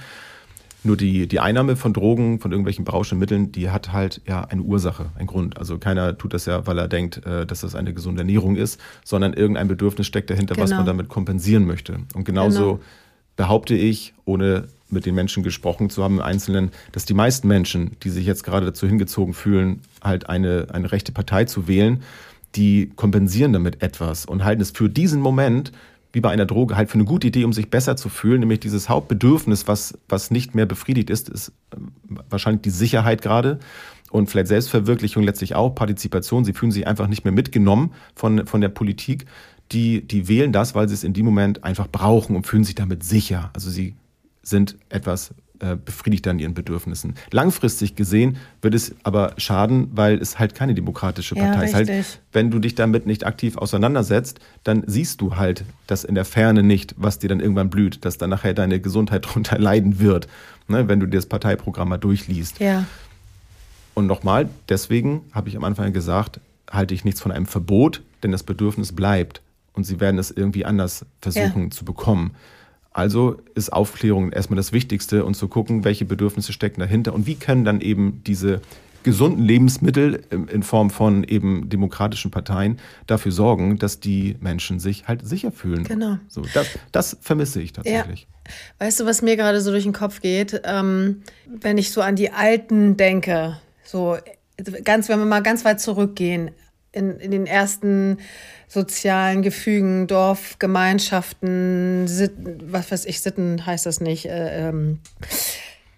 Nur 0.83 0.97
die, 0.97 1.27
die 1.27 1.41
Einnahme 1.41 1.77
von 1.77 1.93
Drogen, 1.93 2.41
von 2.41 2.53
irgendwelchen 2.53 2.85
berauschenden 2.85 3.21
Mitteln, 3.21 3.53
die 3.53 3.71
hat 3.71 3.93
halt 3.93 4.23
ja 4.27 4.45
eine 4.45 4.63
Ursache, 4.63 5.11
einen 5.17 5.27
Grund. 5.27 5.59
Also 5.59 5.79
keiner 5.79 6.17
tut 6.17 6.33
das 6.33 6.47
ja, 6.47 6.67
weil 6.67 6.79
er 6.79 6.89
denkt, 6.89 7.25
äh, 7.27 7.47
dass 7.47 7.61
das 7.61 7.75
eine 7.75 7.93
gesunde 7.95 8.23
Ernährung 8.23 8.57
ist, 8.57 8.81
sondern 9.05 9.35
irgendein 9.35 9.69
Bedürfnis 9.69 10.07
steckt 10.07 10.31
dahinter, 10.31 10.55
genau. 10.55 10.65
was 10.65 10.71
man 10.71 10.87
damit 10.87 11.09
kompensieren 11.09 11.67
möchte. 11.67 11.99
Und 12.15 12.25
genauso 12.25 12.75
genau. 12.75 12.81
behaupte 13.37 13.75
ich, 13.75 14.15
ohne 14.25 14.69
mit 14.93 15.07
den 15.07 15.15
Menschen 15.15 15.43
gesprochen 15.43 15.91
zu 15.91 16.03
haben 16.03 16.17
im 16.17 16.23
Einzelnen, 16.23 16.71
dass 16.93 17.05
die 17.05 17.15
meisten 17.15 17.49
Menschen, 17.49 17.97
die 18.03 18.11
sich 18.11 18.27
jetzt 18.27 18.45
gerade 18.45 18.67
dazu 18.67 18.87
hingezogen 18.87 19.35
fühlen, 19.35 19.81
halt 20.03 20.29
eine, 20.29 20.69
eine 20.73 20.93
rechte 20.93 21.13
Partei 21.13 21.45
zu 21.45 21.69
wählen, 21.69 22.03
die 22.57 22.91
kompensieren 22.97 23.53
damit 23.53 23.83
etwas 23.83 24.27
und 24.27 24.45
halten 24.45 24.63
es 24.63 24.71
für 24.71 24.89
diesen 24.89 25.21
Moment 25.21 25.73
wie 26.13 26.21
bei 26.21 26.31
einer 26.31 26.47
Droge 26.47 26.77
halt 26.77 26.89
für 26.89 26.95
eine 26.95 27.05
gute 27.05 27.29
Idee, 27.29 27.45
um 27.45 27.53
sich 27.53 27.71
besser 27.71 27.97
zu 27.97 28.09
fühlen, 28.09 28.41
nämlich 28.41 28.61
dieses 28.61 28.89
Hauptbedürfnis, 28.89 29.69
was, 29.69 29.97
was 30.09 30.31
nicht 30.31 30.55
mehr 30.55 30.67
befriedigt 30.67 31.11
ist, 31.11 31.29
ist 31.29 31.53
ähm, 31.77 31.93
wahrscheinlich 32.29 32.63
die 32.63 32.71
Sicherheit 32.71 33.23
gerade 33.23 33.61
und 34.11 34.29
vielleicht 34.29 34.49
Selbstverwirklichung 34.49 35.23
letztlich 35.23 35.55
auch, 35.55 35.75
Partizipation. 35.75 36.45
Sie 36.45 36.53
fühlen 36.53 36.73
sich 36.73 36.87
einfach 36.87 37.07
nicht 37.07 37.25
mehr 37.25 37.33
mitgenommen 37.33 37.93
von, 38.17 38.47
von 38.47 38.61
der 38.61 38.69
Politik. 38.69 39.27
Die, 39.71 40.07
die 40.07 40.27
wählen 40.27 40.53
das, 40.53 40.75
weil 40.75 40.89
sie 40.89 40.95
es 40.95 41.05
in 41.05 41.13
dem 41.13 41.25
Moment 41.25 41.63
einfach 41.63 41.87
brauchen 41.87 42.35
und 42.35 42.45
fühlen 42.45 42.65
sich 42.65 42.75
damit 42.75 43.05
sicher. 43.05 43.51
Also 43.53 43.71
sie 43.71 43.95
sind 44.51 44.77
etwas 44.89 45.33
äh, 45.61 45.77
befriedigt 45.77 46.27
an 46.27 46.39
ihren 46.39 46.55
Bedürfnissen. 46.55 47.15
Langfristig 47.33 47.95
gesehen 47.95 48.39
wird 48.63 48.75
es 48.75 48.95
aber 49.03 49.35
schaden, 49.37 49.91
weil 49.93 50.19
es 50.19 50.39
halt 50.39 50.55
keine 50.55 50.75
demokratische 50.75 51.35
Partei 51.35 51.57
ja, 51.57 51.63
ist. 51.63 51.75
Halt, 51.75 52.21
wenn 52.33 52.51
du 52.51 52.59
dich 52.59 52.75
damit 52.75 53.07
nicht 53.07 53.27
aktiv 53.27 53.59
auseinandersetzt, 53.59 54.41
dann 54.65 54.85
siehst 54.87 55.21
du 55.21 55.37
halt 55.37 55.65
das 55.87 56.05
in 56.05 56.15
der 56.15 56.25
Ferne 56.25 56.63
nicht, 56.63 56.95
was 56.97 57.19
dir 57.19 57.29
dann 57.29 57.41
irgendwann 57.41 57.69
blüht, 57.69 58.05
dass 58.05 58.17
dann 58.17 58.31
nachher 58.31 58.55
deine 58.55 58.81
Gesundheit 58.81 59.25
darunter 59.27 59.59
leiden 59.59 60.01
wird, 60.01 60.29
ne, 60.67 60.89
wenn 60.89 60.99
du 60.99 61.07
dir 61.07 61.19
das 61.19 61.27
Parteiprogramm 61.27 61.91
mal 61.91 61.99
durchliest. 61.99 62.59
Ja. 62.59 62.87
Und 63.93 64.07
nochmal, 64.07 64.49
deswegen 64.69 65.23
habe 65.33 65.51
ich 65.51 65.57
am 65.57 65.65
Anfang 65.65 65.93
gesagt, 65.93 66.41
halte 66.71 66.95
ich 66.95 67.05
nichts 67.05 67.21
von 67.21 67.33
einem 67.33 67.47
Verbot, 67.47 68.03
denn 68.23 68.33
das 68.33 68.45
Bedürfnis 68.45 68.93
bleibt 68.93 69.43
und 69.75 69.85
sie 69.85 70.01
werden 70.01 70.19
es 70.19 70.31
irgendwie 70.31 70.65
anders 70.65 71.05
versuchen 71.21 71.65
ja. 71.65 71.71
zu 71.71 71.85
bekommen. 71.85 72.35
Also 72.93 73.41
ist 73.55 73.73
Aufklärung 73.73 74.33
erstmal 74.33 74.57
das 74.57 74.73
Wichtigste 74.73 75.25
und 75.25 75.35
zu 75.35 75.49
gucken, 75.49 75.85
welche 75.85 76.05
Bedürfnisse 76.05 76.53
stecken 76.53 76.81
dahinter 76.81 77.15
und 77.15 77.27
wie 77.27 77.37
können 77.37 77.65
dann 77.65 77.81
eben 77.81 78.23
diese 78.25 78.61
gesunden 79.03 79.45
Lebensmittel 79.45 80.23
in 80.31 80.63
Form 80.63 80.91
von 80.91 81.25
eben 81.25 81.69
demokratischen 81.69 82.31
Parteien 82.31 82.79
dafür 83.07 83.33
sorgen, 83.33 83.79
dass 83.79 84.01
die 84.01 84.37
Menschen 84.41 84.79
sich 84.79 85.09
halt 85.09 85.27
sicher 85.27 85.53
fühlen. 85.53 85.85
Genau. 85.85 86.19
So, 86.29 86.43
das, 86.53 86.67
das 86.93 87.17
vermisse 87.21 87.63
ich 87.63 87.73
tatsächlich. 87.73 88.27
Ja. 88.47 88.87
Weißt 88.87 89.01
du, 89.01 89.07
was 89.07 89.23
mir 89.23 89.37
gerade 89.37 89.61
so 89.61 89.71
durch 89.71 89.85
den 89.85 89.93
Kopf 89.93 90.21
geht, 90.21 90.61
ähm, 90.65 91.23
wenn 91.47 91.79
ich 91.79 91.93
so 91.93 92.03
an 92.03 92.17
die 92.17 92.31
Alten 92.31 92.97
denke, 92.97 93.59
so 93.85 94.19
ganz, 94.85 95.09
wenn 95.09 95.19
wir 95.19 95.27
mal 95.27 95.43
ganz 95.43 95.65
weit 95.65 95.81
zurückgehen, 95.81 96.51
in, 96.93 97.19
in 97.21 97.31
den 97.31 97.47
ersten 97.47 98.19
sozialen 98.71 99.43
Gefügen, 99.43 100.07
Dorfgemeinschaften, 100.07 102.07
Sitten, 102.07 102.73
was 102.73 102.93
weiß 102.93 103.05
ich, 103.05 103.21
Sitten 103.21 103.67
heißt 103.67 103.85
das 103.85 104.01
nicht. 104.01 104.27
Äh, 104.27 104.69
ähm, 104.69 105.01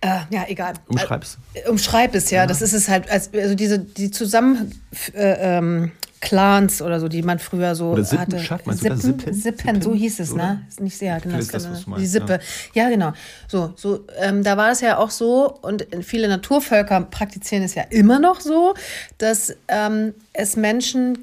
äh, 0.01 0.21
ja, 0.31 0.47
egal. 0.49 0.73
Umschreib's. 0.89 1.37
Äh, 1.53 1.69
umschreib 1.69 2.15
es, 2.15 2.31
ja. 2.31 2.41
ja. 2.41 2.47
Das 2.47 2.63
ist 2.63 2.73
es 2.73 2.89
halt, 2.89 3.11
also 3.11 3.55
diese, 3.55 3.79
die 3.79 4.11
zusammen 4.11 4.81
äh, 5.15 5.59
ähm, 5.59 5.93
Clans 6.23 6.81
oder 6.81 6.99
so, 6.99 7.09
die 7.09 7.23
man 7.23 7.39
früher 7.39 7.75
so 7.75 7.91
oder 7.91 8.05
Sippen, 8.05 8.23
hatte. 8.23 8.39
Schafft 8.39 8.67
man 8.67 8.77
Sippen, 8.77 8.99
Sippen, 8.99 9.35
Sippen, 9.35 9.83
so 9.83 9.93
hieß 9.93 10.21
es, 10.21 10.33
oder? 10.33 10.43
ne? 10.43 10.67
Ist 10.67 10.81
nicht 10.81 10.97
sehr, 10.97 11.21
genau. 11.21 11.37
Das, 11.37 11.49
das 11.49 11.85
die 11.99 12.07
Sippe. 12.07 12.41
Ja, 12.73 12.85
ja 12.85 12.91
genau. 12.91 13.13
So, 13.49 13.75
so 13.77 14.07
ähm, 14.19 14.43
da 14.43 14.57
war 14.57 14.71
es 14.71 14.81
ja 14.81 14.97
auch 14.97 15.11
so, 15.11 15.59
und 15.61 15.87
viele 16.01 16.29
Naturvölker 16.29 17.03
praktizieren 17.03 17.65
es 17.65 17.75
ja 17.75 17.83
immer 17.91 18.19
noch 18.19 18.41
so, 18.41 18.73
dass 19.19 19.55
ähm, 19.69 20.15
es 20.33 20.57
Menschen 20.57 21.19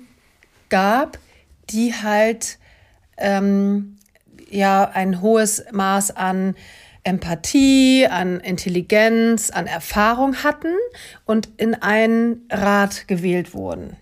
gab, 0.70 1.18
die 1.70 1.94
halt 1.94 2.58
ähm, 3.18 3.98
ja 4.50 4.90
ein 4.90 5.22
hohes 5.22 5.64
Maß 5.72 6.16
an 6.16 6.56
Empathie, 7.04 8.08
an 8.08 8.40
Intelligenz, 8.40 9.52
an 9.52 9.68
Erfahrung 9.68 10.44
hatten 10.44 10.74
und 11.26 11.50
in 11.58 11.76
einen 11.76 12.46
Rat 12.50 13.08
gewählt 13.08 13.54
wurden. 13.54 13.96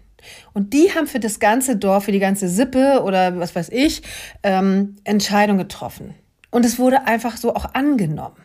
Und 0.54 0.74
die 0.74 0.94
haben 0.94 1.08
für 1.08 1.20
das 1.20 1.40
ganze 1.40 1.78
Dorf, 1.78 2.06
für 2.06 2.12
die 2.12 2.20
ganze 2.20 2.50
Sippe 2.50 3.02
oder 3.04 3.40
was 3.40 3.56
weiß 3.56 3.70
ich, 3.70 4.02
ähm, 4.44 4.98
Entscheidungen 5.04 5.60
getroffen. 5.60 6.16
Und 6.52 6.66
es 6.66 6.80
wurde 6.80 7.06
einfach 7.06 7.38
so 7.38 7.56
auch 7.56 7.74
angenommen. 7.74 8.44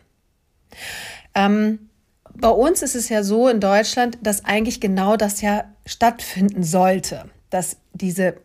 Ähm, 1.35 1.89
bei 2.35 2.49
uns 2.49 2.81
ist 2.81 2.95
es 2.95 3.09
ja 3.09 3.23
so 3.23 3.47
in 3.47 3.59
Deutschland, 3.59 4.17
dass 4.21 4.45
eigentlich 4.45 4.79
genau 4.79 5.17
das 5.17 5.41
ja 5.41 5.65
stattfinden 5.85 6.63
sollte, 6.63 7.25
dass 7.49 7.77
diese 7.93 8.35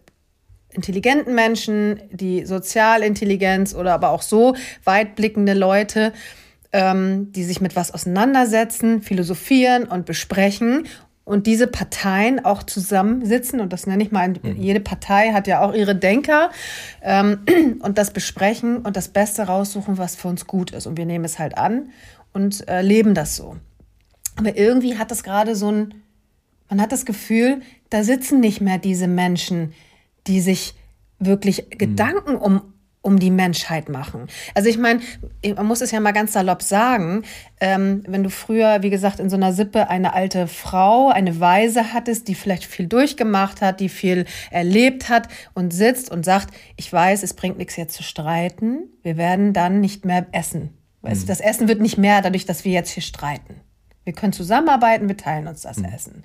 intelligenten 0.78 1.34
Menschen, 1.34 2.00
die 2.12 2.46
Sozialintelligenz 2.46 3.74
oder 3.74 3.94
aber 3.94 4.10
auch 4.10 4.22
so 4.22 4.54
weitblickende 4.84 5.54
Leute, 5.54 6.12
ähm, 6.72 7.32
die 7.32 7.42
sich 7.42 7.60
mit 7.60 7.74
was 7.74 7.92
auseinandersetzen, 7.92 9.02
philosophieren 9.02 9.84
und 9.84 10.06
besprechen 10.06 10.86
und 11.24 11.48
diese 11.48 11.66
Parteien 11.66 12.44
auch 12.44 12.62
zusammensitzen 12.62 13.60
und 13.60 13.72
das 13.72 13.88
nenne 13.88 14.04
ich 14.04 14.12
mal, 14.12 14.28
mhm. 14.28 14.56
jede 14.56 14.78
Partei 14.78 15.32
hat 15.32 15.48
ja 15.48 15.62
auch 15.62 15.74
ihre 15.74 15.96
Denker 15.96 16.50
ähm, 17.02 17.40
und 17.80 17.98
das 17.98 18.12
besprechen 18.12 18.78
und 18.78 18.96
das 18.96 19.08
Beste 19.08 19.42
raussuchen, 19.42 19.98
was 19.98 20.14
für 20.14 20.28
uns 20.28 20.46
gut 20.46 20.70
ist. 20.70 20.86
Und 20.86 20.96
wir 20.96 21.06
nehmen 21.06 21.24
es 21.24 21.40
halt 21.40 21.58
an 21.58 21.90
und 22.32 22.66
äh, 22.68 22.82
leben 22.82 23.14
das 23.14 23.34
so. 23.34 23.56
Aber 24.36 24.56
irgendwie 24.56 24.96
hat 24.96 25.10
das 25.10 25.24
gerade 25.24 25.56
so 25.56 25.72
ein, 25.72 25.94
man 26.70 26.80
hat 26.80 26.92
das 26.92 27.04
Gefühl, 27.04 27.62
da 27.90 28.04
sitzen 28.04 28.38
nicht 28.38 28.60
mehr 28.60 28.78
diese 28.78 29.08
Menschen, 29.08 29.74
die 30.28 30.40
sich 30.40 30.74
wirklich 31.18 31.64
mhm. 31.64 31.78
Gedanken 31.78 32.36
um, 32.36 32.74
um 33.02 33.18
die 33.18 33.30
Menschheit 33.30 33.88
machen. 33.88 34.26
Also 34.54 34.68
ich 34.68 34.78
meine, 34.78 35.00
man 35.56 35.66
muss 35.66 35.80
es 35.80 35.90
ja 35.90 36.00
mal 36.00 36.12
ganz 36.12 36.32
salopp 36.32 36.62
sagen, 36.62 37.22
ähm, 37.60 38.02
wenn 38.06 38.22
du 38.22 38.30
früher, 38.30 38.82
wie 38.82 38.90
gesagt, 38.90 39.18
in 39.18 39.30
so 39.30 39.36
einer 39.36 39.52
Sippe 39.52 39.88
eine 39.88 40.12
alte 40.14 40.46
Frau, 40.46 41.08
eine 41.08 41.40
Weise 41.40 41.92
hattest, 41.92 42.28
die 42.28 42.34
vielleicht 42.34 42.64
viel 42.64 42.86
durchgemacht 42.86 43.62
hat, 43.62 43.80
die 43.80 43.88
viel 43.88 44.26
erlebt 44.50 45.08
hat 45.08 45.28
und 45.54 45.72
sitzt 45.72 46.10
und 46.10 46.24
sagt, 46.24 46.54
ich 46.76 46.92
weiß, 46.92 47.22
es 47.22 47.34
bringt 47.34 47.58
nichts 47.58 47.76
jetzt 47.76 47.96
zu 47.96 48.02
streiten, 48.02 48.90
wir 49.02 49.16
werden 49.16 49.52
dann 49.52 49.80
nicht 49.80 50.04
mehr 50.04 50.26
essen. 50.32 50.70
Mhm. 51.02 51.26
Das 51.26 51.40
Essen 51.40 51.68
wird 51.68 51.80
nicht 51.80 51.98
mehr 51.98 52.20
dadurch, 52.22 52.46
dass 52.46 52.64
wir 52.64 52.72
jetzt 52.72 52.90
hier 52.90 53.02
streiten. 53.02 53.60
Wir 54.04 54.12
können 54.12 54.32
zusammenarbeiten, 54.32 55.08
wir 55.08 55.16
teilen 55.16 55.46
uns 55.48 55.62
das 55.62 55.78
mhm. 55.78 55.84
Essen. 55.86 56.24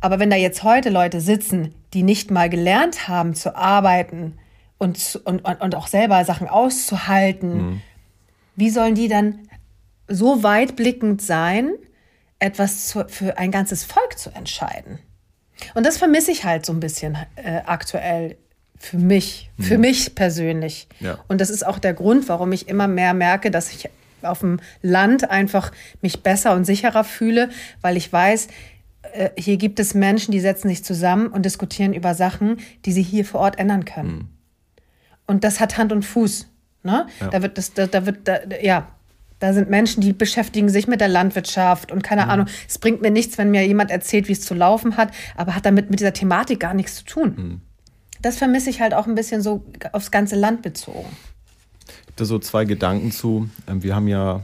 Aber 0.00 0.18
wenn 0.18 0.30
da 0.30 0.36
jetzt 0.36 0.62
heute 0.62 0.88
Leute 0.88 1.20
sitzen, 1.20 1.74
die 1.94 2.02
nicht 2.02 2.30
mal 2.30 2.48
gelernt 2.48 3.08
haben 3.08 3.34
zu 3.34 3.56
arbeiten 3.56 4.38
und, 4.78 5.20
und, 5.24 5.44
und 5.44 5.74
auch 5.74 5.86
selber 5.86 6.24
Sachen 6.24 6.48
auszuhalten, 6.48 7.56
mhm. 7.56 7.82
wie 8.56 8.70
sollen 8.70 8.94
die 8.94 9.08
dann 9.08 9.40
so 10.08 10.42
weitblickend 10.42 11.22
sein, 11.22 11.72
etwas 12.38 12.88
zu, 12.88 13.06
für 13.08 13.38
ein 13.38 13.50
ganzes 13.50 13.84
Volk 13.84 14.18
zu 14.18 14.30
entscheiden? 14.30 14.98
Und 15.74 15.84
das 15.84 15.98
vermisse 15.98 16.32
ich 16.32 16.44
halt 16.44 16.64
so 16.64 16.72
ein 16.72 16.80
bisschen 16.80 17.18
äh, 17.36 17.60
aktuell 17.66 18.36
für 18.78 18.96
mich, 18.96 19.50
für 19.60 19.74
mhm. 19.74 19.82
mich 19.82 20.14
persönlich. 20.14 20.88
Ja. 21.00 21.18
Und 21.28 21.40
das 21.42 21.50
ist 21.50 21.66
auch 21.66 21.78
der 21.78 21.92
Grund, 21.92 22.28
warum 22.28 22.50
ich 22.52 22.66
immer 22.66 22.88
mehr 22.88 23.12
merke, 23.12 23.50
dass 23.50 23.70
ich 23.70 23.90
auf 24.22 24.40
dem 24.40 24.60
Land 24.80 25.30
einfach 25.30 25.70
mich 26.00 26.22
besser 26.22 26.54
und 26.54 26.64
sicherer 26.64 27.04
fühle, 27.04 27.50
weil 27.82 27.96
ich 27.96 28.10
weiß, 28.10 28.48
äh, 29.12 29.30
hier 29.36 29.56
gibt 29.56 29.80
es 29.80 29.94
Menschen, 29.94 30.32
die 30.32 30.40
setzen 30.40 30.68
sich 30.68 30.84
zusammen 30.84 31.28
und 31.28 31.44
diskutieren 31.44 31.92
über 31.92 32.14
Sachen, 32.14 32.58
die 32.84 32.92
sie 32.92 33.02
hier 33.02 33.24
vor 33.24 33.40
Ort 33.40 33.58
ändern 33.58 33.84
können. 33.84 34.12
Mhm. 34.12 34.28
Und 35.26 35.44
das 35.44 35.60
hat 35.60 35.78
Hand 35.78 35.92
und 35.92 36.04
Fuß. 36.04 36.48
Ne? 36.82 37.06
Ja. 37.20 37.28
Da 37.28 37.42
wird 37.42 37.58
das, 37.58 37.72
da, 37.74 37.86
da 37.86 38.06
wird, 38.06 38.26
da, 38.26 38.38
ja, 38.62 38.88
da 39.38 39.52
sind 39.52 39.70
Menschen, 39.70 40.00
die 40.00 40.12
beschäftigen 40.12 40.68
sich 40.68 40.86
mit 40.86 41.00
der 41.00 41.08
Landwirtschaft 41.08 41.92
und 41.92 42.02
keine 42.02 42.24
mhm. 42.24 42.30
Ahnung. 42.30 42.46
Es 42.68 42.78
bringt 42.78 43.00
mir 43.00 43.10
nichts, 43.10 43.38
wenn 43.38 43.50
mir 43.50 43.66
jemand 43.66 43.90
erzählt, 43.90 44.28
wie 44.28 44.32
es 44.32 44.42
zu 44.42 44.54
laufen 44.54 44.96
hat, 44.96 45.12
aber 45.36 45.54
hat 45.54 45.66
damit 45.66 45.90
mit 45.90 46.00
dieser 46.00 46.12
Thematik 46.12 46.60
gar 46.60 46.74
nichts 46.74 46.96
zu 46.96 47.04
tun. 47.04 47.34
Mhm. 47.36 47.60
Das 48.22 48.36
vermisse 48.36 48.68
ich 48.68 48.80
halt 48.80 48.92
auch 48.92 49.06
ein 49.06 49.14
bisschen 49.14 49.40
so 49.40 49.64
aufs 49.92 50.10
ganze 50.10 50.36
Land 50.36 50.62
bezogen 50.62 51.08
da 52.20 52.24
so 52.24 52.38
zwei 52.38 52.64
Gedanken 52.64 53.10
zu. 53.10 53.48
Ähm, 53.66 53.82
wir 53.82 53.94
haben 53.94 54.08
ja 54.08 54.42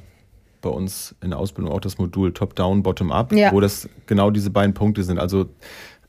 bei 0.67 0.73
uns 0.73 1.15
in 1.23 1.31
der 1.31 1.39
Ausbildung 1.39 1.73
auch 1.73 1.81
das 1.81 1.99
Modul 1.99 2.33
Top-Down, 2.33 2.83
Bottom-Up, 2.83 3.33
ja. 3.33 3.53
wo 3.53 3.61
das 3.61 3.89
genau 4.07 4.31
diese 4.31 4.51
beiden 4.51 4.75
Punkte 4.75 5.05
sind. 5.05 5.19
Also 5.19 5.49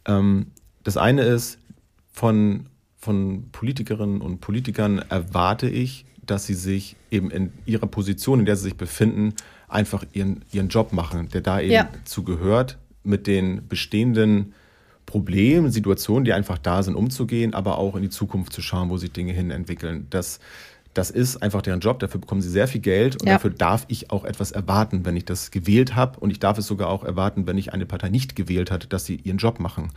ähm, 0.05 0.47
das 0.83 0.97
eine 0.97 1.21
ist, 1.21 1.59
von, 2.11 2.65
von 2.97 3.49
Politikerinnen 3.51 4.21
und 4.21 4.41
Politikern 4.41 5.03
erwarte 5.09 5.69
ich, 5.69 6.05
dass 6.25 6.47
sie 6.47 6.55
sich 6.55 6.95
eben 7.11 7.29
in 7.29 7.51
ihrer 7.65 7.85
Position, 7.85 8.39
in 8.39 8.45
der 8.45 8.55
sie 8.55 8.63
sich 8.63 8.77
befinden, 8.77 9.33
einfach 9.67 10.03
ihren, 10.13 10.43
ihren 10.51 10.69
Job 10.69 10.91
machen, 10.91 11.29
der 11.29 11.41
da 11.41 11.59
eben 11.61 11.73
ja. 11.73 11.89
zugehört, 12.03 12.79
mit 13.03 13.27
den 13.27 13.67
bestehenden 13.67 14.53
Problemen, 15.05 15.71
Situationen, 15.71 16.25
die 16.25 16.33
einfach 16.33 16.57
da 16.57 16.81
sind, 16.81 16.95
umzugehen, 16.95 17.53
aber 17.53 17.77
auch 17.77 17.95
in 17.95 18.01
die 18.01 18.09
Zukunft 18.09 18.51
zu 18.51 18.61
schauen, 18.61 18.89
wo 18.89 18.97
sich 18.97 19.11
Dinge 19.11 19.33
hin 19.33 19.51
entwickeln. 19.51 20.07
Das 20.09 20.39
das 20.97 21.11
ist 21.11 21.43
einfach 21.43 21.61
deren 21.61 21.79
Job, 21.79 21.99
dafür 21.99 22.19
bekommen 22.19 22.41
sie 22.41 22.49
sehr 22.49 22.67
viel 22.67 22.81
Geld 22.81 23.21
und 23.21 23.27
ja. 23.27 23.35
dafür 23.35 23.51
darf 23.51 23.85
ich 23.87 24.09
auch 24.09 24.25
etwas 24.25 24.51
erwarten, 24.51 25.05
wenn 25.05 25.15
ich 25.15 25.25
das 25.25 25.51
gewählt 25.51 25.95
habe 25.95 26.19
und 26.19 26.31
ich 26.31 26.39
darf 26.39 26.57
es 26.57 26.65
sogar 26.65 26.89
auch 26.89 27.03
erwarten, 27.03 27.45
wenn 27.45 27.57
ich 27.57 27.71
eine 27.71 27.85
Partei 27.85 28.09
nicht 28.09 28.35
gewählt 28.35 28.71
hat, 28.71 28.91
dass 28.91 29.05
sie 29.05 29.17
ihren 29.17 29.37
Job 29.37 29.59
machen. 29.59 29.91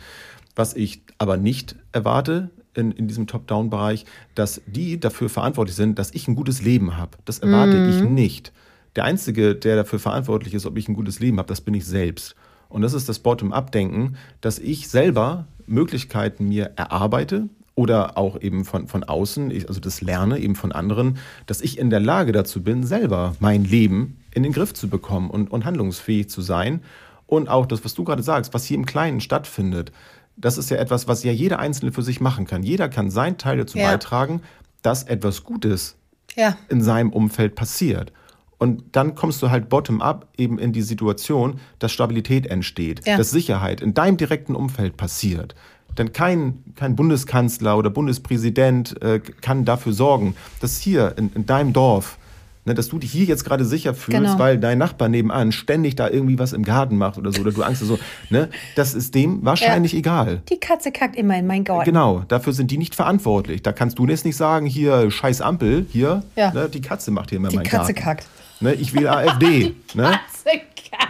Was 0.55 0.77
ich 0.77 1.03
aber 1.17 1.39
nicht 1.39 1.75
erwarte 1.93 2.51
in, 2.75 2.93
in 2.93 3.09
diesem 3.09 3.27
Top-Down-Bereich, 3.27 4.05
dass 4.35 4.61
die 4.67 5.01
dafür 5.01 5.31
verantwortlich 5.31 5.75
sind, 5.75 5.99
dass 5.99 6.11
ich 6.13 6.29
ein 6.29 6.37
gutes 6.37 6.61
Leben 6.61 6.99
habe. 6.99 7.17
Das 7.25 7.39
erwarte 7.39 7.77
mhm. 7.77 7.89
ich 7.89 8.03
nicht. 8.03 8.53
Der 8.95 9.05
Einzige, 9.05 9.55
der 9.55 9.77
dafür 9.77 10.01
verantwortlich 10.01 10.53
ist, 10.53 10.67
ob 10.67 10.77
ich 10.77 10.87
ein 10.87 10.95
gutes 10.95 11.19
Leben 11.19 11.39
habe, 11.39 11.49
das 11.49 11.63
bin 11.63 11.73
ich 11.73 11.87
selbst. 11.87 12.35
Und 12.69 12.83
das 12.83 12.93
ist 12.93 13.09
das 13.09 13.21
Bottom-up-Denken, 13.21 14.17
dass 14.43 14.59
ich 14.59 14.89
selber 14.89 15.47
Möglichkeiten 15.67 16.49
mir 16.49 16.73
erarbeite, 16.77 17.49
oder 17.75 18.19
auch 18.19 18.41
eben 18.41 18.65
von, 18.65 18.89
von 18.89 19.05
außen, 19.05 19.53
also 19.67 19.81
das 19.81 20.01
Lerne 20.01 20.39
eben 20.39 20.55
von 20.55 20.73
anderen, 20.73 21.19
dass 21.47 21.61
ich 21.61 21.79
in 21.79 21.91
der 21.91 22.01
Lage 22.01 22.33
dazu 22.33 22.63
bin, 22.63 22.85
selber 22.85 23.37
mein 23.41 23.65
Leben 23.65 24.19
in 24.33 24.43
den 24.43 24.53
Griff 24.53 24.75
zu 24.75 24.89
bekommen 24.89 25.31
und, 25.31 25.51
und 25.51 25.65
handlungsfähig 25.65 26.29
zu 26.29 26.43
sein. 26.43 26.83
Und 27.27 27.49
auch 27.49 27.67
das, 27.67 27.85
was 27.85 27.95
du 27.95 28.05
gerade 28.05 28.23
sagst, 28.23 28.55
was 28.55 28.65
hier 28.65 28.77
im 28.77 28.87
Kleinen 28.87 29.21
stattfindet, 29.21 29.93
das 30.37 30.59
ist 30.59 30.71
ja 30.71 30.79
etwas, 30.79 31.07
was 31.07 31.23
ja 31.23 31.33
jeder 31.33 31.59
Einzelne 31.59 31.93
für 31.93 32.03
sich 32.03 32.21
machen 32.21 32.47
kann. 32.47 32.63
Jeder 32.63 32.89
kann 32.89 33.11
seinen 33.11 33.39
Teil 33.39 33.59
dazu 33.59 33.79
ja. 33.79 33.91
beitragen, 33.91 34.43
dass 34.83 35.05
etwas 35.05 35.45
Gutes 35.45 35.97
ja. 36.37 36.57
in 36.69 36.83
seinem 36.83 37.13
Umfeld 37.13 37.55
passiert. 37.55 38.13
Und 38.59 38.85
dann 38.93 39.15
kommst 39.15 39.41
du 39.43 39.51
halt 39.51 39.69
bottom-up 39.69 40.29
eben 40.37 40.59
in 40.59 40.73
die 40.73 40.83
Situation, 40.83 41.61
dass 41.79 41.93
Stabilität 41.93 42.47
entsteht, 42.47 43.07
ja. 43.07 43.17
dass 43.17 43.31
Sicherheit 43.31 43.81
in 43.81 43.95
deinem 43.95 44.19
direkten 44.19 44.55
Umfeld 44.55 44.97
passiert. 44.97 45.55
Denn 45.99 46.13
kein, 46.13 46.63
kein 46.77 46.97
Bundeskanzler 46.97 47.77
oder 47.77 47.91
Bundespräsident 47.91 49.01
äh, 49.03 49.21
kann 49.41 49.65
dafür 49.65 49.93
sorgen, 49.93 50.35
dass 50.61 50.79
hier 50.79 51.15
in, 51.17 51.31
in 51.35 51.47
deinem 51.47 51.73
Dorf, 51.73 52.19
ne, 52.65 52.75
dass 52.75 52.89
du 52.89 52.99
dich 52.99 53.11
hier 53.11 53.25
jetzt 53.25 53.45
gerade 53.45 53.65
sicher 53.65 53.95
fühlst, 53.95 54.21
genau. 54.21 54.39
weil 54.39 54.59
dein 54.59 54.79
Nachbar 54.79 55.09
nebenan 55.09 55.53
ständig 55.53 55.97
da 55.97 56.09
irgendwie 56.09 56.39
was 56.39 56.53
im 56.53 56.63
Garten 56.63 56.97
macht 56.97 57.19
oder 57.19 57.33
so, 57.33 57.41
oder 57.43 57.53
du 57.53 57.63
Angst 57.63 57.83
hast, 57.83 57.89
so, 57.89 57.99
ne, 58.31 58.49
das 58.77 58.95
ist 58.95 59.15
dem 59.15 59.45
wahrscheinlich 59.45 59.93
ja. 59.93 59.99
egal. 59.99 60.43
Die 60.49 60.59
Katze 60.59 60.93
kackt 60.93 61.17
immer 61.17 61.39
in 61.39 61.47
mein 61.47 61.65
Garten. 61.65 61.85
Genau, 61.85 62.25
dafür 62.29 62.53
sind 62.53 62.71
die 62.71 62.79
nicht 62.79 62.95
verantwortlich. 62.95 63.63
Da 63.63 63.73
kannst 63.73 63.99
du 63.99 64.07
jetzt 64.07 64.25
nicht 64.25 64.37
sagen, 64.37 64.67
hier, 64.67 65.11
scheiß 65.11 65.41
Ampel, 65.41 65.87
hier, 65.91 66.23
ja. 66.37 66.53
ne, 66.53 66.69
die 66.69 66.81
Katze 66.81 67.11
macht 67.11 67.31
hier 67.31 67.39
immer 67.39 67.49
mein 67.49 67.65
Garten. 67.65 67.69
Die 67.69 67.77
Katze 67.77 67.95
kackt. 67.95 68.27
Ne, 68.61 68.75
ich 68.75 68.95
will 68.95 69.09
AfD. 69.09 69.75
ne? 69.95 70.21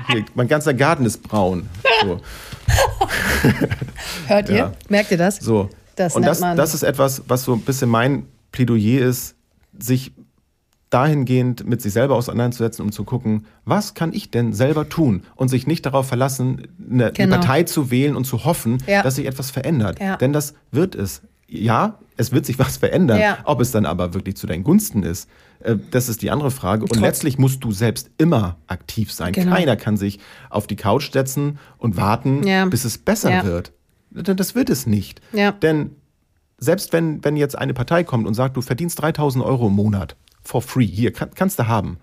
Hier, 0.09 0.25
mein 0.35 0.49
ganzer 0.49 0.75
Garten 0.75 1.05
ist 1.05 1.23
braun. 1.23 1.69
So. 2.03 2.21
Hört 4.27 4.49
ihr? 4.49 4.57
Ja. 4.57 4.73
Merkt 4.89 5.11
ihr 5.11 5.19
das? 5.19 5.37
So. 5.37 5.69
Das 5.97 6.17
und 6.17 6.25
das, 6.25 6.41
das 6.41 6.75
ist 6.75 6.83
etwas, 6.83 7.23
was 7.29 7.45
so 7.45 7.53
ein 7.53 7.61
bisschen 7.61 7.91
mein 7.91 8.27
Plädoyer 8.53 9.07
ist, 9.07 9.35
sich 9.79 10.13
dahingehend 10.89 11.67
mit 11.67 11.81
sich 11.81 11.93
selber 11.93 12.17
auseinanderzusetzen, 12.17 12.85
um 12.85 12.91
zu 12.91 13.05
gucken, 13.05 13.47
was 13.65 13.95
kann 13.95 14.13
ich 14.13 14.31
denn 14.31 14.53
selber 14.53 14.89
tun 14.89 15.23
und 15.37 15.49
sich 15.49 15.67
nicht 15.67 15.87
darauf 15.87 16.09
verlassen, 16.09 16.69
eine, 16.91 17.13
genau. 17.13 17.37
Partei 17.37 17.63
zu 17.63 17.91
wählen 17.91 18.17
und 18.17 18.25
zu 18.25 18.45
hoffen, 18.45 18.79
ja. 18.87 19.03
dass 19.03 19.15
sich 19.15 19.27
etwas 19.27 19.51
verändert. 19.51 20.01
Ja. 20.01 20.17
Denn 20.17 20.33
das 20.33 20.55
wird 20.73 20.95
es. 20.95 21.23
Ja, 21.47 21.99
es 22.17 22.33
wird 22.33 22.47
sich 22.47 22.59
was 22.59 22.77
verändern. 22.77 23.21
Ja. 23.21 23.39
Ob 23.45 23.61
es 23.61 23.73
dann 23.73 23.85
aber 23.85 24.15
wirklich 24.15 24.37
zu 24.37 24.47
deinen 24.47 24.63
Gunsten 24.63 25.03
ist, 25.03 25.29
das 25.91 26.09
ist 26.09 26.23
die 26.23 26.31
andere 26.31 26.51
Frage. 26.51 26.83
Und 26.83 26.93
Trotz 26.93 27.01
letztlich 27.01 27.39
musst 27.39 27.63
du 27.65 27.73
selbst 27.73 28.11
immer 28.19 28.57
aktiv 28.67 29.13
sein. 29.13 29.33
Genau. 29.33 29.55
Keiner 29.55 29.77
kann 29.77 29.97
sich 29.97 30.19
auf 30.49 30.67
die 30.67 30.77
Couch 30.77 31.13
setzen 31.13 31.59
und 31.79 31.97
warten, 31.97 32.43
bis 32.71 32.85
es 32.85 32.99
besser 32.99 33.45
wird. 33.45 33.73
Das 34.11 34.55
wird 34.55 34.71
es 34.71 34.87
nicht. 34.87 35.21
Denn 35.63 35.91
selbst 36.59 36.93
wenn, 36.93 37.25
wenn 37.25 37.37
jetzt 37.37 37.57
eine 37.57 37.75
Partei 37.75 38.05
kommt 38.05 38.27
und 38.27 38.35
sagt, 38.35 38.57
du 38.57 38.63
verdienst 38.63 39.01
3000 39.01 39.45
Euro 39.45 39.69
im 39.69 39.75
Monat, 39.75 40.17
for 40.43 40.63
free, 40.63 40.87
hier, 40.87 41.13
kann, 41.13 41.31
kannst 41.35 41.59
du 41.59 41.67
haben, 41.67 41.99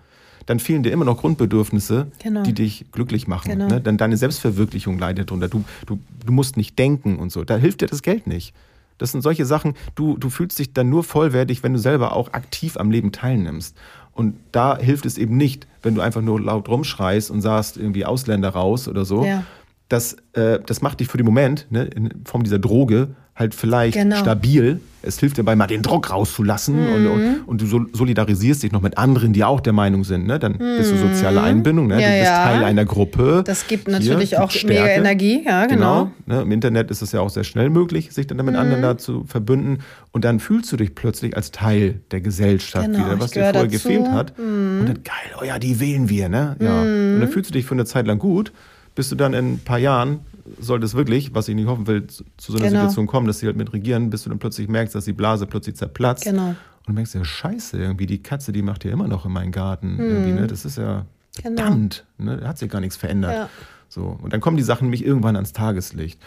dann 0.46 0.60
fehlen 0.60 0.82
dir 0.82 0.90
immer 0.92 1.04
noch 1.04 1.18
Grundbedürfnisse, 1.18 2.10
genau. 2.22 2.42
die 2.42 2.54
dich 2.54 2.86
glücklich 2.90 3.28
machen. 3.28 3.50
Genau. 3.50 3.68
Ne? 3.68 3.80
Denn 3.80 3.98
deine 3.98 4.16
Selbstverwirklichung 4.16 4.98
leidet 4.98 5.30
darunter. 5.30 5.48
Du, 5.48 5.64
du, 5.86 5.98
du 6.24 6.32
musst 6.32 6.56
nicht 6.56 6.78
denken 6.78 7.18
und 7.18 7.30
so. 7.30 7.44
Da 7.44 7.56
hilft 7.56 7.82
dir 7.82 7.86
das 7.86 8.02
Geld 8.02 8.26
nicht. 8.26 8.54
Das 8.98 9.12
sind 9.12 9.22
solche 9.22 9.46
Sachen, 9.46 9.74
du, 9.94 10.16
du 10.16 10.28
fühlst 10.28 10.58
dich 10.58 10.72
dann 10.72 10.90
nur 10.90 11.04
vollwertig, 11.04 11.62
wenn 11.62 11.72
du 11.72 11.78
selber 11.78 12.14
auch 12.14 12.32
aktiv 12.32 12.76
am 12.76 12.90
Leben 12.90 13.12
teilnimmst. 13.12 13.76
Und 14.12 14.34
da 14.50 14.76
hilft 14.76 15.06
es 15.06 15.16
eben 15.16 15.36
nicht, 15.36 15.68
wenn 15.82 15.94
du 15.94 16.00
einfach 16.00 16.20
nur 16.20 16.40
laut 16.40 16.68
rumschreist 16.68 17.30
und 17.30 17.40
sagst, 17.40 17.76
irgendwie 17.76 18.04
Ausländer 18.04 18.48
raus 18.48 18.88
oder 18.88 19.04
so. 19.04 19.24
Ja. 19.24 19.44
Das, 19.88 20.16
äh, 20.32 20.58
das 20.66 20.82
macht 20.82 21.00
dich 21.00 21.08
für 21.08 21.16
den 21.16 21.24
Moment, 21.24 21.66
ne, 21.70 21.84
in 21.84 22.24
Form 22.24 22.42
dieser 22.42 22.58
Droge, 22.58 23.14
halt 23.38 23.54
vielleicht 23.54 23.96
genau. 23.96 24.16
stabil. 24.16 24.80
Es 25.00 25.20
hilft 25.20 25.38
dabei, 25.38 25.54
mal 25.54 25.68
den 25.68 25.82
Druck 25.82 26.10
rauszulassen 26.10 26.74
mhm. 26.74 26.92
und, 26.92 27.06
und, 27.06 27.42
und, 27.46 27.62
du 27.62 27.86
solidarisierst 27.92 28.64
dich 28.64 28.72
noch 28.72 28.82
mit 28.82 28.98
anderen, 28.98 29.32
die 29.32 29.44
auch 29.44 29.60
der 29.60 29.72
Meinung 29.72 30.02
sind. 30.02 30.26
Ne? 30.26 30.40
Dann 30.40 30.54
mhm. 30.54 30.76
bist 30.76 30.90
du 30.90 30.96
soziale 30.96 31.40
Einbindung, 31.40 31.86
ne? 31.86 32.02
Ja, 32.02 32.08
du 32.08 32.14
bist 32.14 32.24
ja. 32.24 32.44
Teil 32.44 32.64
einer 32.64 32.84
Gruppe. 32.84 33.44
Das 33.46 33.68
gibt 33.68 33.86
natürlich 33.86 34.30
Hier, 34.30 34.42
auch 34.42 34.50
Stärke. 34.50 34.66
mega 34.66 34.86
Energie, 34.88 35.44
ja, 35.46 35.66
genau. 35.66 36.10
genau 36.26 36.36
ne? 36.38 36.42
Im 36.42 36.50
Internet 36.50 36.90
ist 36.90 37.00
es 37.00 37.12
ja 37.12 37.20
auch 37.20 37.30
sehr 37.30 37.44
schnell 37.44 37.70
möglich, 37.70 38.12
sich 38.12 38.26
dann 38.26 38.38
mit 38.38 38.48
mhm. 38.48 38.56
anderen 38.56 38.82
da 38.82 38.98
zu 38.98 39.24
verbünden. 39.24 39.78
Und 40.10 40.24
dann 40.24 40.40
fühlst 40.40 40.72
du 40.72 40.76
dich 40.76 40.96
plötzlich 40.96 41.36
als 41.36 41.52
Teil 41.52 42.00
der 42.10 42.20
Gesellschaft 42.20 42.86
genau, 42.86 43.06
wieder, 43.06 43.20
was 43.20 43.30
dir 43.30 43.44
vorher 43.44 43.52
dazu. 43.52 43.68
gefehlt 43.68 44.08
hat. 44.08 44.36
Mhm. 44.36 44.80
Und 44.80 44.88
dann, 44.88 45.02
geil, 45.04 45.36
oh 45.40 45.44
ja, 45.44 45.60
die 45.60 45.78
wählen 45.78 46.08
wir, 46.08 46.28
ne? 46.28 46.56
Ja. 46.60 46.82
Mhm. 46.82 47.14
Und 47.14 47.20
dann 47.20 47.28
fühlst 47.28 47.50
du 47.50 47.52
dich 47.52 47.64
für 47.64 47.74
eine 47.74 47.84
Zeit 47.84 48.08
lang 48.08 48.18
gut, 48.18 48.52
bis 48.98 49.10
du 49.10 49.14
dann 49.14 49.32
in 49.32 49.52
ein 49.52 49.58
paar 49.60 49.78
Jahren 49.78 50.26
sollte 50.58 50.84
es 50.84 50.94
wirklich, 50.94 51.32
was 51.32 51.46
ich 51.46 51.54
nicht 51.54 51.68
hoffen 51.68 51.86
will, 51.86 52.08
zu, 52.08 52.24
so 52.36 52.54
einer 52.54 52.66
genau. 52.66 52.80
Situation 52.80 53.06
kommen, 53.06 53.28
dass 53.28 53.38
sie 53.38 53.46
halt 53.46 53.56
mit 53.56 53.72
regieren, 53.72 54.10
bis 54.10 54.24
du 54.24 54.28
dann 54.28 54.40
plötzlich 54.40 54.66
merkst, 54.66 54.92
dass 54.92 55.04
die 55.04 55.12
Blase 55.12 55.46
plötzlich 55.46 55.76
zerplatzt. 55.76 56.24
Genau. 56.24 56.48
Und 56.48 56.56
du 56.88 56.92
merkst 56.94 57.14
ja, 57.14 57.24
scheiße, 57.24 57.78
irgendwie, 57.78 58.06
die 58.06 58.24
Katze, 58.24 58.50
die 58.50 58.60
macht 58.60 58.84
ja 58.84 58.90
immer 58.90 59.06
noch 59.06 59.24
in 59.24 59.30
meinen 59.30 59.52
Garten. 59.52 60.00
Irgendwie, 60.00 60.32
ne? 60.32 60.48
Das 60.48 60.64
ist 60.64 60.78
ja 60.78 61.06
genau. 61.40 61.62
verdammt, 61.62 62.06
ne? 62.18 62.38
Da 62.38 62.48
hat 62.48 62.58
sich 62.58 62.68
gar 62.68 62.80
nichts 62.80 62.96
verändert. 62.96 63.34
Ja. 63.34 63.48
So. 63.88 64.18
Und 64.20 64.32
dann 64.32 64.40
kommen 64.40 64.56
die 64.56 64.64
Sachen 64.64 64.86
nämlich 64.86 65.04
irgendwann 65.04 65.36
ans 65.36 65.52
Tageslicht. 65.52 66.20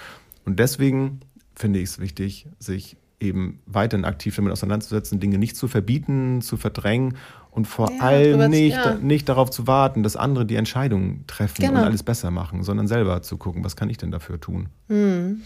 Und 0.46 0.58
deswegen 0.58 1.20
finde 1.54 1.80
ich 1.80 1.90
es 1.90 2.00
wichtig, 2.00 2.48
sich 2.58 2.96
eben 3.20 3.60
weiterhin 3.66 4.06
aktiv 4.06 4.34
damit 4.38 4.54
auseinanderzusetzen, 4.54 5.20
Dinge 5.20 5.40
nicht 5.40 5.58
zu 5.58 5.68
verbieten, 5.68 6.42
zu 6.42 6.56
verdrängen 6.56 7.18
und 7.52 7.66
vor 7.66 7.92
ja, 7.92 8.00
allem 8.00 8.50
nicht, 8.50 8.76
ja. 8.76 8.96
nicht 8.96 9.28
darauf 9.30 9.52
zu 9.52 9.68
warten, 9.68 10.04
dass 10.04 10.16
andere 10.16 10.46
die 10.46 10.56
Entscheidungen 10.56 11.26
treffen 11.28 11.62
genau. 11.62 11.82
und 11.82 11.86
alles 11.86 12.02
besser 12.02 12.32
machen, 12.32 12.64
sondern 12.64 12.88
selber 12.88 13.22
zu 13.22 13.38
gucken, 13.38 13.64
was 13.64 13.76
kann 13.76 13.90
ich 13.90 13.98
denn 13.98 14.10
dafür 14.10 14.40
tun. 14.40 14.70
Hm. 14.88 15.42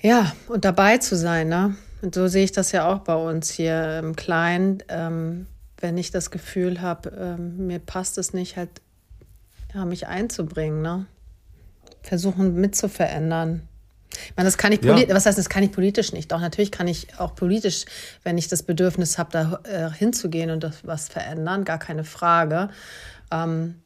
Ja, 0.00 0.32
und 0.48 0.64
dabei 0.64 0.98
zu 0.98 1.16
sein, 1.16 1.48
ne? 1.48 1.74
Und 2.02 2.14
so 2.14 2.28
sehe 2.28 2.44
ich 2.44 2.52
das 2.52 2.70
ja 2.70 2.86
auch 2.86 3.00
bei 3.00 3.16
uns 3.16 3.50
hier 3.50 3.98
im 3.98 4.14
Kleinen. 4.14 4.82
Ähm, 4.88 5.46
wenn 5.80 5.96
ich 5.96 6.10
das 6.10 6.30
Gefühl 6.30 6.80
habe, 6.80 7.10
ähm, 7.10 7.66
mir 7.66 7.78
passt 7.78 8.18
es 8.18 8.32
nicht, 8.32 8.56
halt 8.56 8.70
ja, 9.74 9.84
mich 9.84 10.06
einzubringen, 10.06 10.82
ne? 10.82 11.06
Versuchen 12.02 12.54
mitzuverändern. 12.54 13.67
Ich 14.10 14.36
meine, 14.36 14.46
das 14.46 14.58
kann 14.58 14.72
ich 14.72 14.80
politisch, 14.80 15.08
ja. 15.08 15.14
was 15.14 15.26
heißt, 15.26 15.38
das 15.38 15.48
kann 15.48 15.62
ich 15.62 15.72
politisch 15.72 16.12
nicht. 16.12 16.32
Doch 16.32 16.40
natürlich 16.40 16.70
kann 16.70 16.88
ich 16.88 17.18
auch 17.18 17.34
politisch, 17.34 17.84
wenn 18.24 18.38
ich 18.38 18.48
das 18.48 18.62
Bedürfnis 18.62 19.18
habe, 19.18 19.30
da 19.32 19.60
äh, 19.64 19.90
hinzugehen 19.90 20.50
und 20.50 20.64
das 20.64 20.86
was 20.86 21.08
verändern, 21.08 21.64
gar 21.64 21.78
keine 21.78 22.04
Frage. 22.04 22.70
Ähm, 23.30 23.76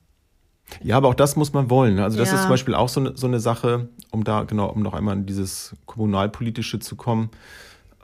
ja, 0.83 0.97
aber 0.97 1.09
auch 1.09 1.15
das 1.15 1.37
muss 1.37 1.53
man 1.53 1.71
wollen. 1.71 1.97
Ne? 1.97 2.05
Also 2.05 2.19
das 2.19 2.29
ja. 2.29 2.37
ist 2.37 2.43
zum 2.43 2.51
Beispiel 2.51 2.75
auch 2.75 2.89
so 2.89 3.01
eine, 3.01 3.17
so 3.17 3.27
eine 3.27 3.41
Sache, 3.41 3.89
um 4.11 4.25
da 4.25 4.45
genau, 4.45 4.71
um 4.71 4.83
noch 4.83 4.95
einmal 4.95 5.17
in 5.17 5.27
dieses 5.27 5.75
kommunalpolitische 5.87 6.79
zu 6.79 6.97
kommen. 6.97 7.31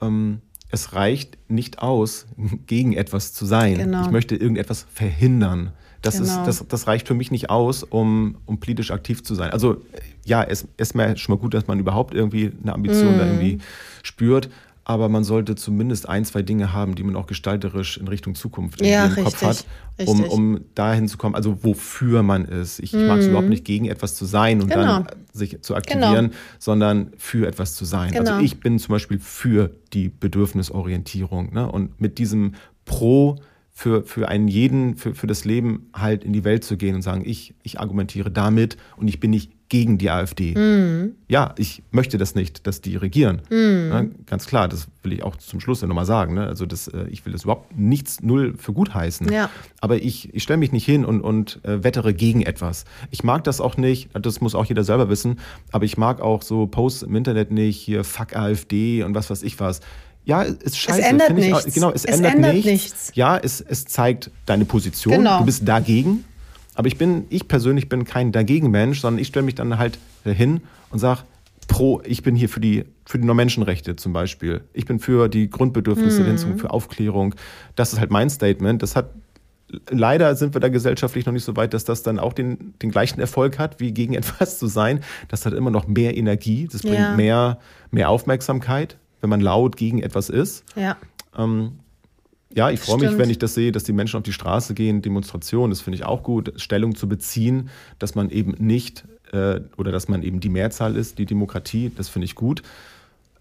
Ähm, 0.03 0.43
es 0.71 0.93
reicht 0.93 1.39
nicht 1.49 1.79
aus, 1.81 2.27
gegen 2.67 2.93
etwas 2.93 3.33
zu 3.33 3.47
sein. 3.47 3.79
Genau. 3.79 4.03
Ich 4.03 4.11
möchte 4.11 4.37
irgendetwas 4.37 4.87
verhindern. 4.93 5.73
Das, 6.03 6.19
genau. 6.19 6.27
ist, 6.27 6.47
das, 6.47 6.69
das 6.69 6.87
reicht 6.87 7.09
für 7.09 7.15
mich 7.15 7.31
nicht 7.31 7.51
aus, 7.51 7.83
um, 7.83 8.37
um 8.47 8.61
politisch 8.61 8.91
aktiv 8.91 9.23
zu 9.23 9.35
sein. 9.35 9.51
Also 9.51 9.83
ja, 10.25 10.43
es 10.43 10.67
ist 10.77 10.95
mir 10.95 11.17
schon 11.17 11.35
mal 11.35 11.41
gut, 11.41 11.55
dass 11.55 11.67
man 11.67 11.79
überhaupt 11.79 12.15
irgendwie 12.15 12.53
eine 12.63 12.75
Ambition 12.75 13.17
mm. 13.17 13.19
da 13.19 13.27
irgendwie 13.27 13.59
spürt. 14.03 14.49
Aber 14.85 15.11
man 15.11 15.23
sollte 15.23 15.55
zumindest 15.55 16.09
ein, 16.09 16.25
zwei 16.25 16.41
Dinge 16.41 16.73
haben, 16.73 16.95
die 16.95 17.03
man 17.03 17.15
auch 17.15 17.27
gestalterisch 17.27 17.99
in 17.99 18.09
Richtung 18.09 18.35
Zukunft 18.35 18.81
ja, 18.81 19.05
im 19.05 19.13
richtig, 19.13 19.25
Kopf 19.25 19.43
hat, 19.43 19.67
um, 20.07 20.25
um 20.25 20.61
dahin 20.75 21.09
zu 21.09 21.19
kommen, 21.19 21.35
also 21.35 21.63
wofür 21.63 22.23
man 22.23 22.47
ist. 22.47 22.79
Ich, 22.79 22.95
ich 22.95 23.07
mag 23.07 23.19
es 23.19 23.27
mhm. 23.27 23.33
überhaupt 23.33 23.51
nicht, 23.51 23.67
gegen 23.67 23.85
etwas 23.85 24.15
zu 24.15 24.25
sein 24.25 24.63
und 24.63 24.71
genau. 24.71 25.01
dann 25.01 25.07
sich 25.35 25.61
zu 25.61 25.75
aktivieren, 25.75 26.29
genau. 26.29 26.37
sondern 26.59 27.13
für 27.19 27.47
etwas 27.47 27.75
zu 27.75 27.85
sein. 27.85 28.13
Also 28.13 28.19
genau. 28.19 28.33
Also 28.37 28.45
ich 28.47 28.61
bin 28.61 28.79
zum 28.79 28.95
Beispiel 28.95 29.19
für 29.19 29.71
die 29.93 30.09
Bedürfnisorientierung. 30.09 31.53
Ne? 31.53 31.71
Und 31.71 32.01
mit 32.01 32.17
diesem 32.17 32.55
Pro 32.87 33.37
für, 33.79 34.03
für 34.03 34.27
einen 34.27 34.49
jeden, 34.49 34.97
für, 34.97 35.15
für 35.15 35.29
das 35.29 35.45
Leben 35.45 35.89
halt 35.95 36.25
in 36.25 36.33
die 36.33 36.43
Welt 36.43 36.65
zu 36.65 36.77
gehen 36.77 36.97
und 36.97 37.03
sagen, 37.03 37.23
ich, 37.25 37.55
ich 37.63 37.79
argumentiere 37.79 38.29
damit 38.29 38.77
und 38.97 39.07
ich 39.07 39.21
bin 39.21 39.31
nicht 39.31 39.53
gegen 39.69 39.99
die 39.99 40.11
AfD. 40.11 40.57
Mm. 40.57 41.15
Ja, 41.29 41.55
ich 41.59 41.85
möchte 41.93 42.19
das 42.19 42.35
nicht, 42.35 42.67
dass 42.67 42.81
die 42.81 42.97
regieren. 42.97 43.43
Mm. 43.51 43.91
Ja, 43.91 44.05
ganz 44.27 44.47
klar, 44.47 44.67
das 44.67 44.89
will 45.05 45.13
ich 45.13 45.23
auch 45.23 45.37
zum 45.37 45.61
Schluss 45.61 45.81
ja 45.81 45.87
nochmal 45.87 46.07
sagen. 46.07 46.35
Ne? 46.35 46.45
Also 46.45 46.67
das, 46.67 46.89
äh, 46.89 47.07
ich 47.09 47.25
will 47.25 47.33
das 47.33 47.45
überhaupt 47.45 47.79
nichts 47.79 48.21
null 48.21 48.55
für 48.59 48.73
gut 48.73 48.95
heißen. 48.95 49.31
Ja. 49.31 49.49
Aber 49.81 50.03
ich, 50.03 50.35
ich 50.35 50.43
stelle 50.43 50.57
mich 50.57 50.73
nicht 50.73 50.85
hin 50.85 51.05
und, 51.05 51.21
und 51.21 51.65
äh, 51.65 51.85
wettere 51.85 52.15
gegen 52.15 52.43
etwas. 52.43 52.85
Ich 53.13 53.23
mag 53.23 53.45
das 53.45 53.61
auch 53.61 53.77
nicht, 53.77 54.11
das 54.13 54.41
muss 54.41 54.57
auch 54.57 54.65
jeder 54.65 54.83
selber 54.83 55.09
wissen, 55.09 55.39
aber 55.71 55.85
ich 55.85 55.97
mag 55.97 56.21
auch 56.21 56.43
so 56.43 56.67
Posts 56.67 57.03
im 57.03 57.15
Internet 57.15 57.53
nicht, 57.53 57.77
hier 57.77 58.03
fuck 58.03 58.35
AfD 58.35 59.05
und 59.05 59.15
was 59.15 59.31
weiß 59.31 59.45
ich 59.45 59.61
was 59.61 59.81
ja, 60.29 60.43
ist 60.43 60.77
scheiße. 60.77 61.01
Es 61.01 61.07
ändert 61.07 61.33
nichts. 61.33 61.67
Ich, 61.67 61.75
genau, 61.75 61.91
es, 61.91 62.05
es 62.05 62.17
ändert, 62.17 62.35
ändert 62.35 62.53
nichts. 62.53 62.67
nichts. 62.67 63.13
Ja, 63.15 63.39
es, 63.39 63.63
es 63.63 63.87
zeigt 63.87 64.31
deine 64.45 64.67
Position. 64.67 65.15
Genau. 65.15 65.39
Du 65.39 65.47
bist 65.47 65.67
dagegen. 65.67 66.25
Aber 66.75 66.87
ich 66.87 66.99
bin, 66.99 67.25
ich 67.31 67.49
persönlich 67.49 67.89
bin 67.89 68.05
kein 68.05 68.31
Dagegen-Mensch, 68.31 69.01
sondern 69.01 69.23
ich 69.23 69.29
stelle 69.29 69.47
mich 69.47 69.55
dann 69.55 69.79
halt 69.79 69.99
hin 70.25 70.61
und 70.91 70.99
sage, 70.99 71.23
pro, 71.67 72.03
ich 72.05 72.23
bin 72.23 72.37
hier 72.37 72.51
für 72.51 72.61
die, 72.61 72.85
für 73.07 73.19
die 73.19 73.27
Menschenrechte 73.27 73.97
zum 73.97 74.13
Beispiel. 74.13 74.61
Ich 74.75 74.85
bin 74.85 74.99
für 74.99 75.31
die 75.31 75.49
Grundbedürfnisse, 75.49 76.23
mhm. 76.23 76.59
für 76.59 76.71
Aufklärung. 76.73 77.35
Das 77.75 77.95
ist 77.95 77.99
halt 77.99 78.11
mein 78.11 78.29
Statement. 78.29 78.83
Das 78.83 78.97
hat 78.97 79.15
leider 79.89 80.37
sind 80.37 80.55
wir 80.55 80.61
da 80.61 80.69
gesellschaftlich 80.69 81.25
noch 81.25 81.33
nicht 81.33 81.45
so 81.45 81.57
weit, 81.57 81.73
dass 81.73 81.87
das 81.87 82.03
dann 82.03 82.19
auch 82.19 82.35
den, 82.35 82.75
den 82.83 82.91
gleichen 82.91 83.19
Erfolg 83.19 83.59
hat, 83.59 83.81
wie 83.81 83.93
gegen 83.93 84.13
etwas 84.15 84.59
zu 84.59 84.67
sein. 84.67 85.01
Das 85.29 85.47
hat 85.47 85.55
immer 85.55 85.71
noch 85.71 85.87
mehr 85.87 86.19
Energie, 86.19 86.69
das 86.71 86.83
bringt 86.83 86.99
ja. 86.99 87.17
mehr, 87.17 87.59
mehr 87.91 88.11
Aufmerksamkeit 88.11 88.99
wenn 89.21 89.31
man 89.31 89.41
laut 89.41 89.77
gegen 89.77 90.03
etwas 90.03 90.31
ist. 90.31 90.65
Ja. 90.77 90.97
Ähm, 91.37 91.79
ja, 92.55 92.71
ich 92.71 92.81
freue 92.81 92.99
mich, 92.99 93.19
wenn 93.19 93.31
ich 93.31 93.39
das 93.39 93.55
sehe, 93.55 93.73
dass 93.73 93.85
die 93.85 93.93
Menschen 93.93 94.17
auf 94.17 94.23
die 94.23 94.33
Straße 94.33 94.75
gehen, 94.75 95.03
Demonstrationen, 95.03 95.71
das 95.71 95.81
finde 95.81 95.97
ich 95.97 96.05
auch 96.05 96.23
gut, 96.23 96.53
Stellung 96.57 96.95
zu 96.95 97.09
beziehen, 97.09 97.69
dass 97.99 98.15
man 98.15 98.31
eben 98.31 98.53
nicht 98.59 99.05
äh, 99.33 99.61
oder 99.77 99.93
dass 99.93 100.09
man 100.09 100.23
eben 100.23 100.41
die 100.41 100.49
Mehrzahl 100.49 100.97
ist, 100.97 101.19
die 101.19 101.27
Demokratie, 101.27 101.93
das 101.95 102.09
finde 102.09 102.25
ich 102.25 102.35
gut. 102.35 102.63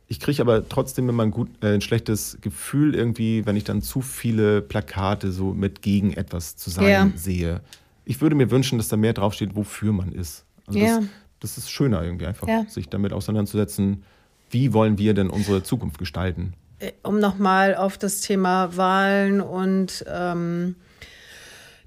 Ich 0.09 0.19
kriege 0.19 0.41
aber 0.41 0.67
trotzdem 0.67 1.09
immer 1.09 1.23
ein, 1.23 1.31
gut, 1.31 1.49
äh, 1.61 1.73
ein 1.73 1.81
schlechtes 1.81 2.37
Gefühl 2.41 2.95
irgendwie, 2.95 3.45
wenn 3.45 3.55
ich 3.55 3.63
dann 3.63 3.81
zu 3.81 4.01
viele 4.01 4.61
Plakate 4.61 5.31
so 5.31 5.53
mit 5.53 5.81
gegen 5.81 6.13
etwas 6.13 6.55
zu 6.55 6.69
sein 6.69 6.87
ja. 6.87 7.11
sehe. 7.15 7.61
Ich 8.05 8.21
würde 8.21 8.35
mir 8.35 8.51
wünschen, 8.51 8.77
dass 8.77 8.87
da 8.87 8.97
mehr 8.97 9.13
draufsteht, 9.13 9.55
wofür 9.55 9.91
man 9.93 10.11
ist. 10.11 10.45
Also 10.65 10.79
ja. 10.79 10.99
das, 10.99 11.07
das 11.39 11.57
ist 11.57 11.71
schöner 11.71 12.03
irgendwie 12.03 12.25
einfach, 12.25 12.47
ja. 12.47 12.65
sich 12.67 12.89
damit 12.89 13.13
auseinanderzusetzen, 13.13 14.03
wie 14.49 14.73
wollen 14.73 14.97
wir 14.97 15.13
denn 15.13 15.29
unsere 15.29 15.63
Zukunft 15.63 15.97
gestalten? 15.97 16.53
Äh, 16.79 16.91
um 17.03 17.19
nochmal 17.19 17.75
auf 17.75 17.97
das 17.97 18.21
Thema 18.21 18.75
Wahlen 18.77 19.41
und 19.41 20.05
ähm, 20.07 20.75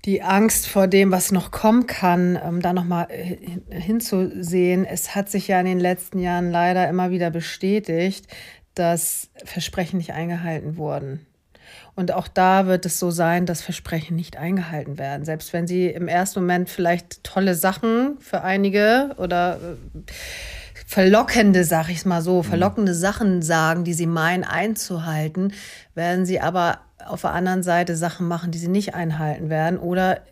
die 0.05 0.23
Angst 0.23 0.67
vor 0.67 0.87
dem, 0.87 1.13
was 1.13 1.31
noch 1.31 1.51
kommen 1.51 1.87
kann, 1.87 2.39
ähm, 2.43 2.63
da 2.63 2.73
nochmal 2.73 3.09
hinzusehen. 3.71 4.85
Es 4.85 5.15
hat 5.15 5.31
sich 5.31 5.49
ja 5.49 5.61
in 5.61 5.67
den 5.67 5.81
letzten 5.81 6.19
Jahren 6.19 6.51
leider 6.51 6.89
immer 6.89 7.11
wieder 7.11 7.31
bestätigt, 7.31 8.27
dass 8.75 9.31
Versprechen 9.45 9.99
nicht 9.99 10.13
eingehalten 10.13 10.77
wurden. 10.77 11.27
Und 11.95 12.13
auch 12.13 12.29
da 12.29 12.67
wird 12.67 12.87
es 12.87 12.99
so 12.99 13.11
sein, 13.11 13.47
dass 13.47 13.63
Versprechen 13.63 14.17
nicht 14.17 14.37
eingehalten 14.37 14.99
werden. 14.99 15.25
Selbst 15.25 15.53
wenn 15.53 15.67
sie 15.67 15.87
im 15.87 16.09
ersten 16.09 16.41
Moment 16.41 16.71
vielleicht 16.71 17.23
tolle 17.25 17.55
Sachen 17.55 18.17
für 18.21 18.43
einige 18.43 19.15
oder 19.19 19.57
äh, 19.57 20.13
verlockende, 20.91 21.63
sag 21.63 21.89
ich 21.89 22.05
mal 22.05 22.21
so, 22.21 22.39
mhm. 22.39 22.43
verlockende 22.43 22.95
Sachen 22.95 23.43
sagen, 23.43 23.85
die 23.85 23.95
sie 23.95 24.09
meinen 24.09 24.43
einzuhalten, 24.43 25.53
werden 25.95 26.27
sie 26.27 26.41
aber 26.41 26.81
auf 27.07 27.21
der 27.21 27.31
anderen 27.31 27.63
Seite 27.63 27.95
Sachen 27.95 28.27
machen, 28.27 28.51
die 28.51 28.59
sie 28.59 28.67
nicht 28.67 28.93
einhalten 28.93 29.51
werden 29.51 29.79
oder 29.79 30.23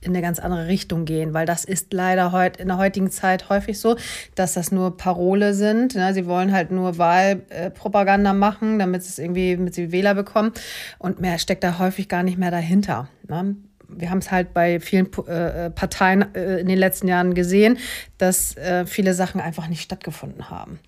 in 0.00 0.12
eine 0.12 0.22
ganz 0.22 0.38
andere 0.38 0.68
Richtung 0.68 1.04
gehen, 1.04 1.34
weil 1.34 1.44
das 1.44 1.66
ist 1.66 1.92
leider 1.92 2.32
heut, 2.32 2.56
in 2.56 2.68
der 2.68 2.78
heutigen 2.78 3.10
Zeit 3.10 3.50
häufig 3.50 3.78
so, 3.78 3.96
dass 4.34 4.54
das 4.54 4.72
nur 4.72 4.96
Parole 4.96 5.52
sind. 5.52 5.94
Ne? 5.94 6.14
Sie 6.14 6.24
wollen 6.24 6.50
halt 6.50 6.70
nur 6.70 6.96
Wahlpropaganda 6.96 8.32
machen, 8.32 8.78
damit 8.78 9.02
es 9.02 9.18
irgendwie, 9.18 9.58
mit 9.58 9.74
sie 9.74 9.92
Wähler 9.92 10.14
bekommen. 10.14 10.52
Und 10.98 11.20
mehr 11.20 11.38
steckt 11.38 11.62
da 11.62 11.78
häufig 11.78 12.08
gar 12.08 12.22
nicht 12.22 12.38
mehr 12.38 12.50
dahinter. 12.50 13.08
Ne? 13.28 13.56
Wir 13.88 14.10
haben 14.10 14.18
es 14.18 14.30
halt 14.30 14.54
bei 14.54 14.80
vielen 14.80 15.12
äh, 15.26 15.70
Parteien 15.70 16.34
äh, 16.34 16.58
in 16.58 16.68
den 16.68 16.78
letzten 16.78 17.08
Jahren 17.08 17.34
gesehen, 17.34 17.78
dass 18.18 18.56
äh, 18.56 18.86
viele 18.86 19.14
Sachen 19.14 19.40
einfach 19.40 19.68
nicht 19.68 19.82
stattgefunden 19.82 20.50
haben. 20.50 20.78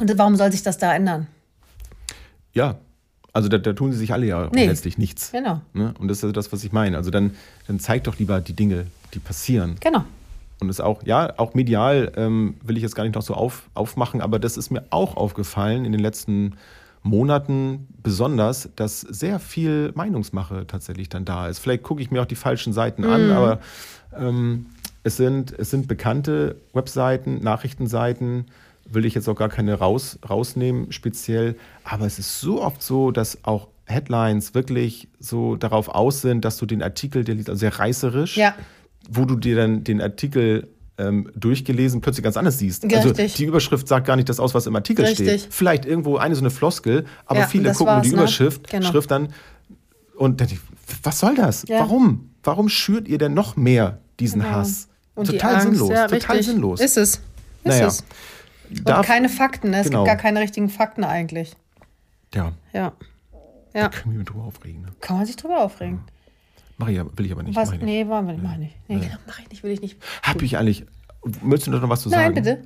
Und 0.00 0.16
warum 0.18 0.36
soll 0.36 0.52
sich 0.52 0.62
das 0.62 0.78
da 0.78 0.94
ändern? 0.94 1.26
Ja, 2.52 2.76
also 3.32 3.48
da, 3.48 3.58
da 3.58 3.72
tun 3.72 3.92
sie 3.92 3.98
sich 3.98 4.12
alle 4.12 4.26
ja 4.26 4.48
nee. 4.52 4.66
letztlich 4.66 4.98
nichts. 4.98 5.32
Genau. 5.32 5.60
Ne? 5.72 5.94
Und 5.98 6.08
das 6.08 6.22
ist 6.22 6.36
das, 6.36 6.52
was 6.52 6.64
ich 6.64 6.72
meine. 6.72 6.96
Also 6.96 7.10
dann, 7.10 7.36
dann 7.66 7.78
zeigt 7.78 8.06
doch 8.06 8.18
lieber 8.18 8.40
die 8.40 8.54
Dinge, 8.54 8.86
die 9.14 9.18
passieren. 9.18 9.76
Genau. 9.80 10.04
Und 10.60 10.68
es 10.68 10.80
auch, 10.80 11.02
ja, 11.04 11.32
auch 11.38 11.54
medial 11.54 12.12
ähm, 12.16 12.56
will 12.62 12.76
ich 12.76 12.82
jetzt 12.82 12.96
gar 12.96 13.04
nicht 13.04 13.14
noch 13.14 13.22
so 13.22 13.34
auf, 13.34 13.68
aufmachen, 13.74 14.20
aber 14.20 14.38
das 14.38 14.56
ist 14.56 14.70
mir 14.70 14.84
auch 14.90 15.16
aufgefallen 15.16 15.84
in 15.84 15.92
den 15.92 16.00
letzten 16.00 16.54
Monaten 17.02 17.88
besonders, 18.02 18.68
dass 18.76 19.00
sehr 19.00 19.38
viel 19.38 19.92
Meinungsmache 19.94 20.66
tatsächlich 20.66 21.08
dann 21.08 21.24
da 21.24 21.48
ist. 21.48 21.58
Vielleicht 21.58 21.82
gucke 21.82 22.02
ich 22.02 22.10
mir 22.10 22.22
auch 22.22 22.26
die 22.26 22.34
falschen 22.34 22.72
Seiten 22.72 23.02
mm. 23.02 23.10
an, 23.10 23.30
aber 23.30 23.60
ähm, 24.16 24.66
es, 25.02 25.16
sind, 25.16 25.52
es 25.58 25.70
sind 25.70 25.88
bekannte 25.88 26.56
Webseiten, 26.72 27.42
Nachrichtenseiten, 27.42 28.46
will 28.90 29.04
ich 29.04 29.14
jetzt 29.14 29.28
auch 29.28 29.36
gar 29.36 29.48
keine 29.48 29.74
raus, 29.74 30.18
rausnehmen 30.28 30.92
speziell, 30.92 31.56
aber 31.84 32.06
es 32.06 32.18
ist 32.18 32.40
so 32.40 32.62
oft 32.62 32.82
so, 32.82 33.10
dass 33.10 33.44
auch 33.44 33.68
Headlines 33.86 34.54
wirklich 34.54 35.08
so 35.18 35.56
darauf 35.56 35.88
aus 35.88 36.20
sind, 36.20 36.44
dass 36.44 36.58
du 36.58 36.66
den 36.66 36.82
Artikel, 36.82 37.24
der 37.24 37.34
liest 37.34 37.48
also 37.48 37.60
sehr 37.60 37.78
reißerisch, 37.78 38.36
ja. 38.36 38.54
wo 39.08 39.24
du 39.24 39.36
dir 39.36 39.56
dann 39.56 39.84
den 39.84 40.00
Artikel 40.00 40.68
ähm, 40.98 41.30
durchgelesen 41.34 42.00
plötzlich 42.00 42.24
ganz 42.24 42.36
anders 42.36 42.58
siehst. 42.58 42.84
Also 42.84 42.96
Richtig. 42.96 43.24
Also 43.24 43.36
die 43.36 43.44
Überschrift 43.44 43.88
sagt 43.88 44.06
gar 44.06 44.16
nicht 44.16 44.28
das 44.28 44.40
aus, 44.40 44.54
was 44.54 44.66
im 44.66 44.76
Artikel 44.76 45.04
Richtig. 45.04 45.42
steht. 45.42 45.54
Vielleicht 45.54 45.84
irgendwo 45.84 46.16
eine 46.16 46.34
so 46.34 46.42
eine 46.42 46.50
Floskel, 46.50 47.06
aber 47.26 47.40
ja, 47.40 47.46
viele 47.46 47.72
gucken 47.72 48.02
die 48.02 48.10
ne? 48.10 48.14
Überschrift, 48.14 48.68
genau. 48.68 48.86
Schrift 48.86 49.10
dann 49.10 49.32
und 50.16 50.40
dann, 50.40 50.48
was 51.02 51.20
soll 51.20 51.36
das? 51.36 51.64
Ja. 51.68 51.80
Warum? 51.80 52.30
Warum 52.42 52.68
schürt 52.68 53.08
ihr 53.08 53.18
denn 53.18 53.34
noch 53.34 53.56
mehr 53.56 53.98
diesen 54.18 54.42
genau. 54.42 54.54
Hass? 54.54 54.88
Und 55.14 55.26
total 55.26 55.60
sinnlos, 55.60 55.90
ja, 55.90 56.06
total 56.06 56.42
sinnlos. 56.42 56.80
Ist 56.80 56.96
es. 56.96 57.14
Ist 57.14 57.22
naja. 57.64 57.86
es. 57.86 58.04
Und 58.70 59.02
keine 59.02 59.28
Fakten, 59.28 59.70
ne? 59.70 59.80
es 59.80 59.86
genau. 59.86 60.04
gibt 60.04 60.08
gar 60.08 60.16
keine 60.16 60.40
richtigen 60.40 60.68
Fakten 60.68 61.02
eigentlich. 61.02 61.56
Ja. 62.34 62.52
Ja. 62.72 62.92
ja. 63.74 63.82
Da 63.82 63.88
können 63.88 64.18
wir 64.18 64.24
drüber 64.24 64.44
aufregen. 64.44 64.82
Ne? 64.82 64.88
Kann 65.00 65.16
man 65.16 65.26
sich 65.26 65.36
drüber 65.36 65.60
aufregen. 65.60 66.02
Ja. 66.06 66.12
Mach 66.78 66.88
ich, 66.88 66.98
will 66.98 67.26
ich 67.26 67.32
aber 67.32 67.42
nicht. 67.42 67.56
Was? 67.56 67.72
Ich 67.72 67.80
nee, 67.80 68.06
wollen 68.06 68.26
wir 68.26 68.32
nicht. 68.34 68.42
Mach 68.42 68.52
ich 68.52 68.58
nicht. 68.58 68.76
Nee, 68.88 68.96
nee. 68.96 69.10
mach 69.26 69.38
ich 69.40 69.50
nicht, 69.50 69.62
will 69.64 69.72
ich 69.72 69.80
nicht. 69.80 69.98
Hab 70.22 70.40
ich 70.40 70.56
eigentlich. 70.56 70.86
Möchtest 71.42 71.66
du 71.66 71.70
noch 71.72 71.88
was 71.88 72.02
zu 72.02 72.08
sagen? 72.08 72.34
Nein, 72.34 72.44
bitte. 72.44 72.62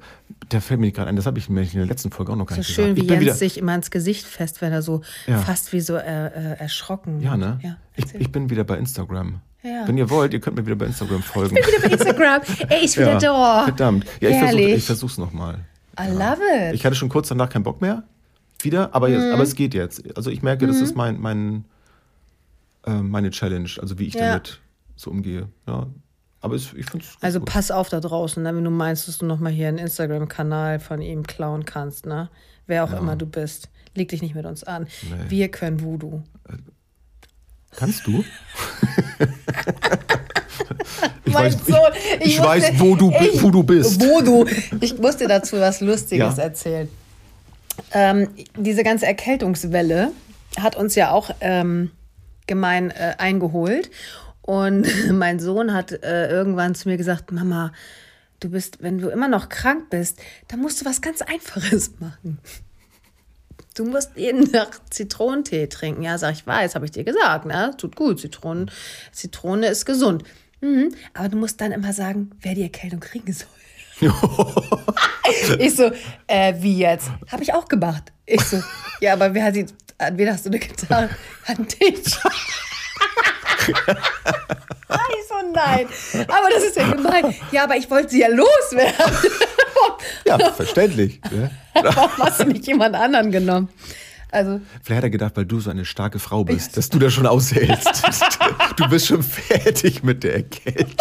Der 0.50 0.60
fällt 0.60 0.78
mir 0.78 0.92
gerade 0.92 1.08
ein, 1.08 1.16
das 1.16 1.24
habe 1.24 1.38
ich 1.38 1.48
mir 1.48 1.62
in 1.62 1.70
der 1.70 1.86
letzten 1.86 2.10
Folge 2.10 2.32
auch 2.32 2.36
noch 2.36 2.44
gar 2.44 2.58
nicht 2.58 2.66
so 2.66 2.74
schön, 2.74 2.94
gesagt. 2.94 3.20
wie 3.20 3.24
Jens 3.24 3.38
sich 3.38 3.56
immer 3.56 3.74
ins 3.74 3.90
Gesicht 3.90 4.26
fest, 4.26 4.60
wenn 4.60 4.72
er 4.72 4.82
so 4.82 5.00
ja. 5.26 5.38
fast 5.38 5.72
wie 5.72 5.80
so 5.80 5.96
äh, 5.96 6.26
äh, 6.26 6.58
erschrocken. 6.58 7.22
Ja, 7.22 7.38
ne? 7.38 7.58
Ja, 7.62 7.78
ich, 7.96 8.14
ich, 8.14 8.30
bin 8.30 8.50
wieder 8.50 8.64
bei 8.64 8.76
Instagram. 8.76 9.40
Ja. 9.62 9.88
Wenn 9.88 9.96
ihr 9.96 10.10
wollt, 10.10 10.34
ihr 10.34 10.40
könnt 10.40 10.56
mir 10.56 10.66
wieder 10.66 10.76
bei 10.76 10.86
Instagram 10.86 11.22
folgen. 11.22 11.56
Ich 11.56 11.64
bin 11.64 11.74
wieder 11.74 11.88
bei 11.88 11.94
Instagram. 11.94 12.42
Ey, 12.68 12.84
ich 12.84 12.94
bin 12.94 13.06
ja, 13.06 13.18
da. 13.18 13.64
Verdammt. 13.64 14.04
Ja, 14.20 14.28
ich 14.28 14.38
versuche 14.38 14.60
ich 14.60 14.84
versuch's 14.84 15.18
nochmal. 15.18 15.60
I 15.98 16.10
love 16.10 16.38
it. 16.54 16.74
Ich 16.74 16.84
hatte 16.84 16.94
schon 16.94 17.08
kurz 17.08 17.28
danach 17.28 17.48
keinen 17.48 17.62
Bock 17.62 17.80
mehr. 17.80 18.02
Wieder, 18.60 18.94
aber, 18.94 19.08
jetzt, 19.08 19.24
mhm. 19.24 19.32
aber 19.32 19.42
es 19.42 19.54
geht 19.54 19.72
jetzt. 19.72 20.16
Also 20.16 20.30
ich 20.30 20.42
merke, 20.42 20.66
mhm. 20.66 20.70
das 20.70 20.80
ist 20.80 20.94
mein, 20.94 21.20
mein, 21.20 21.64
äh, 22.86 22.90
meine 23.02 23.30
Challenge, 23.30 23.68
also 23.80 23.98
wie 23.98 24.06
ich 24.06 24.14
damit 24.14 24.60
so 24.96 25.10
umgehe. 25.10 25.48
Ja. 25.66 25.86
Aber 26.40 26.56
es, 26.56 26.72
ich 26.74 26.86
finde 26.86 27.04
Also 27.20 27.38
gut. 27.38 27.48
pass 27.48 27.70
auf 27.70 27.88
da 27.88 28.00
draußen, 28.00 28.42
ne, 28.42 28.54
wenn 28.54 28.64
du 28.64 28.70
meinst, 28.70 29.06
dass 29.06 29.18
du 29.18 29.26
nochmal 29.26 29.52
hier 29.52 29.68
einen 29.68 29.78
Instagram-Kanal 29.78 30.80
von 30.80 31.00
ihm 31.00 31.24
klauen 31.24 31.64
kannst, 31.64 32.04
ne? 32.06 32.30
Wer 32.66 32.84
auch 32.84 32.92
ja. 32.92 32.98
immer 32.98 33.16
du 33.16 33.26
bist. 33.26 33.68
Leg 33.94 34.08
dich 34.08 34.22
nicht 34.22 34.34
mit 34.34 34.44
uns 34.46 34.64
an. 34.64 34.88
Nee. 35.02 35.10
Wir 35.28 35.48
können 35.50 35.80
Voodoo. 35.80 36.22
Äh, 36.48 36.54
kannst 37.76 38.06
du? 38.06 38.24
ich 41.24 41.32
mein 41.32 41.44
weiß, 41.44 41.66
Sohn, 41.66 41.92
ich, 42.20 42.26
ich 42.26 42.40
weiß 42.40 42.72
wo, 42.78 42.96
du, 42.96 43.12
ich, 43.12 43.42
wo 43.42 43.50
du 43.50 43.62
bist. 43.62 44.00
Wo 44.00 44.20
du. 44.20 44.46
Ich 44.80 44.98
musste 44.98 45.28
dazu 45.28 45.58
was 45.60 45.80
Lustiges 45.80 46.36
ja. 46.36 46.42
erzählen. 46.42 46.88
Ähm, 47.92 48.28
diese 48.56 48.82
ganze 48.82 49.06
Erkältungswelle 49.06 50.12
hat 50.58 50.76
uns 50.76 50.94
ja 50.94 51.10
auch 51.10 51.30
ähm, 51.40 51.90
gemein 52.46 52.90
äh, 52.90 53.14
eingeholt. 53.18 53.90
Und 54.42 54.86
mein 55.12 55.38
Sohn 55.38 55.72
hat 55.72 55.92
äh, 55.92 56.28
irgendwann 56.28 56.74
zu 56.74 56.88
mir 56.88 56.96
gesagt, 56.96 57.32
Mama, 57.32 57.72
du 58.40 58.50
bist, 58.50 58.82
wenn 58.82 58.98
du 58.98 59.08
immer 59.08 59.28
noch 59.28 59.48
krank 59.48 59.90
bist, 59.90 60.20
dann 60.48 60.60
musst 60.60 60.80
du 60.80 60.84
was 60.84 61.00
ganz 61.00 61.22
Einfaches 61.22 61.92
machen. 62.00 62.38
Du 63.74 63.86
musst 63.86 64.10
jeden 64.16 64.52
Tag 64.52 64.80
Zitronentee 64.92 65.66
trinken. 65.66 66.02
Ja, 66.02 66.18
sag 66.18 66.34
ich, 66.34 66.46
weiß, 66.46 66.74
habe 66.74 66.84
ich 66.84 66.90
dir 66.90 67.04
gesagt. 67.04 67.46
Ne? 67.46 67.74
Tut 67.78 67.96
gut, 67.96 68.20
Zitronen, 68.20 68.70
Zitrone 69.12 69.68
ist 69.68 69.86
gesund. 69.86 70.24
Mhm. 70.60 70.94
Aber 71.14 71.28
du 71.28 71.38
musst 71.38 71.60
dann 71.60 71.72
immer 71.72 71.92
sagen, 71.92 72.30
wer 72.40 72.54
die 72.54 72.62
Erkältung 72.62 73.00
kriegen 73.00 73.32
soll. 73.32 73.48
ich 75.58 75.76
so, 75.76 75.90
äh, 76.26 76.54
wie 76.58 76.78
jetzt? 76.78 77.10
Habe 77.30 77.42
ich 77.42 77.52
auch 77.54 77.68
gemacht. 77.68 78.12
Ich 78.26 78.40
so, 78.42 78.62
ja, 79.00 79.12
aber 79.12 79.32
wer 79.34 79.44
hat 79.44 79.54
die, 79.56 79.66
an 79.98 80.18
wen 80.18 80.30
hast 80.30 80.44
du 80.44 80.50
eine 80.50 80.58
getan? 80.58 81.08
An 81.46 81.66
dich. 81.66 81.78
ich 83.66 83.76
so, 85.28 85.34
nein. 85.52 85.86
Aber 86.28 86.48
das 86.50 86.64
ist 86.64 86.76
ja 86.76 86.90
gemein. 86.90 87.34
Ja, 87.50 87.64
aber 87.64 87.76
ich 87.76 87.90
wollte 87.90 88.10
sie 88.10 88.20
ja 88.20 88.28
loswerden. 88.28 89.16
ja, 90.26 90.38
verständlich. 90.52 91.20
Ne? 91.30 91.50
Warum 91.74 92.18
hast 92.18 92.40
du 92.40 92.44
nicht 92.44 92.66
jemand 92.66 92.96
anderen 92.96 93.30
genommen? 93.30 93.68
Also, 94.30 94.60
Vielleicht 94.82 94.96
hat 94.96 95.04
er 95.04 95.10
gedacht, 95.10 95.36
weil 95.36 95.44
du 95.44 95.60
so 95.60 95.68
eine 95.70 95.84
starke 95.84 96.18
Frau 96.18 96.42
bist, 96.42 96.78
dass 96.78 96.88
du 96.88 96.98
das 96.98 97.12
schon 97.12 97.26
aushältst. 97.26 98.02
du 98.76 98.88
bist 98.88 99.08
schon 99.08 99.22
fertig 99.22 100.02
mit 100.02 100.24
der 100.24 100.36
Erkältung. 100.36 100.96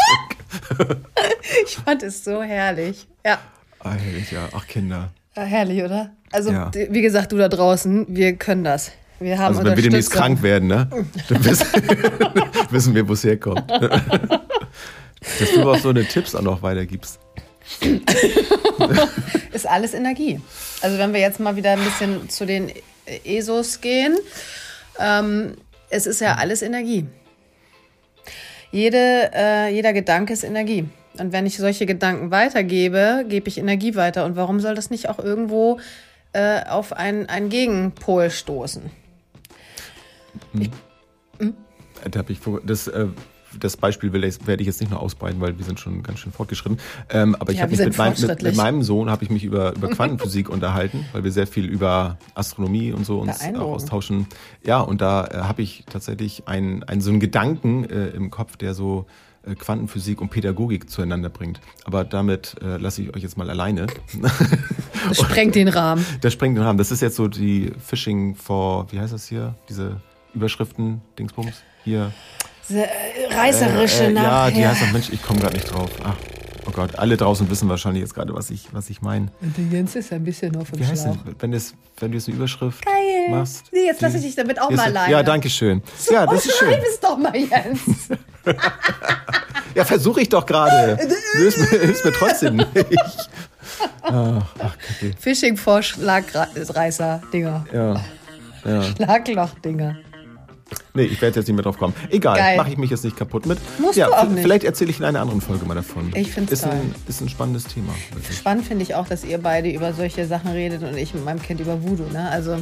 ich 1.65 1.75
fand 1.75 2.03
es 2.03 2.23
so 2.23 2.41
herrlich. 2.41 3.07
Ja. 3.25 3.39
Ah, 3.79 3.93
herrlich, 3.93 4.31
ja. 4.31 4.49
Ach, 4.53 4.67
Kinder. 4.67 5.11
Ja, 5.35 5.43
herrlich, 5.43 5.83
oder? 5.83 6.11
Also, 6.31 6.51
ja. 6.51 6.71
wie 6.73 7.01
gesagt, 7.01 7.31
du 7.31 7.37
da 7.37 7.49
draußen, 7.49 8.05
wir 8.09 8.33
können 8.33 8.63
das. 8.63 8.91
Wir 9.19 9.37
haben 9.37 9.55
also 9.55 9.63
wenn 9.63 9.75
wir 9.75 9.83
demnächst 9.83 10.11
krank 10.11 10.41
werden, 10.41 10.67
ne? 10.67 10.87
dann 11.29 11.45
wissen, 11.45 11.67
wissen 12.71 12.95
wir, 12.95 13.07
wo 13.07 13.13
es 13.13 13.23
herkommt. 13.23 13.69
Dass 13.69 15.51
du 15.53 15.69
auch 15.69 15.77
so 15.77 15.89
eine 15.89 16.05
Tipps 16.05 16.33
auch 16.33 16.41
noch 16.41 16.63
weitergibst. 16.63 17.19
ist 19.53 19.67
alles 19.67 19.93
Energie. 19.93 20.41
Also 20.81 20.97
wenn 20.97 21.13
wir 21.13 21.19
jetzt 21.19 21.39
mal 21.39 21.55
wieder 21.55 21.71
ein 21.71 21.83
bisschen 21.83 22.29
zu 22.29 22.45
den 22.45 22.71
ESOs 23.23 23.81
gehen, 23.81 24.17
ähm, 24.99 25.53
es 25.89 26.07
ist 26.07 26.21
ja 26.21 26.35
alles 26.35 26.63
Energie. 26.63 27.05
Jede, 28.71 29.31
äh, 29.33 29.73
jeder 29.73 29.93
Gedanke 29.93 30.33
ist 30.33 30.43
Energie. 30.43 30.87
Und 31.19 31.33
wenn 31.33 31.45
ich 31.45 31.57
solche 31.57 31.85
Gedanken 31.85 32.31
weitergebe, 32.31 33.25
gebe 33.27 33.49
ich 33.49 33.57
Energie 33.57 33.95
weiter. 33.95 34.25
Und 34.25 34.35
warum 34.35 34.59
soll 34.59 34.75
das 34.75 34.89
nicht 34.89 35.09
auch 35.09 35.19
irgendwo 35.19 35.79
äh, 36.33 36.63
auf 36.65 36.93
einen, 36.93 37.27
einen 37.27 37.49
Gegenpol 37.49 38.29
stoßen? 38.29 38.83
Hm. 40.53 40.61
Ich, 40.61 40.69
hm? 41.39 41.55
Da 42.09 42.23
ich 42.27 42.39
das, 42.65 42.87
äh, 42.87 43.07
das 43.59 43.77
Beispiel 43.77 44.13
will, 44.13 44.21
werde 44.21 44.61
ich 44.61 44.67
jetzt 44.67 44.81
nicht 44.81 44.91
noch 44.91 45.01
ausbreiten, 45.01 45.41
weil 45.41 45.57
wir 45.57 45.65
sind 45.65 45.79
schon 45.79 46.03
ganz 46.03 46.19
schön 46.19 46.31
fortgeschritten. 46.31 46.79
Ähm, 47.09 47.35
aber 47.35 47.51
ich 47.51 47.57
ja, 47.57 47.63
habe 47.63 47.71
mich 47.71 47.79
mit, 47.79 47.97
mein, 47.97 48.13
mit, 48.19 48.43
mit, 48.43 48.55
meinem 48.55 48.83
Sohn 48.83 49.09
habe 49.09 49.23
ich 49.23 49.29
mich 49.29 49.43
über, 49.43 49.75
über 49.75 49.89
Quantenphysik 49.89 50.49
unterhalten, 50.49 51.05
weil 51.11 51.23
wir 51.23 51.31
sehr 51.31 51.47
viel 51.47 51.65
über 51.65 52.17
Astronomie 52.35 52.91
und 52.91 53.05
so 53.05 53.19
uns 53.19 53.41
austauschen. 53.41 54.27
Ja, 54.65 54.79
und 54.79 55.01
da 55.01 55.25
äh, 55.25 55.37
habe 55.37 55.61
ich 55.61 55.85
tatsächlich 55.89 56.47
einen, 56.47 56.83
einen 56.83 57.01
so 57.01 57.09
einen 57.09 57.19
Gedanken 57.19 57.85
äh, 57.85 58.07
im 58.09 58.29
Kopf, 58.29 58.57
der 58.57 58.73
so 58.73 59.05
äh, 59.43 59.55
Quantenphysik 59.55 60.21
und 60.21 60.29
Pädagogik 60.29 60.89
zueinander 60.89 61.29
bringt. 61.29 61.61
Aber 61.85 62.03
damit 62.03 62.55
äh, 62.61 62.77
lasse 62.77 63.01
ich 63.01 63.15
euch 63.15 63.23
jetzt 63.23 63.37
mal 63.37 63.49
alleine. 63.49 63.87
Das 65.07 65.17
sprengt 65.17 65.55
den 65.55 65.67
Rahmen. 65.67 66.05
Das 66.21 66.31
sprengt 66.31 66.57
den 66.57 66.63
Rahmen. 66.63 66.77
Das 66.77 66.91
ist 66.91 67.01
jetzt 67.01 67.15
so 67.15 67.27
die 67.27 67.71
Phishing 67.79 68.35
for, 68.35 68.85
wie 68.91 68.99
heißt 68.99 69.11
das 69.11 69.27
hier? 69.27 69.55
Diese 69.67 69.99
Überschriften, 70.35 71.01
Dingsbums, 71.17 71.63
hier. 71.83 72.11
Diese 72.71 72.85
äh, 72.85 73.33
reißerische 73.35 74.05
äh, 74.05 74.11
äh, 74.11 74.15
Ja, 74.15 74.49
die 74.49 74.65
heißt 74.65 74.81
doch, 74.81 74.91
Mensch, 74.93 75.09
ich 75.11 75.21
komme 75.21 75.41
gerade 75.41 75.55
nicht 75.55 75.69
drauf. 75.69 75.89
Ach, 76.05 76.15
oh 76.65 76.71
Gott, 76.71 76.95
alle 76.95 77.17
draußen 77.17 77.49
wissen 77.49 77.67
wahrscheinlich 77.67 78.01
jetzt 78.01 78.15
gerade, 78.15 78.33
was 78.33 78.49
ich, 78.49 78.67
was 78.71 78.89
ich 78.89 79.01
meine. 79.01 79.27
Und 79.41 79.57
der 79.57 79.65
Jens 79.65 79.93
ist 79.97 80.13
ein 80.13 80.23
bisschen 80.23 80.55
auf 80.55 80.71
dem 80.71 80.79
Wie 80.79 80.85
heißt 80.85 81.03
Schlauch. 81.03 81.17
denn, 81.25 81.35
wenn, 81.39 81.51
das, 81.51 81.73
wenn 81.99 82.11
du 82.11 82.17
jetzt 82.17 82.29
eine 82.29 82.37
Überschrift 82.37 82.85
Geil. 82.85 83.29
machst? 83.29 83.65
Nee, 83.73 83.87
jetzt 83.87 83.99
lasse 83.99 84.17
ich 84.17 84.23
dich 84.23 84.35
damit 84.35 84.61
auch 84.61 84.69
mal 84.69 84.85
alleine. 84.85 85.11
Ja, 85.11 85.21
danke 85.21 85.49
schön. 85.49 85.83
So, 85.97 86.13
ja, 86.13 86.25
das 86.25 86.45
ist 86.45 86.57
schön. 86.57 86.73
es 86.89 86.97
doch 87.01 87.17
mal, 87.17 87.35
Jens. 87.35 88.07
ja, 89.75 89.83
versuche 89.83 90.21
ich 90.21 90.29
doch 90.29 90.45
gerade. 90.45 90.97
Hilfst 91.33 91.59
mir, 91.59 91.79
hilfst 91.79 92.05
mir 92.05 92.13
trotzdem 92.13 92.55
nicht. 92.73 93.29
Ach, 94.03 94.45
ach, 94.59 94.75
Fishing 95.19 95.57
vor 95.57 95.81
Schlagreißer-Dinger. 95.83 97.65
Ja. 97.73 98.01
ja. 98.63 98.83
Schlagloch-Dinger. 98.83 99.97
Nee, 100.93 101.03
ich 101.03 101.21
werde 101.21 101.39
jetzt 101.39 101.47
nicht 101.47 101.55
mehr 101.55 101.63
drauf 101.63 101.77
kommen. 101.77 101.93
Egal, 102.09 102.57
mache 102.57 102.69
ich 102.69 102.77
mich 102.77 102.89
jetzt 102.89 103.03
nicht 103.03 103.15
kaputt 103.15 103.45
mit. 103.45 103.57
Musst 103.79 103.97
ja, 103.97 104.07
du 104.07 104.13
auch 104.13 104.27
nicht. 104.27 104.41
Vielleicht 104.41 104.65
erzähle 104.65 104.91
ich 104.91 104.99
in 104.99 105.05
einer 105.05 105.21
anderen 105.21 105.39
Folge 105.39 105.65
mal 105.65 105.75
davon. 105.75 106.11
Ich 106.15 106.31
finde 106.31 106.53
es 106.53 106.63
ein, 106.63 106.93
ist 107.07 107.21
ein 107.21 107.29
spannendes 107.29 107.63
Thema. 107.65 107.93
Wirklich. 108.13 108.37
Spannend 108.37 108.65
finde 108.65 108.83
ich 108.83 108.95
auch, 108.95 109.07
dass 109.07 109.23
ihr 109.23 109.37
beide 109.37 109.69
über 109.69 109.93
solche 109.93 110.27
Sachen 110.27 110.51
redet 110.51 110.83
und 110.83 110.97
ich 110.97 111.13
mit 111.13 111.23
meinem 111.23 111.41
Kind 111.41 111.61
über 111.61 111.81
Voodoo. 111.81 112.11
Ne? 112.11 112.29
Also, 112.29 112.57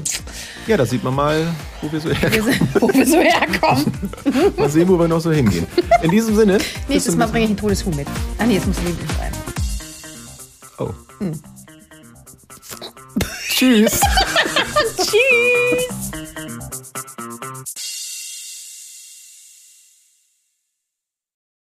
ja, 0.67 0.77
da 0.77 0.85
sieht 0.85 1.03
man 1.03 1.15
mal, 1.15 1.47
wo 1.81 1.91
wir 1.91 1.99
so 1.99 2.09
herkommen. 2.09 2.69
wo 2.79 2.93
wir 2.93 3.05
so 3.05 3.17
herkommen. 3.17 3.85
mal 4.57 4.69
sehen, 4.69 4.87
wo 4.87 4.99
wir 4.99 5.07
noch 5.07 5.21
so 5.21 5.31
hingehen. 5.31 5.65
In 6.03 6.11
diesem 6.11 6.35
Sinne. 6.35 6.59
Nächstes 6.87 7.15
Mal 7.15 7.27
bringe 7.27 7.45
ich 7.45 7.49
einen 7.49 7.57
Todeshuhn 7.57 7.95
mit. 7.95 8.07
Ah, 8.37 8.45
nee, 8.45 8.55
jetzt 8.55 8.67
muss 8.67 8.77
ich 8.77 9.17
sein. 9.17 9.31
Oh. 10.77 10.93
Hm. 11.19 11.39
Tschüss. 13.49 13.99
Tschüss. 14.97 16.09